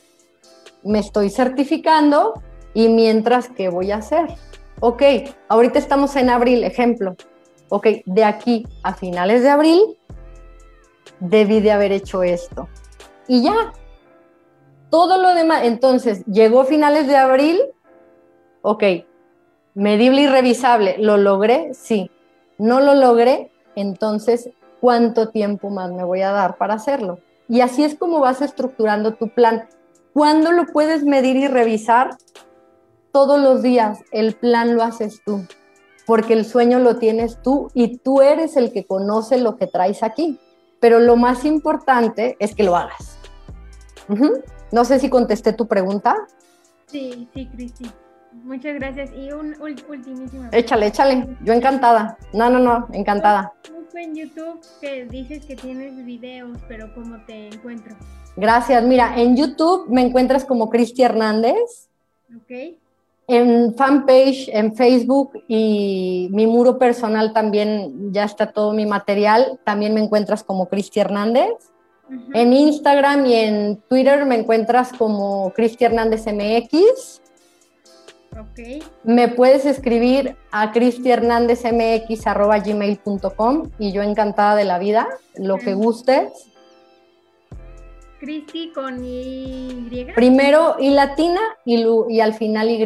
[0.83, 2.43] me estoy certificando
[2.75, 4.27] y mientras, ¿qué voy a hacer?
[4.79, 5.01] Ok,
[5.47, 7.15] ahorita estamos en abril, ejemplo.
[7.69, 9.81] Ok, de aquí a finales de abril
[11.19, 12.69] debí de haber hecho esto.
[13.27, 13.73] Y ya.
[14.91, 17.59] Todo lo demás, entonces, llegó finales de abril,
[18.61, 18.83] ok,
[19.73, 21.73] medible y revisable, ¿lo logré?
[21.73, 22.11] Sí.
[22.59, 23.51] ¿No lo logré?
[23.77, 24.49] Entonces,
[24.81, 27.19] ¿cuánto tiempo más me voy a dar para hacerlo?
[27.47, 29.69] Y así es como vas estructurando tu plan.
[30.11, 32.17] ¿Cuándo lo puedes medir y revisar?
[33.17, 35.43] todos los días, el plan lo haces tú,
[36.05, 40.03] porque el sueño lo tienes tú y tú eres el que conoce lo que traes
[40.03, 40.39] aquí.
[40.79, 43.17] Pero lo más importante es que lo hagas.
[44.71, 46.27] No sé si contesté tu pregunta.
[46.85, 47.89] Sí, sí, Cristi.
[48.47, 49.11] Muchas gracias.
[49.13, 50.47] Y un ultimísimo.
[50.53, 51.27] Échale, échale.
[51.43, 52.17] Yo encantada.
[52.31, 53.53] No, no, no, encantada.
[53.93, 57.95] en YouTube que dices que tienes videos, pero ¿cómo te encuentro?
[58.37, 58.81] Gracias.
[58.83, 61.89] Mira, en YouTube me encuentras como Cristi Hernández.
[62.33, 62.77] Ok.
[63.27, 69.59] En fanpage, en Facebook y mi muro personal también ya está todo mi material.
[69.65, 71.51] También me encuentras como Cristi Hernández.
[72.33, 77.21] En Instagram y en Twitter me encuentras como Cristi Hernández MX.
[78.39, 78.83] Okay.
[79.03, 86.51] Me puedes escribir a cristihernándezmx.gmail.com y yo encantada de la vida, lo que gustes.
[88.19, 90.07] Cristi con Y.
[90.15, 92.85] Primero Y latina y, y al final Y.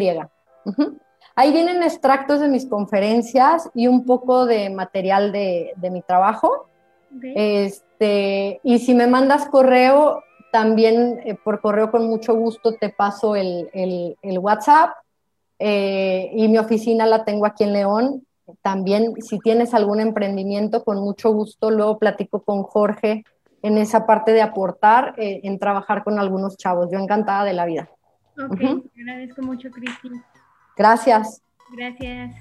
[1.35, 6.67] Ahí vienen extractos de mis conferencias y un poco de material de, mi trabajo.
[7.35, 13.35] Este, y si me mandas correo, también eh, por correo con mucho gusto te paso
[13.35, 14.91] el, WhatsApp.
[15.63, 18.25] Eh, y mi oficina la tengo aquí en León.
[18.63, 23.23] También, si tienes algún emprendimiento, con mucho gusto, luego platico con Jorge
[23.61, 26.89] en esa parte de aportar, eh, en trabajar con algunos chavos.
[26.91, 27.89] Yo encantada de la vida.
[28.43, 28.59] Ok,
[28.99, 30.09] agradezco mucho, Cristi.
[30.75, 31.43] Gracias.
[31.71, 32.35] Gracias.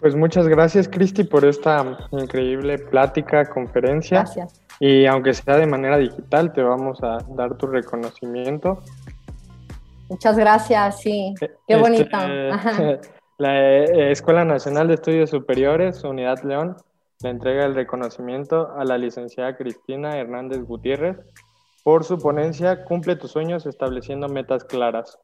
[0.00, 4.20] Pues muchas gracias, Cristi, por esta increíble plática, conferencia.
[4.20, 4.62] Gracias.
[4.78, 8.82] Y aunque sea de manera digital, te vamos a dar tu reconocimiento.
[10.10, 11.34] Muchas gracias, sí.
[11.38, 12.18] Qué este, bonito.
[13.38, 16.76] La eh, Escuela Nacional de Estudios Superiores, Unidad León,
[17.22, 21.16] le entrega el reconocimiento a la licenciada Cristina Hernández Gutiérrez
[21.84, 25.18] por su ponencia Cumple tus sueños estableciendo metas claras.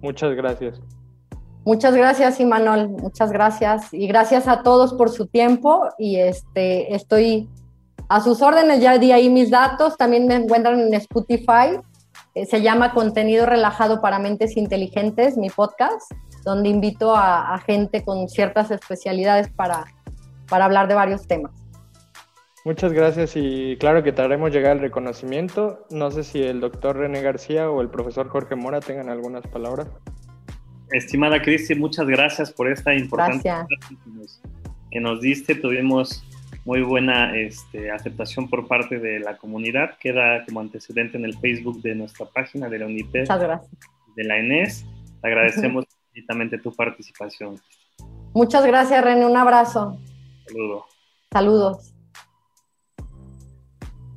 [0.00, 0.80] Muchas gracias.
[1.64, 2.88] Muchas gracias, Imanol.
[2.88, 3.92] Muchas gracias.
[3.92, 5.88] Y gracias a todos por su tiempo.
[5.98, 7.48] Y este, estoy
[8.08, 8.80] a sus órdenes.
[8.80, 9.96] Ya di ahí mis datos.
[9.96, 11.78] También me encuentran en Spotify.
[12.34, 16.10] Eh, se llama Contenido Relajado para Mentes Inteligentes, mi podcast,
[16.44, 19.84] donde invito a, gente con ciertas especialidades para,
[20.48, 21.52] para hablar de varios temas.
[22.64, 25.84] Muchas gracias y claro que te haremos llegar el reconocimiento.
[25.90, 29.88] No sé si el doctor René García o el profesor Jorge Mora tengan algunas palabras.
[30.90, 33.50] Estimada Cristi, muchas gracias por esta importante
[34.90, 35.54] que nos, diste.
[35.54, 36.24] Tuvimos
[36.64, 39.98] muy buena este, aceptación por parte de la comunidad.
[39.98, 43.26] Queda como antecedente en el Facebook de nuestra página de la UNIPED.
[44.16, 44.84] De la ENES.
[45.20, 47.60] Te agradecemos infinitamente tu participación.
[48.34, 49.26] Muchas gracias, René.
[49.26, 49.98] Un abrazo.
[50.46, 50.84] Saludos.
[51.32, 51.94] Saludos.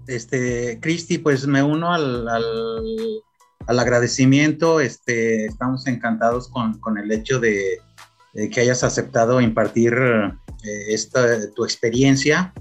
[0.07, 2.27] Este, Cristi, pues me uno al,
[3.67, 4.79] agradecimiento.
[4.79, 7.79] Este, estamos encantados con, el hecho de,
[8.35, 9.93] que hayas aceptado impartir
[10.65, 12.53] eh, esta, tu experiencia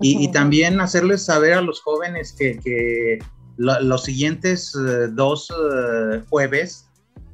[0.00, 3.18] y, también hacerles saber a los jóvenes que,
[3.56, 6.86] los siguientes eh, dos eh, jueves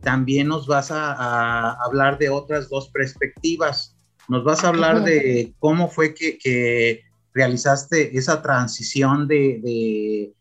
[0.02, 3.96] también nos vas a, hablar de otras dos perspectivas.
[4.28, 7.00] Nos vas a hablar de cómo fue que
[7.32, 10.32] realizaste esa transición de,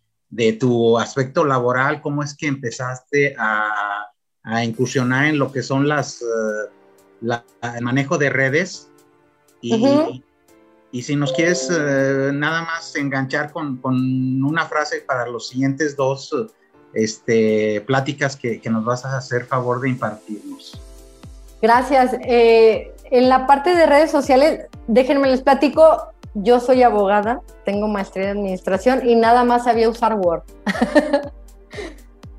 [0.59, 4.05] tu aspecto laboral, cómo es que empezaste a,
[4.63, 6.23] incursionar en lo que son las,
[7.21, 8.89] el manejo de redes.
[9.61, 10.23] Y,
[11.03, 16.33] si nos quieres eh, nada más enganchar con, una frase para los siguientes dos
[16.93, 20.81] este, pláticas que, nos vas a hacer favor de impartirnos.
[21.61, 22.15] Gracias.
[22.21, 28.31] Eh, en la parte de redes sociales, déjenme les platico, yo soy abogada, tengo maestría
[28.31, 30.43] en administración y nada más sabía usar Word.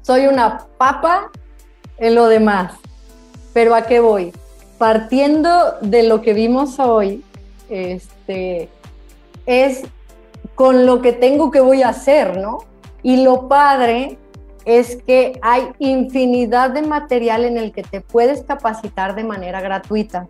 [0.03, 1.31] soy una papa
[1.99, 2.75] en lo demás.
[3.53, 4.33] Pero ¿a qué voy?
[4.81, 7.23] Partiendo de lo que vimos hoy,
[7.69, 8.71] este,
[9.45, 9.83] es
[10.55, 12.61] con lo que tengo que voy a hacer, ¿no?
[13.03, 14.17] Y lo padre
[14.65, 20.29] es que hay infinidad de material en el que te puedes capacitar de manera gratuita.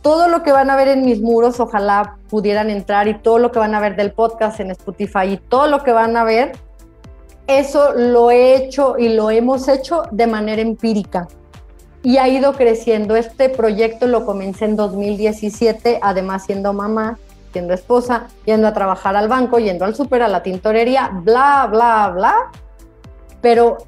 [0.00, 3.50] Todo lo que van a ver en mis muros, ojalá pudieran entrar y todo lo
[3.50, 6.52] que van a ver del podcast en Spotify y todo lo que van a ver,
[7.48, 11.26] eso lo he hecho y lo hemos hecho de manera empírica
[12.02, 13.16] y ha ido creciendo.
[13.16, 17.18] Este proyecto lo comencé en 2017, además siendo mamá,
[17.52, 22.12] siendo esposa, yendo a trabajar al banco, yendo al súper, a la tintorería, bla, bla,
[22.14, 22.34] bla.
[23.40, 23.78] Pero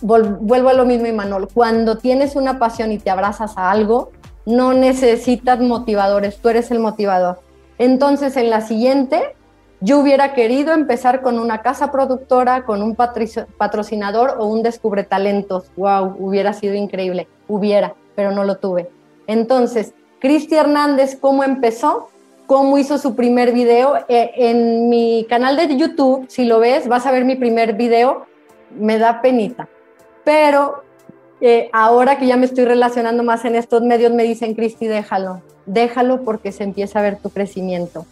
[0.00, 4.10] vuelvo a lo mismo, Imanol, cuando tienes una pasión y te abrazas a algo,
[4.46, 7.40] no necesitas motivadores, tú eres el motivador.
[7.78, 9.36] Entonces, en la siguiente,
[9.80, 15.70] yo hubiera querido empezar con una casa productora, con un patrocinador o un descubre talentos.
[15.76, 17.28] Wow, hubiera sido increíble.
[17.48, 18.90] Hubiera, pero no lo tuve.
[19.26, 22.10] Entonces, Cristi Hernández, ¿cómo empezó?
[22.46, 23.96] ¿Cómo hizo su primer video?
[24.08, 28.26] Eh, en mi canal de YouTube, si lo ves, vas a ver mi primer video.
[28.78, 29.66] Me da penita.
[30.24, 30.82] Pero
[31.40, 35.40] eh, ahora que ya me estoy relacionando más en estos medios, me dicen, Cristi, déjalo.
[35.64, 38.04] Déjalo porque se empieza a ver tu crecimiento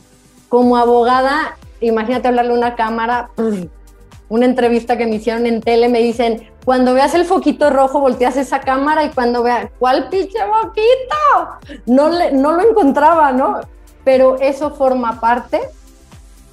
[0.48, 3.30] como abogada, imagínate hablarle a una cámara,
[4.28, 8.36] una entrevista que me hicieron en tele, me dicen, cuando veas el foquito rojo, volteas
[8.36, 11.80] esa cámara y cuando veas, ¿cuál pinche foquito?
[11.86, 13.60] No, le, no lo encontraba, ¿no?
[14.04, 15.60] Pero eso forma parte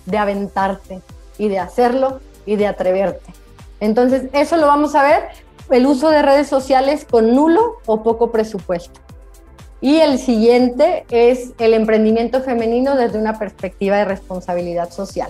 [0.06, 1.02] de aventarte
[1.38, 3.34] y de hacerlo y de atreverte.
[3.80, 5.24] Entonces, eso lo vamos a ver,
[5.70, 9.00] el uso de redes sociales con nulo o poco presupuesto.
[9.86, 15.30] Y el siguiente es el emprendimiento femenino desde una perspectiva de responsabilidad social.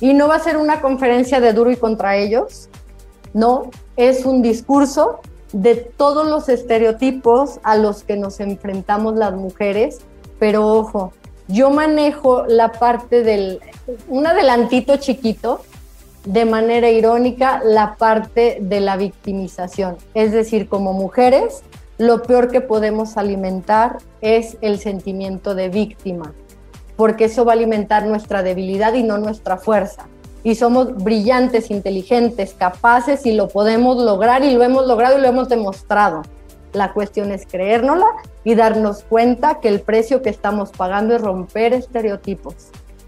[0.00, 2.70] Y no va a ser una conferencia de duro y contra ellos,
[3.34, 3.68] no,
[3.98, 5.20] es un discurso
[5.52, 9.98] de todos los estereotipos a los que nos enfrentamos las mujeres,
[10.38, 11.12] pero ojo,
[11.46, 13.60] yo manejo la parte del,
[14.08, 15.60] un adelantito chiquito,
[16.24, 19.98] de manera irónica, la parte de la victimización.
[20.14, 21.62] Es decir, como mujeres
[22.00, 26.32] lo peor que podemos alimentar es el sentimiento de víctima,
[26.96, 30.06] porque eso va a alimentar nuestra debilidad y no nuestra fuerza.
[30.42, 35.28] Y somos brillantes, inteligentes, capaces y lo podemos lograr y lo hemos logrado y lo
[35.28, 36.22] hemos demostrado.
[36.72, 38.08] La cuestión es creérnosla
[38.44, 42.54] y darnos cuenta que el precio que estamos pagando es romper estereotipos.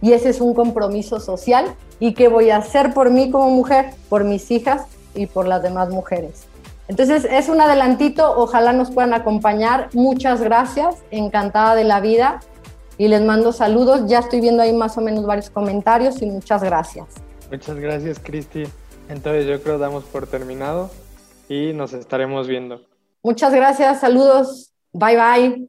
[0.02, 3.94] Y ese es un compromiso social y que voy a hacer por mí como mujer,
[4.10, 4.82] por mis hijas
[5.14, 6.51] y por las demás mujeres.
[6.92, 9.88] Entonces es un adelantito, ojalá nos puedan acompañar.
[9.94, 12.40] Muchas gracias, encantada de la vida
[12.98, 14.02] y les mando saludos.
[14.08, 17.06] Ya estoy viendo ahí más o menos varios comentarios y muchas gracias.
[17.50, 18.64] Muchas gracias, Cristi.
[19.08, 20.90] Entonces yo creo damos por terminado
[21.48, 22.82] y nos estaremos viendo.
[23.22, 24.74] Muchas gracias, saludos.
[24.92, 25.68] Bye bye.